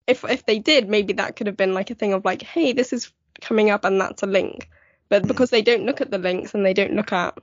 if 0.05 0.23
if 0.23 0.45
they 0.45 0.59
did, 0.59 0.87
maybe 0.87 1.13
that 1.13 1.35
could 1.35 1.47
have 1.47 1.57
been 1.57 1.73
like 1.73 1.89
a 1.89 1.95
thing 1.95 2.13
of 2.13 2.23
like, 2.23 2.43
hey, 2.43 2.71
this 2.71 2.93
is 2.93 3.11
coming 3.41 3.71
up, 3.71 3.83
and 3.83 3.99
that's 3.99 4.21
a 4.21 4.27
link. 4.27 4.69
But 5.09 5.23
Mm. 5.23 5.27
because 5.29 5.49
they 5.49 5.63
don't 5.63 5.87
look 5.87 6.01
at 6.01 6.11
the 6.11 6.19
links 6.19 6.53
and 6.53 6.63
they 6.63 6.75
don't 6.75 6.93
look 6.93 7.11
at 7.11 7.35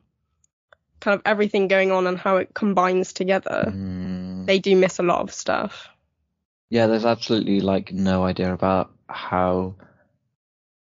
kind 1.00 1.16
of 1.16 1.22
everything 1.26 1.66
going 1.66 1.90
on 1.90 2.06
and 2.06 2.16
how 2.16 2.36
it 2.36 2.54
combines 2.54 3.12
together, 3.12 3.72
Mm. 3.74 4.46
they 4.46 4.60
do 4.60 4.76
miss 4.76 5.00
a 5.00 5.02
lot 5.02 5.22
of 5.22 5.34
stuff. 5.34 5.88
Yeah, 6.70 6.86
there's 6.86 7.04
absolutely 7.04 7.60
like 7.60 7.92
no 7.92 8.22
idea 8.22 8.52
about 8.54 8.92
how 9.08 9.74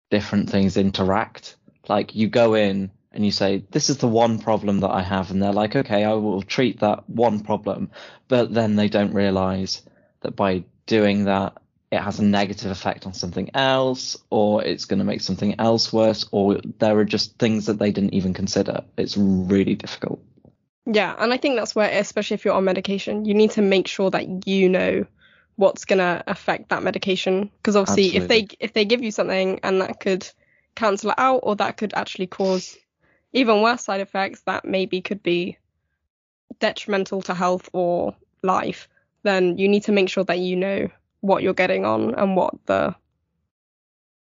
different 0.09 0.51
things 0.51 0.77
interact. 0.77 1.57
Like 1.89 2.15
you 2.15 2.29
go 2.29 2.55
in 2.55 2.91
and 3.13 3.25
you 3.25 3.33
say, 3.33 3.65
this 3.71 3.89
is 3.89 3.99
the 3.99 4.09
one 4.09 4.39
problem 4.39 4.81
that 4.81 4.91
I 4.91 5.03
have. 5.03 5.31
And 5.31 5.43
they're 5.43 5.53
like, 5.53 5.75
okay, 5.75 6.05
I 6.05 6.13
will 6.15 6.43
treat 6.43 6.81
that 6.81 7.09
one 7.09 7.41
problem. 7.41 7.91
But 8.29 8.53
then 8.53 8.77
they 8.77 8.89
don't 8.89 9.15
realize 9.15 9.83
that 10.21 10.37
by 10.37 10.65
doing 10.87 11.25
that, 11.25 11.55
it 11.91 12.01
has 12.01 12.19
a 12.19 12.25
negative 12.25 12.71
effect 12.71 13.07
on 13.07 13.15
something 13.15 13.51
else, 13.55 14.17
or 14.29 14.63
it's 14.65 14.87
going 14.87 14.99
to 14.99 15.05
make 15.05 15.21
something 15.21 15.59
else 15.61 15.93
worse, 15.93 16.27
or 16.33 16.61
there 16.79 16.99
are 16.99 17.05
just 17.05 17.39
things 17.39 17.67
that 17.67 17.79
they 17.79 17.93
didn't 17.93 18.13
even 18.13 18.35
consider. 18.35 18.83
It's 18.97 19.17
really 19.17 19.77
difficult. 19.77 20.21
Yeah, 20.85 21.15
and 21.19 21.33
I 21.33 21.37
think 21.37 21.57
that's 21.57 21.75
where, 21.75 21.91
especially 21.91 22.35
if 22.35 22.45
you're 22.45 22.55
on 22.55 22.65
medication, 22.65 23.25
you 23.25 23.35
need 23.35 23.53
to 23.53 23.63
make 23.63 23.89
sure 23.89 24.11
that 24.11 24.47
you 24.47 24.69
know 24.69 25.07
what's 25.55 25.85
gonna 25.85 26.23
affect 26.27 26.69
that 26.69 26.83
medication. 26.83 27.51
Because 27.57 27.77
obviously, 27.77 28.17
if 28.17 28.29
they 28.29 28.47
if 28.61 28.73
they 28.73 28.85
give 28.85 29.03
you 29.03 29.11
something 29.11 29.61
and 29.63 29.81
that 29.81 30.01
could 30.01 30.29
cancel 30.77 31.11
it 31.11 31.19
out, 31.19 31.41
or 31.43 31.57
that 31.57 31.77
could 31.77 31.93
actually 31.95 32.29
cause 32.29 32.77
even 33.33 33.61
worse 33.63 33.83
side 33.83 34.01
effects 34.01 34.43
that 34.43 34.65
maybe 34.65 35.01
could 35.01 35.23
be 35.23 35.59
detrimental 36.61 37.23
to 37.23 37.35
health 37.35 37.69
or 37.73 38.15
life, 38.43 38.89
then 39.25 39.59
you 39.59 39.69
need 39.69 39.83
to 39.85 39.93
make 39.93 40.09
sure 40.09 40.25
that 40.25 40.39
you 40.39 40.57
know 40.57 40.89
what 41.21 41.43
you're 41.43 41.55
getting 41.55 41.85
on 41.85 42.15
and 42.15 42.37
what 42.37 42.55
the 42.67 42.95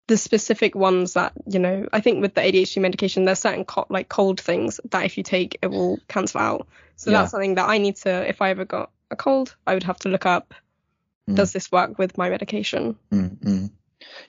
the 0.08 0.18
specific 0.18 0.76
ones 0.76 1.14
that 1.14 1.32
you 1.47 1.58
know 1.58 1.88
i 1.93 2.02
think 2.02 2.22
with 2.22 2.34
the 2.34 2.41
adhd 2.41 2.82
medication 2.82 3.24
there's 3.24 3.39
certain 3.39 3.64
co- 3.64 3.86
like 3.89 4.10
cold 4.10 4.41
things 4.41 4.80
that 4.89 5.06
if 5.06 5.18
you 5.18 5.24
take 5.24 5.58
it 5.62 5.68
will 5.68 5.99
cancel 6.10 6.41
out 6.41 6.68
so 6.97 7.10
Yeah. 7.12 7.20
that's 7.20 7.32
something 7.32 7.56
that 7.56 7.70
i 7.70 7.78
need 7.78 7.95
to 7.97 8.28
if 8.28 8.41
i 8.41 8.49
ever 8.49 8.66
got 8.66 8.91
a 9.10 9.16
cold 9.16 9.56
i 9.66 9.74
would 9.74 9.84
have 9.84 9.99
to 9.99 10.10
look 10.10 10.26
up 10.26 10.54
Mm. 11.30 11.36
does 11.36 11.54
this 11.54 11.72
work 11.72 11.97
with 11.99 12.18
my 12.18 12.30
medication 12.30 12.97
Mm-mm. 13.12 13.70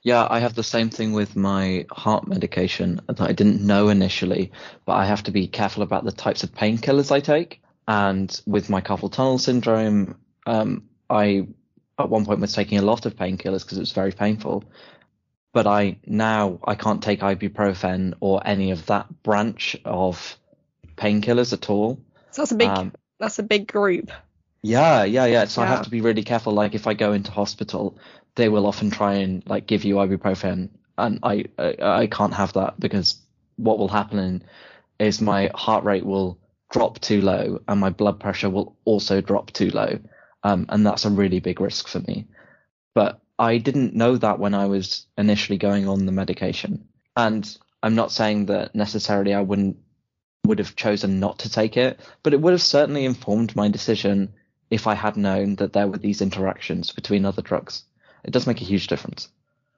Yeah, 0.02 0.26
I 0.28 0.40
have 0.40 0.54
the 0.54 0.62
same 0.62 0.90
thing 0.90 1.12
with 1.12 1.36
my 1.36 1.86
heart 1.90 2.26
medication 2.26 3.00
that 3.06 3.20
I 3.20 3.32
didn't 3.32 3.64
know 3.64 3.88
initially, 3.88 4.52
but 4.84 4.94
I 4.94 5.06
have 5.06 5.22
to 5.24 5.30
be 5.30 5.46
careful 5.46 5.82
about 5.82 6.04
the 6.04 6.12
types 6.12 6.42
of 6.42 6.52
painkillers 6.52 7.10
I 7.10 7.20
take. 7.20 7.62
And 7.86 8.40
with 8.46 8.70
my 8.70 8.80
carpal 8.80 9.10
tunnel 9.12 9.38
syndrome, 9.38 10.16
um, 10.46 10.84
I 11.10 11.46
at 11.98 12.08
one 12.08 12.24
point 12.24 12.40
was 12.40 12.54
taking 12.54 12.78
a 12.78 12.82
lot 12.82 13.06
of 13.06 13.16
painkillers 13.16 13.62
because 13.62 13.76
it 13.76 13.80
was 13.82 13.92
very 13.92 14.12
painful. 14.12 14.64
But 15.52 15.66
I 15.66 15.98
now 16.06 16.58
I 16.64 16.74
can't 16.74 17.02
take 17.02 17.20
ibuprofen 17.20 18.14
or 18.20 18.40
any 18.46 18.70
of 18.70 18.86
that 18.86 19.22
branch 19.22 19.76
of 19.84 20.38
painkillers 20.96 21.52
at 21.52 21.68
all. 21.68 22.00
so 22.30 22.42
that's 22.42 22.52
a 22.52 22.56
big 22.56 22.68
Um, 22.68 22.92
that's 23.18 23.38
a 23.38 23.42
big 23.42 23.66
group 23.66 24.10
yeah, 24.62 25.02
yeah, 25.02 25.26
yeah. 25.26 25.44
So 25.46 25.60
I 25.60 25.66
have 25.66 25.82
to 25.82 25.90
be 25.90 26.00
really 26.00 26.22
careful. 26.22 26.52
Like 26.52 26.74
if 26.74 26.86
I 26.86 26.94
go 26.94 27.12
into 27.12 27.32
hospital, 27.32 27.98
they 28.34 28.48
will 28.48 28.66
often 28.66 28.90
try 28.90 29.14
and 29.14 29.42
like 29.46 29.66
give 29.66 29.84
you 29.84 29.96
ibuprofen, 29.96 30.70
and 30.98 31.18
I 31.22 31.44
I, 31.58 31.76
I 31.80 32.06
can't 32.06 32.34
have 32.34 32.52
that 32.54 32.78
because 32.80 33.20
what 33.56 33.78
will 33.78 33.88
happen 33.88 34.44
is 34.98 35.20
my 35.20 35.50
heart 35.54 35.84
rate 35.84 36.06
will 36.06 36.38
drop 36.70 36.98
too 37.00 37.20
low 37.20 37.60
and 37.68 37.80
my 37.80 37.90
blood 37.90 38.18
pressure 38.18 38.48
will 38.48 38.76
also 38.84 39.20
drop 39.20 39.52
too 39.52 39.70
low, 39.70 39.98
um, 40.42 40.66
and 40.68 40.86
that's 40.86 41.04
a 41.04 41.10
really 41.10 41.40
big 41.40 41.60
risk 41.60 41.88
for 41.88 42.00
me. 42.00 42.26
But 42.94 43.20
I 43.38 43.58
didn't 43.58 43.94
know 43.94 44.16
that 44.16 44.38
when 44.38 44.54
I 44.54 44.66
was 44.66 45.06
initially 45.18 45.58
going 45.58 45.88
on 45.88 46.06
the 46.06 46.12
medication, 46.12 46.88
and 47.16 47.58
I'm 47.82 47.94
not 47.94 48.12
saying 48.12 48.46
that 48.46 48.74
necessarily 48.74 49.34
I 49.34 49.40
wouldn't 49.40 49.76
would 50.46 50.58
have 50.58 50.76
chosen 50.76 51.20
not 51.20 51.38
to 51.40 51.50
take 51.50 51.76
it, 51.76 52.00
but 52.22 52.34
it 52.34 52.40
would 52.40 52.52
have 52.52 52.62
certainly 52.62 53.04
informed 53.04 53.54
my 53.54 53.68
decision 53.68 54.32
if 54.70 54.86
I 54.86 54.94
had 54.94 55.16
known 55.16 55.56
that 55.56 55.72
there 55.72 55.86
were 55.86 55.98
these 55.98 56.22
interactions 56.22 56.92
between 56.92 57.24
other 57.24 57.42
drugs. 57.42 57.84
It 58.24 58.30
does 58.32 58.46
make 58.46 58.60
a 58.60 58.64
huge 58.64 58.86
difference. 58.86 59.28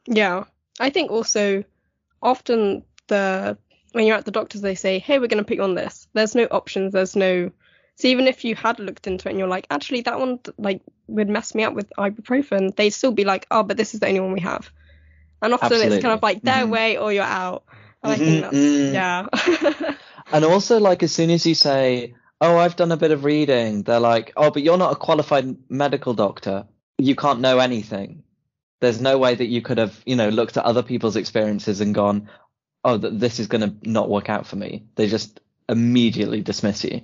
Yeah. 0.06 0.44
I 0.80 0.90
think 0.90 1.10
also 1.10 1.64
often 2.22 2.84
the 3.06 3.56
when 3.92 4.06
you're 4.06 4.16
at 4.16 4.24
the 4.24 4.30
doctors 4.30 4.60
they 4.60 4.74
say, 4.74 4.98
Hey, 4.98 5.18
we're 5.18 5.28
gonna 5.28 5.44
put 5.44 5.56
you 5.56 5.62
on 5.62 5.74
this. 5.74 6.08
There's 6.14 6.34
no 6.34 6.44
options, 6.44 6.92
there's 6.92 7.16
no 7.16 7.50
so 7.96 8.08
even 8.08 8.26
if 8.26 8.44
you 8.44 8.56
had 8.56 8.80
looked 8.80 9.06
into 9.06 9.28
it 9.28 9.32
and 9.32 9.38
you're 9.38 9.48
like, 9.48 9.68
actually 9.70 10.00
that 10.02 10.18
one 10.18 10.40
like 10.58 10.80
would 11.06 11.28
mess 11.28 11.54
me 11.54 11.62
up 11.64 11.74
with 11.74 11.92
ibuprofen, 11.96 12.74
they'd 12.74 12.90
still 12.90 13.12
be 13.12 13.24
like, 13.24 13.46
Oh, 13.50 13.62
but 13.62 13.76
this 13.76 13.94
is 13.94 14.00
the 14.00 14.08
only 14.08 14.20
one 14.20 14.32
we 14.32 14.40
have. 14.40 14.70
And 15.40 15.54
often 15.54 15.80
it's 15.80 16.02
kind 16.02 16.14
of 16.14 16.22
like 16.22 16.42
their 16.42 16.66
Mhm. 16.66 16.70
way 16.70 16.96
or 16.98 17.12
you're 17.12 17.22
out. 17.22 17.64
And 18.02 18.12
I 18.12 18.16
Mhm, 18.16 18.18
think 18.18 18.40
that's 18.42 18.56
mm. 18.56 18.92
yeah. 18.92 19.94
And 20.32 20.44
also, 20.44 20.80
like, 20.80 21.02
as 21.04 21.12
soon 21.12 21.30
as 21.30 21.46
you 21.46 21.54
say, 21.54 22.14
Oh, 22.40 22.58
I've 22.58 22.74
done 22.76 22.90
a 22.90 22.96
bit 22.96 23.12
of 23.12 23.24
reading, 23.24 23.84
they're 23.84 24.00
like, 24.00 24.32
Oh, 24.36 24.50
but 24.50 24.62
you're 24.62 24.76
not 24.76 24.92
a 24.92 24.96
qualified 24.96 25.56
medical 25.70 26.12
doctor. 26.14 26.66
You 26.98 27.14
can't 27.14 27.40
know 27.40 27.58
anything. 27.58 28.23
There's 28.80 29.00
no 29.00 29.18
way 29.18 29.34
that 29.34 29.46
you 29.46 29.62
could 29.62 29.78
have, 29.78 29.98
you 30.04 30.16
know, 30.16 30.28
looked 30.28 30.56
at 30.56 30.64
other 30.64 30.82
people's 30.82 31.16
experiences 31.16 31.80
and 31.80 31.94
gone, 31.94 32.28
Oh, 32.86 32.98
th- 32.98 33.14
this 33.16 33.40
is 33.40 33.46
going 33.46 33.62
to 33.62 33.88
not 33.88 34.10
work 34.10 34.28
out 34.28 34.46
for 34.46 34.56
me. 34.56 34.84
They 34.96 35.06
just 35.08 35.40
immediately 35.68 36.42
dismiss 36.42 36.84
you. 36.84 37.00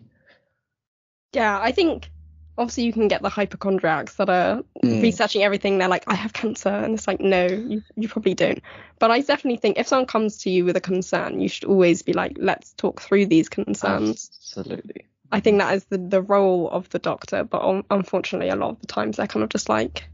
yeah, 1.33 1.59
I 1.61 1.73
think 1.73 2.11
obviously 2.59 2.85
you 2.85 2.93
can 2.93 3.09
get 3.09 3.23
the 3.23 3.29
hypochondriacs 3.31 4.17
that 4.17 4.29
are 4.29 4.63
Mm. 4.85 5.01
researching 5.03 5.43
everything. 5.43 5.79
They're 5.79 5.89
like, 5.89 6.05
I 6.07 6.15
have 6.15 6.33
cancer, 6.33 6.69
and 6.69 6.95
it's 6.95 7.07
like, 7.07 7.21
no, 7.21 7.47
you 7.47 7.83
you 7.97 8.09
probably 8.09 8.35
don't. 8.35 8.61
But 8.99 9.11
I 9.11 9.21
definitely 9.21 9.57
think 9.59 9.79
if 9.79 9.87
someone 9.89 10.07
comes 10.07 10.39
to 10.39 10.51
you 10.51 10.65
with 10.67 10.77
a 10.77 10.81
concern, 10.81 11.41
you 11.41 11.49
should 11.49 11.65
always 11.65 12.03
be 12.03 12.13
like, 12.13 12.37
let's 12.39 12.73
talk 12.75 13.01
through 13.01 13.27
these 13.27 13.49
concerns. 13.49 14.31
Absolutely. 14.37 15.07
I 15.33 15.41
think 15.41 15.59
that 15.61 15.75
is 15.75 15.85
the 15.87 15.97
the 15.99 16.21
role 16.21 16.69
of 16.69 16.89
the 16.91 16.99
doctor. 16.99 17.45
But 17.45 17.63
un- 17.63 17.85
unfortunately, 17.91 18.49
a 18.51 18.57
lot 18.57 18.71
of 18.71 18.81
the 18.81 18.87
times 18.89 19.17
they're 19.17 19.27
kind 19.29 19.45
of 19.45 19.49
just 19.49 19.69
like, 19.69 20.05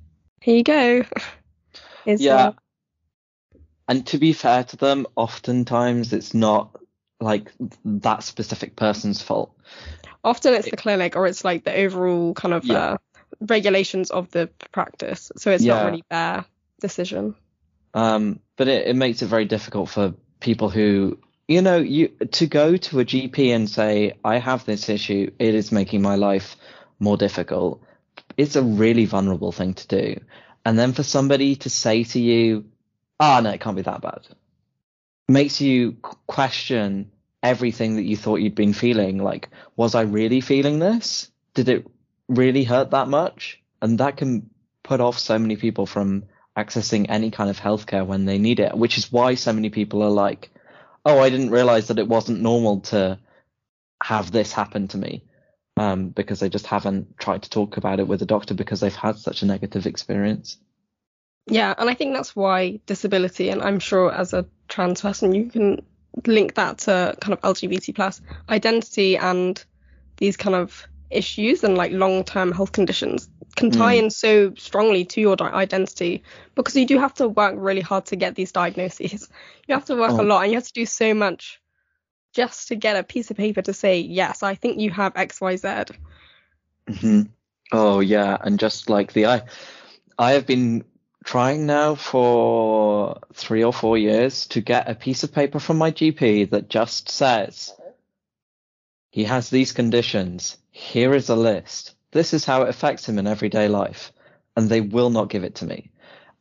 here 0.42 0.56
you 0.56 0.62
go. 0.62 1.02
It's, 2.06 2.22
Yeah. 2.22 2.48
uh, 2.48 2.52
And 3.88 4.06
to 4.08 4.18
be 4.18 4.32
fair 4.32 4.64
to 4.64 4.76
them, 4.76 5.06
oftentimes 5.16 6.12
it's 6.12 6.34
not 6.34 6.76
like 7.20 7.52
that 7.84 8.22
specific 8.22 8.76
person's 8.76 9.22
fault. 9.22 9.56
often 10.24 10.54
it's 10.54 10.68
the 10.70 10.76
clinic 10.76 11.16
or 11.16 11.26
it's 11.26 11.44
like 11.44 11.64
the 11.64 11.74
overall 11.74 12.34
kind 12.34 12.52
of 12.54 12.64
Yeah. 12.64 12.92
uh, 12.92 12.96
regulations 13.40 14.10
of 14.10 14.30
the 14.32 14.50
practice. 14.72 15.30
So 15.36 15.50
it's 15.50 15.64
Yeah. 15.64 15.74
not 15.74 15.84
really 15.86 16.04
their 16.10 16.44
decision. 16.80 17.34
Um, 17.94 18.40
but 18.56 18.68
it, 18.68 18.88
it 18.88 18.96
makes 18.96 19.22
it 19.22 19.26
very 19.26 19.44
difficult 19.46 19.88
for 19.88 20.14
people 20.40 20.68
who, 20.68 21.18
you 21.48 21.62
know, 21.62 21.78
you 21.78 22.08
to 22.32 22.46
go 22.46 22.76
to 22.76 23.00
a 23.00 23.04
GP 23.04 23.54
and 23.54 23.70
say, 23.70 24.14
I 24.24 24.38
have 24.38 24.64
this 24.64 24.88
issue, 24.88 25.30
it 25.38 25.54
is 25.54 25.72
making 25.72 26.02
my 26.02 26.16
life 26.16 26.56
more 26.98 27.16
difficult. 27.16 27.80
It's 28.36 28.56
a 28.56 28.62
really 28.62 29.06
vulnerable 29.06 29.52
thing 29.52 29.74
to 29.74 29.86
do. 29.86 30.20
And 30.66 30.76
then 30.76 30.94
for 30.94 31.04
somebody 31.04 31.54
to 31.54 31.70
say 31.70 32.02
to 32.02 32.18
you, 32.18 32.64
ah, 33.20 33.38
no, 33.38 33.50
it 33.50 33.60
can't 33.60 33.76
be 33.76 33.82
that 33.82 34.00
bad, 34.00 34.26
makes 35.28 35.60
you 35.60 35.92
question 36.26 37.12
everything 37.40 37.94
that 37.94 38.02
you 38.02 38.16
thought 38.16 38.40
you'd 38.40 38.56
been 38.56 38.72
feeling. 38.72 39.18
Like, 39.18 39.48
was 39.76 39.94
I 39.94 40.00
really 40.00 40.40
feeling 40.40 40.80
this? 40.80 41.30
Did 41.54 41.68
it 41.68 41.86
really 42.28 42.64
hurt 42.64 42.90
that 42.90 43.06
much? 43.06 43.62
And 43.80 43.98
that 44.00 44.16
can 44.16 44.50
put 44.82 45.00
off 45.00 45.20
so 45.20 45.38
many 45.38 45.54
people 45.54 45.86
from 45.86 46.24
accessing 46.56 47.06
any 47.08 47.30
kind 47.30 47.48
of 47.48 47.60
healthcare 47.60 48.04
when 48.04 48.24
they 48.24 48.38
need 48.38 48.58
it, 48.58 48.76
which 48.76 48.98
is 48.98 49.12
why 49.12 49.36
so 49.36 49.52
many 49.52 49.70
people 49.70 50.02
are 50.02 50.10
like, 50.10 50.50
oh, 51.04 51.20
I 51.20 51.30
didn't 51.30 51.50
realize 51.50 51.86
that 51.86 52.00
it 52.00 52.08
wasn't 52.08 52.42
normal 52.42 52.80
to 52.80 53.20
have 54.02 54.32
this 54.32 54.52
happen 54.52 54.88
to 54.88 54.98
me. 54.98 55.22
Um, 55.78 56.08
because 56.08 56.40
they 56.40 56.48
just 56.48 56.66
haven't 56.66 57.18
tried 57.18 57.42
to 57.42 57.50
talk 57.50 57.76
about 57.76 58.00
it 58.00 58.08
with 58.08 58.22
a 58.22 58.26
doctor 58.26 58.54
because 58.54 58.80
they've 58.80 58.94
had 58.94 59.18
such 59.18 59.42
a 59.42 59.46
negative 59.46 59.84
experience. 59.86 60.56
Yeah, 61.48 61.74
and 61.76 61.90
I 61.90 61.94
think 61.94 62.14
that's 62.14 62.34
why 62.34 62.80
disability, 62.86 63.50
and 63.50 63.62
I'm 63.62 63.78
sure 63.78 64.10
as 64.10 64.32
a 64.32 64.46
trans 64.68 65.02
person 65.02 65.34
you 65.34 65.50
can 65.50 65.82
link 66.26 66.54
that 66.54 66.78
to 66.78 67.14
kind 67.20 67.34
of 67.34 67.40
LGBT 67.42 67.94
plus 67.94 68.22
identity 68.48 69.18
and 69.18 69.62
these 70.16 70.38
kind 70.38 70.56
of 70.56 70.86
issues 71.10 71.62
and 71.62 71.76
like 71.76 71.92
long-term 71.92 72.52
health 72.52 72.72
conditions 72.72 73.28
can 73.54 73.70
tie 73.70 73.92
in 73.92 74.10
so 74.10 74.54
strongly 74.54 75.04
to 75.04 75.20
your 75.20 75.36
di- 75.36 75.50
identity 75.50 76.22
because 76.54 76.74
you 76.74 76.86
do 76.86 76.98
have 76.98 77.14
to 77.14 77.28
work 77.28 77.54
really 77.56 77.80
hard 77.82 78.06
to 78.06 78.16
get 78.16 78.34
these 78.34 78.50
diagnoses. 78.50 79.28
You 79.68 79.74
have 79.74 79.84
to 79.86 79.94
work 79.96 80.12
Oh. 80.12 80.22
a 80.22 80.24
lot 80.24 80.42
and 80.42 80.52
you 80.52 80.56
have 80.56 80.66
to 80.66 80.72
do 80.72 80.86
so 80.86 81.12
much 81.12 81.60
just 82.36 82.68
to 82.68 82.76
get 82.76 82.96
a 82.96 83.02
piece 83.02 83.30
of 83.30 83.36
paper 83.38 83.62
to 83.62 83.72
say 83.72 83.98
yes, 83.98 84.42
I 84.42 84.54
think 84.54 84.78
you 84.78 84.90
have 84.90 85.16
X, 85.16 85.40
Y, 85.40 85.56
Z. 85.56 85.68
hmm 86.86 87.22
Oh 87.72 88.00
yeah, 88.00 88.36
and 88.40 88.60
just 88.60 88.90
like 88.90 89.12
the 89.12 89.26
I, 89.26 89.42
I 90.18 90.32
have 90.32 90.46
been 90.46 90.84
trying 91.24 91.66
now 91.66 91.96
for 91.96 93.18
three 93.32 93.64
or 93.64 93.72
four 93.72 93.98
years 93.98 94.46
to 94.48 94.60
get 94.60 94.88
a 94.88 94.94
piece 94.94 95.24
of 95.24 95.32
paper 95.32 95.58
from 95.58 95.78
my 95.78 95.90
GP 95.90 96.50
that 96.50 96.68
just 96.68 97.08
says 97.08 97.74
he 99.10 99.24
has 99.24 99.48
these 99.50 99.72
conditions. 99.72 100.58
Here 100.70 101.14
is 101.14 101.30
a 101.30 101.36
list. 101.36 101.94
This 102.12 102.34
is 102.34 102.44
how 102.44 102.62
it 102.62 102.68
affects 102.68 103.08
him 103.08 103.18
in 103.18 103.26
everyday 103.26 103.66
life, 103.66 104.12
and 104.54 104.68
they 104.68 104.82
will 104.82 105.10
not 105.10 105.30
give 105.30 105.42
it 105.42 105.56
to 105.56 105.64
me. 105.64 105.90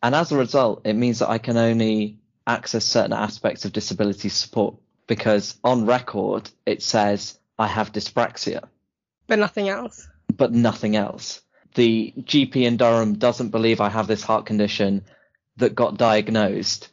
And 0.03 0.13
as 0.13 0.31
a 0.31 0.37
result, 0.37 0.81
it 0.85 0.93
means 0.93 1.19
that 1.19 1.29
I 1.29 1.37
can 1.37 1.57
only 1.57 2.19
access 2.45 2.85
certain 2.85 3.13
aspects 3.13 3.65
of 3.65 3.73
disability 3.73 4.29
support 4.29 4.75
because 5.07 5.57
on 5.63 5.85
record 5.85 6.49
it 6.65 6.81
says 6.81 7.37
I 7.59 7.67
have 7.67 7.91
dyspraxia 7.91 8.63
But 9.27 9.39
nothing 9.39 9.69
else. 9.69 10.07
but 10.35 10.51
nothing 10.51 10.95
else. 10.95 11.41
The 11.75 12.13
GP 12.17 12.55
in 12.63 12.77
Durham 12.77 13.13
doesn't 13.17 13.49
believe 13.49 13.81
I 13.81 13.89
have 13.89 14.07
this 14.07 14.23
heart 14.23 14.45
condition 14.45 15.03
that 15.57 15.75
got 15.75 15.97
diagnosed. 15.97 16.89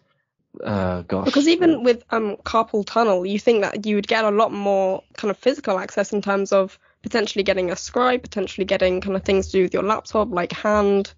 Uh, 0.62 1.02
gosh. 1.02 1.24
Because 1.24 1.48
even 1.48 1.82
with 1.82 2.02
um 2.10 2.36
carpal 2.44 2.84
tunnel, 2.84 3.24
you 3.24 3.38
think 3.38 3.62
that 3.62 3.86
you 3.86 3.94
would 3.96 4.06
get 4.08 4.24
a 4.24 4.30
lot 4.30 4.52
more 4.52 5.02
kind 5.16 5.30
of 5.30 5.38
physical 5.38 5.78
access 5.78 6.12
in 6.12 6.20
terms 6.20 6.52
of 6.52 6.78
potentially 7.02 7.42
getting 7.42 7.70
a 7.70 7.76
scribe, 7.76 8.22
potentially 8.22 8.64
getting 8.64 9.00
kind 9.00 9.16
of 9.16 9.22
things 9.24 9.46
to 9.46 9.52
do 9.52 9.62
with 9.62 9.72
your 9.74 9.82
laptop, 9.82 10.30
like 10.30 10.52
hand, 10.52 11.14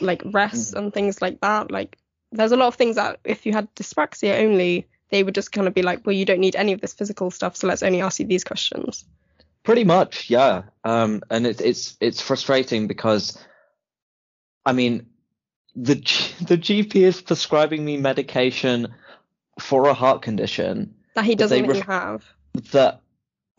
like 0.00 0.22
rests 0.26 0.72
and 0.74 0.92
things 0.94 1.20
like 1.20 1.40
that. 1.40 1.70
Like 1.70 1.98
there's 2.30 2.52
a 2.52 2.56
lot 2.56 2.68
of 2.68 2.74
things 2.76 2.96
that 2.96 3.18
if 3.24 3.44
you 3.46 3.52
had 3.52 3.74
dyspraxia 3.74 4.40
only, 4.44 4.86
they 5.10 5.22
would 5.22 5.34
just 5.34 5.52
kind 5.52 5.66
of 5.66 5.74
be 5.74 5.82
like, 5.82 6.04
well, 6.06 6.14
you 6.14 6.24
don't 6.24 6.40
need 6.40 6.56
any 6.56 6.72
of 6.72 6.80
this 6.80 6.94
physical 6.94 7.30
stuff, 7.30 7.56
so 7.56 7.66
let's 7.66 7.82
only 7.82 8.00
ask 8.00 8.20
you 8.20 8.26
these 8.26 8.44
questions. 8.44 9.04
Pretty 9.64 9.84
much, 9.84 10.30
yeah. 10.30 10.62
Um, 10.84 11.22
and 11.30 11.46
it's 11.46 11.60
it's 11.60 11.96
it's 12.00 12.20
frustrating 12.20 12.86
because, 12.86 13.36
I 14.64 14.72
mean, 14.72 15.06
the 15.74 15.96
G- 15.96 16.34
the 16.44 16.58
GP 16.58 16.94
is 16.96 17.20
prescribing 17.22 17.84
me 17.84 17.96
medication 17.96 18.94
for 19.60 19.88
a 19.88 19.94
heart 19.94 20.22
condition 20.22 20.94
That 21.14 21.24
he 21.24 21.34
doesn't 21.34 21.58
even 21.58 21.70
ref- 21.70 21.86
have. 21.86 22.24
that 22.72 23.00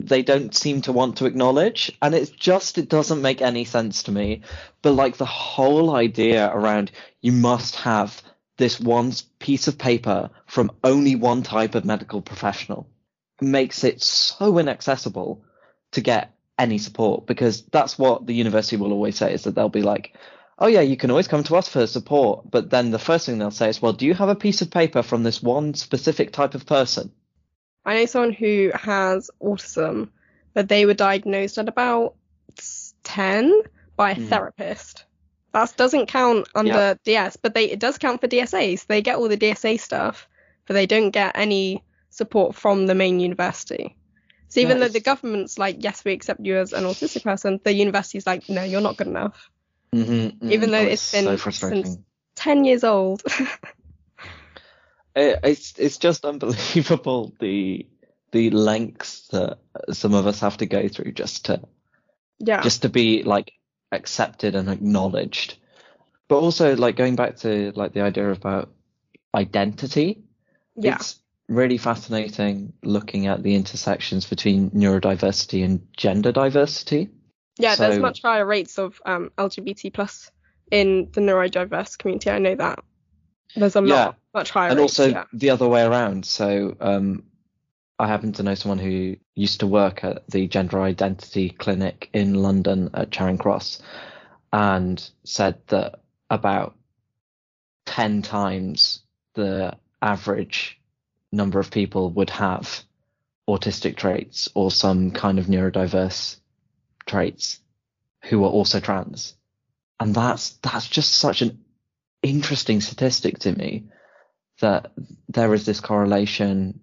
they 0.02 0.22
don't 0.22 0.54
seem 0.54 0.80
to 0.80 0.92
want 0.92 1.18
to 1.18 1.26
acknowledge 1.26 1.92
and 2.00 2.14
it's 2.14 2.30
just 2.30 2.78
it 2.78 2.88
doesn't 2.88 3.20
make 3.20 3.42
any 3.42 3.66
sense 3.66 4.04
to 4.04 4.10
me 4.10 4.40
but 4.80 4.92
like 4.92 5.18
the 5.18 5.26
whole 5.26 5.94
idea 5.94 6.50
around 6.54 6.90
you 7.20 7.32
must 7.32 7.76
have 7.76 8.22
this 8.60 8.78
one 8.78 9.12
piece 9.38 9.68
of 9.68 9.78
paper 9.78 10.30
from 10.46 10.70
only 10.84 11.16
one 11.16 11.42
type 11.42 11.74
of 11.74 11.84
medical 11.86 12.20
professional 12.20 12.86
makes 13.40 13.84
it 13.84 14.02
so 14.02 14.58
inaccessible 14.58 15.42
to 15.92 16.02
get 16.02 16.36
any 16.58 16.76
support 16.76 17.26
because 17.26 17.62
that's 17.72 17.98
what 17.98 18.26
the 18.26 18.34
university 18.34 18.76
will 18.76 18.92
always 18.92 19.16
say 19.16 19.32
is 19.32 19.44
that 19.44 19.54
they'll 19.54 19.70
be 19.70 19.80
like 19.80 20.14
oh 20.58 20.66
yeah 20.66 20.82
you 20.82 20.94
can 20.94 21.10
always 21.10 21.26
come 21.26 21.42
to 21.42 21.56
us 21.56 21.68
for 21.68 21.86
support 21.86 22.50
but 22.50 22.68
then 22.68 22.90
the 22.90 22.98
first 22.98 23.24
thing 23.24 23.38
they'll 23.38 23.50
say 23.50 23.70
is 23.70 23.80
well 23.80 23.94
do 23.94 24.04
you 24.04 24.12
have 24.12 24.28
a 24.28 24.34
piece 24.36 24.60
of 24.60 24.70
paper 24.70 25.02
from 25.02 25.22
this 25.22 25.42
one 25.42 25.72
specific 25.72 26.30
type 26.30 26.54
of 26.54 26.66
person 26.66 27.10
I 27.84 27.94
know 27.94 28.06
someone 28.06 28.32
who 28.34 28.70
has 28.74 29.30
autism, 29.42 30.10
but 30.52 30.68
they 30.68 30.84
were 30.84 30.92
diagnosed 30.94 31.56
at 31.56 31.66
about 31.66 32.14
10 33.04 33.62
by 33.96 34.10
a 34.10 34.14
Hmm. 34.16 34.26
therapist. 34.26 35.06
That 35.52 35.76
doesn't 35.76 36.06
count 36.06 36.48
under 36.54 36.96
DS, 37.04 37.36
but 37.36 37.54
they 37.54 37.64
it 37.70 37.80
does 37.80 37.98
count 37.98 38.20
for 38.20 38.28
DSAs. 38.28 38.86
They 38.86 39.02
get 39.02 39.16
all 39.16 39.28
the 39.28 39.36
DSA 39.36 39.80
stuff, 39.80 40.28
but 40.66 40.74
they 40.74 40.86
don't 40.86 41.10
get 41.10 41.32
any 41.36 41.82
support 42.10 42.54
from 42.54 42.86
the 42.86 42.94
main 42.94 43.18
university. 43.20 43.96
So 44.48 44.60
even 44.60 44.78
Yeah, 44.78 44.84
though 44.86 44.92
the 44.92 45.00
government's 45.00 45.58
like, 45.58 45.76
yes, 45.82 46.04
we 46.04 46.12
accept 46.12 46.40
you 46.44 46.56
as 46.56 46.72
an 46.72 46.84
autistic 46.84 47.22
person, 47.22 47.60
the 47.62 47.72
university's 47.72 48.26
like, 48.26 48.48
no, 48.48 48.62
you're 48.64 48.80
not 48.80 48.96
good 48.96 49.06
enough. 49.06 49.48
Mm-hmm, 49.94 50.50
Even 50.50 50.70
though 50.70 50.78
it's 50.82 51.12
been 51.12 51.24
so 51.38 51.50
since- 51.50 51.98
10 52.36 52.64
years 52.64 52.84
old. 52.84 53.22
It, 55.14 55.38
it's 55.44 55.74
it's 55.78 55.98
just 55.98 56.24
unbelievable 56.32 57.34
the 57.40 57.86
the 58.32 58.50
lengths 58.50 59.28
that 59.28 59.58
some 59.92 60.14
of 60.14 60.26
us 60.26 60.40
have 60.40 60.56
to 60.58 60.66
go 60.66 60.88
through 60.88 61.12
just 61.12 61.46
to 61.46 61.60
yeah. 62.38 62.60
just 62.62 62.82
to 62.82 62.88
be 62.88 63.22
like 63.24 63.52
accepted 63.92 64.54
and 64.54 64.68
acknowledged. 64.68 65.56
But 66.28 66.38
also 66.38 66.76
like 66.76 66.96
going 66.96 67.16
back 67.16 67.36
to 67.38 67.72
like 67.74 67.92
the 67.92 68.02
idea 68.02 68.30
about 68.30 68.70
identity. 69.34 70.22
yeah. 70.76 70.96
It's 70.96 71.18
really 71.48 71.78
fascinating 71.78 72.72
looking 72.84 73.26
at 73.26 73.42
the 73.42 73.56
intersections 73.56 74.26
between 74.26 74.70
neurodiversity 74.70 75.64
and 75.64 75.86
gender 75.96 76.30
diversity. 76.30 77.08
Yeah, 77.58 77.74
there's 77.74 77.98
much 77.98 78.22
higher 78.22 78.46
rates 78.46 78.78
of 78.78 79.00
um, 79.04 79.32
LGBT 79.36 79.92
plus 79.92 80.30
in 80.70 81.08
the 81.12 81.20
neurodiverse 81.20 81.98
community. 81.98 82.30
I 82.30 82.38
know 82.38 82.54
that. 82.54 82.78
There's 83.56 83.74
a 83.74 83.82
Yeah. 83.82 83.94
lot, 84.06 84.16
much 84.32 84.50
higher 84.50 84.70
and 84.70 84.78
rates. 84.78 84.98
also 84.98 85.10
yeah. 85.10 85.24
the 85.32 85.50
other 85.50 85.68
way 85.68 85.82
around. 85.82 86.24
So 86.24 86.76
um, 86.80 87.24
I 87.98 88.06
happen 88.06 88.32
to 88.34 88.42
know 88.44 88.54
someone 88.54 88.78
who 88.78 89.16
used 89.40 89.60
to 89.60 89.66
work 89.66 90.04
at 90.04 90.28
the 90.28 90.46
gender 90.46 90.82
identity 90.82 91.48
clinic 91.48 92.10
in 92.12 92.34
London 92.34 92.90
at 92.92 93.10
Charing 93.10 93.38
Cross, 93.38 93.80
and 94.52 95.10
said 95.24 95.56
that 95.68 96.00
about 96.28 96.76
ten 97.86 98.22
times 98.22 99.00
the 99.34 99.76
average 100.02 100.78
number 101.32 101.58
of 101.58 101.70
people 101.70 102.10
would 102.10 102.30
have 102.30 102.82
autistic 103.48 103.96
traits 103.96 104.48
or 104.54 104.70
some 104.70 105.10
kind 105.10 105.38
of 105.38 105.46
neurodiverse 105.46 106.36
traits 107.06 107.60
who 108.24 108.44
are 108.44 108.50
also 108.50 108.78
trans. 108.78 109.34
And 109.98 110.14
that's 110.14 110.50
that's 110.62 110.86
just 110.88 111.14
such 111.14 111.42
an 111.42 111.64
interesting 112.22 112.80
statistic 112.80 113.38
to 113.40 113.52
me 113.52 113.84
that 114.60 114.92
there 115.28 115.54
is 115.54 115.64
this 115.64 115.80
correlation 115.80 116.80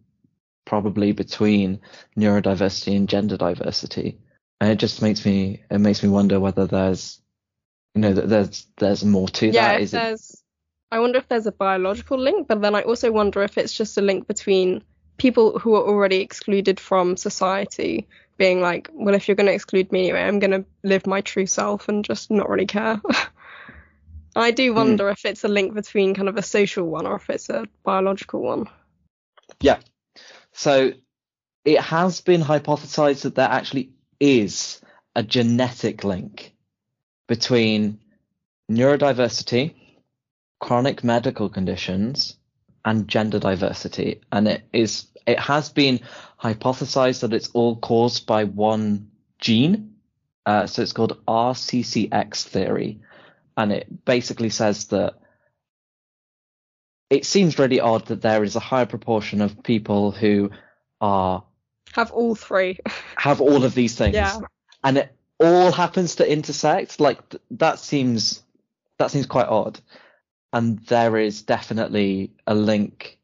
probably 0.68 1.14
between 1.14 1.80
neurodiversity 2.18 2.96
and 2.96 3.10
gender 3.10 3.38
diversity. 3.38 4.20
And 4.62 4.72
it 4.72 4.78
just 4.80 5.02
makes 5.02 5.26
me 5.26 5.64
it 5.72 5.80
makes 5.80 6.04
me 6.04 6.10
wonder 6.10 6.40
whether 6.40 6.68
there's 6.68 7.22
you 7.96 8.02
know 8.02 8.14
that 8.14 8.30
there's 8.30 8.68
there's 8.78 9.06
more 9.06 9.28
to 9.30 9.52
yeah, 9.52 9.72
that. 9.72 9.82
if 9.82 9.82
Is 9.82 9.94
it 9.94 10.04
I 10.92 11.00
wonder 11.00 11.20
if 11.20 11.28
there's 11.28 11.48
a 11.48 11.52
biological 11.52 12.18
link, 12.20 12.48
but 12.48 12.62
then 12.62 12.76
I 12.76 12.82
also 12.82 13.12
wonder 13.12 13.44
if 13.44 13.58
it's 13.58 13.74
just 13.74 13.98
a 13.98 14.02
link 14.02 14.28
between 14.28 14.84
people 15.18 15.60
who 15.60 15.76
are 15.76 15.84
already 15.88 16.22
excluded 16.22 16.80
from 16.80 17.18
society 17.18 18.08
being 18.38 18.62
like, 18.62 18.90
well, 18.94 19.16
if 19.16 19.28
you're 19.28 19.36
going 19.36 19.48
to 19.48 19.54
exclude 19.54 19.92
me 19.92 20.02
anyway, 20.02 20.22
I'm 20.24 20.40
going 20.40 20.52
to 20.52 20.66
live 20.84 21.08
my 21.08 21.22
true 21.22 21.46
self 21.48 21.90
and 21.90 22.06
just 22.06 22.32
not 22.32 22.50
really 22.50 22.68
care. 22.68 23.02
I 24.36 24.52
do 24.52 24.74
Hmm. 24.76 24.76
wonder 24.76 25.10
if 25.10 25.26
it's 25.26 25.44
a 25.44 25.48
link 25.48 25.74
between 25.74 26.14
kind 26.14 26.30
of 26.30 26.38
a 26.38 26.44
social 26.44 26.86
one 26.88 27.08
or 27.08 27.16
if 27.16 27.30
it's 27.30 27.50
a 27.50 27.66
biological 27.84 28.42
one. 28.42 28.68
Yeah. 29.62 29.80
So 30.58 30.94
it 31.66 31.80
has 31.80 32.22
been 32.22 32.42
hypothesized 32.42 33.22
that 33.22 33.36
there 33.36 33.48
actually 33.48 33.92
is 34.20 34.82
a 35.16 35.22
genetic 35.22 36.04
link 36.04 36.56
between 37.28 38.00
neurodiversity, 38.70 39.76
chronic 40.60 41.04
medical 41.04 41.48
conditions, 41.48 42.38
and 42.84 43.08
gender 43.08 43.38
diversity. 43.38 44.22
And 44.32 44.48
it 44.48 44.64
is 44.74 45.06
it 45.28 45.40
has 45.40 45.70
been 45.70 46.00
hypothesized 46.42 47.20
that 47.20 47.34
it's 47.34 47.50
all 47.50 47.76
caused 47.76 48.26
by 48.26 48.46
one 48.46 49.12
gene. 49.38 49.94
Uh, 50.48 50.66
so 50.66 50.82
it's 50.82 50.94
called 50.94 51.24
RCCX 51.28 52.44
theory. 52.46 53.00
And 53.58 53.72
it 53.72 54.06
basically 54.06 54.50
says 54.50 54.86
that 54.86 55.20
it 57.10 57.26
seems 57.26 57.58
really 57.60 57.80
odd 57.80 58.06
that 58.08 58.22
there 58.22 58.44
is 58.44 58.56
a 58.56 58.60
higher 58.62 58.86
proportion 58.86 59.42
of 59.42 59.64
people 59.64 60.12
who 60.12 60.52
are 61.02 61.44
Have 61.94 62.12
all 62.12 62.36
three. 62.36 62.80
have 63.16 63.42
all 63.42 63.64
of 63.64 63.74
these 63.74 63.96
things. 63.96 64.16
Yeah. 64.16 64.40
and 64.84 64.98
it 64.98 65.16
all 65.40 65.72
happens 65.72 66.16
to 66.16 66.30
intersect. 66.32 67.00
Like 67.00 67.30
th- 67.30 67.42
that 67.52 67.80
seems 67.80 68.44
that 68.98 69.12
seems 69.12 69.26
quite 69.26 69.48
odd. 69.48 69.80
And 70.54 70.80
there 70.86 71.18
is 71.18 71.44
definitely 71.44 72.32
a 72.48 72.56
link 72.56 73.20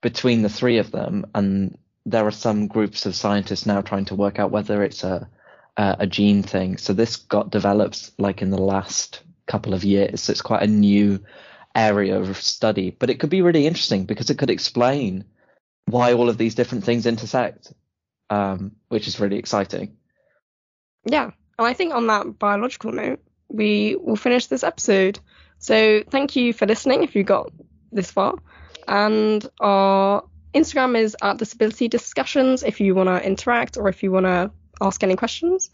between 0.00 0.42
the 0.42 0.48
three 0.48 0.78
of 0.78 0.90
them 0.90 1.26
and 1.34 1.76
there 2.06 2.26
are 2.26 2.30
some 2.32 2.68
groups 2.68 3.04
of 3.04 3.14
scientists 3.14 3.66
now 3.66 3.82
trying 3.82 4.06
to 4.06 4.14
work 4.14 4.38
out 4.38 4.50
whether 4.50 4.82
it's 4.82 5.04
a 5.04 5.28
a, 5.76 5.96
a 6.00 6.06
gene 6.06 6.42
thing. 6.42 6.76
So 6.76 6.92
this 6.92 7.16
got 7.16 7.50
developed 7.50 8.10
like 8.18 8.42
in 8.42 8.50
the 8.50 8.60
last 8.60 9.22
couple 9.46 9.72
of 9.72 9.84
years. 9.84 10.22
So 10.22 10.32
it's 10.32 10.42
quite 10.42 10.62
a 10.62 10.66
new 10.66 11.20
area 11.74 12.18
of 12.18 12.36
study 12.36 12.90
but 12.90 13.10
it 13.10 13.20
could 13.20 13.30
be 13.30 13.42
really 13.42 13.66
interesting 13.66 14.04
because 14.04 14.30
it 14.30 14.38
could 14.38 14.50
explain 14.50 15.24
why 15.86 16.12
all 16.12 16.28
of 16.28 16.38
these 16.38 16.54
different 16.54 16.84
things 16.84 17.06
intersect 17.06 17.72
um, 18.30 18.72
which 18.88 19.06
is 19.08 19.20
really 19.20 19.38
exciting 19.38 19.96
Yeah. 21.06 21.30
And 21.58 21.66
I 21.66 21.72
think 21.72 21.94
on 21.94 22.06
that 22.06 22.38
biological 22.38 22.92
note, 22.92 23.20
we 23.48 23.96
will 23.96 24.16
finish 24.16 24.46
this 24.46 24.62
episode. 24.62 25.18
So 25.58 26.02
thank 26.08 26.36
you 26.36 26.52
for 26.52 26.66
listening 26.66 27.02
if 27.02 27.16
you 27.16 27.24
got 27.24 27.50
this 27.90 28.10
far. 28.10 28.36
And 28.86 29.46
our 29.60 30.24
Instagram 30.54 30.96
is 30.96 31.16
at 31.22 31.38
Disability 31.38 31.88
Discussions 31.88 32.62
if 32.62 32.80
you 32.80 32.94
want 32.94 33.08
to 33.08 33.24
interact 33.24 33.76
or 33.76 33.88
if 33.88 34.02
you 34.02 34.12
want 34.12 34.26
to 34.26 34.50
ask 34.80 35.02
any 35.02 35.16
questions. 35.16 35.70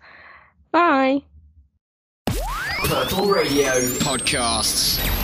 Bye. 0.70 1.22
Purple 2.84 3.26
Radio 3.26 3.72
Podcasts. 4.00 5.23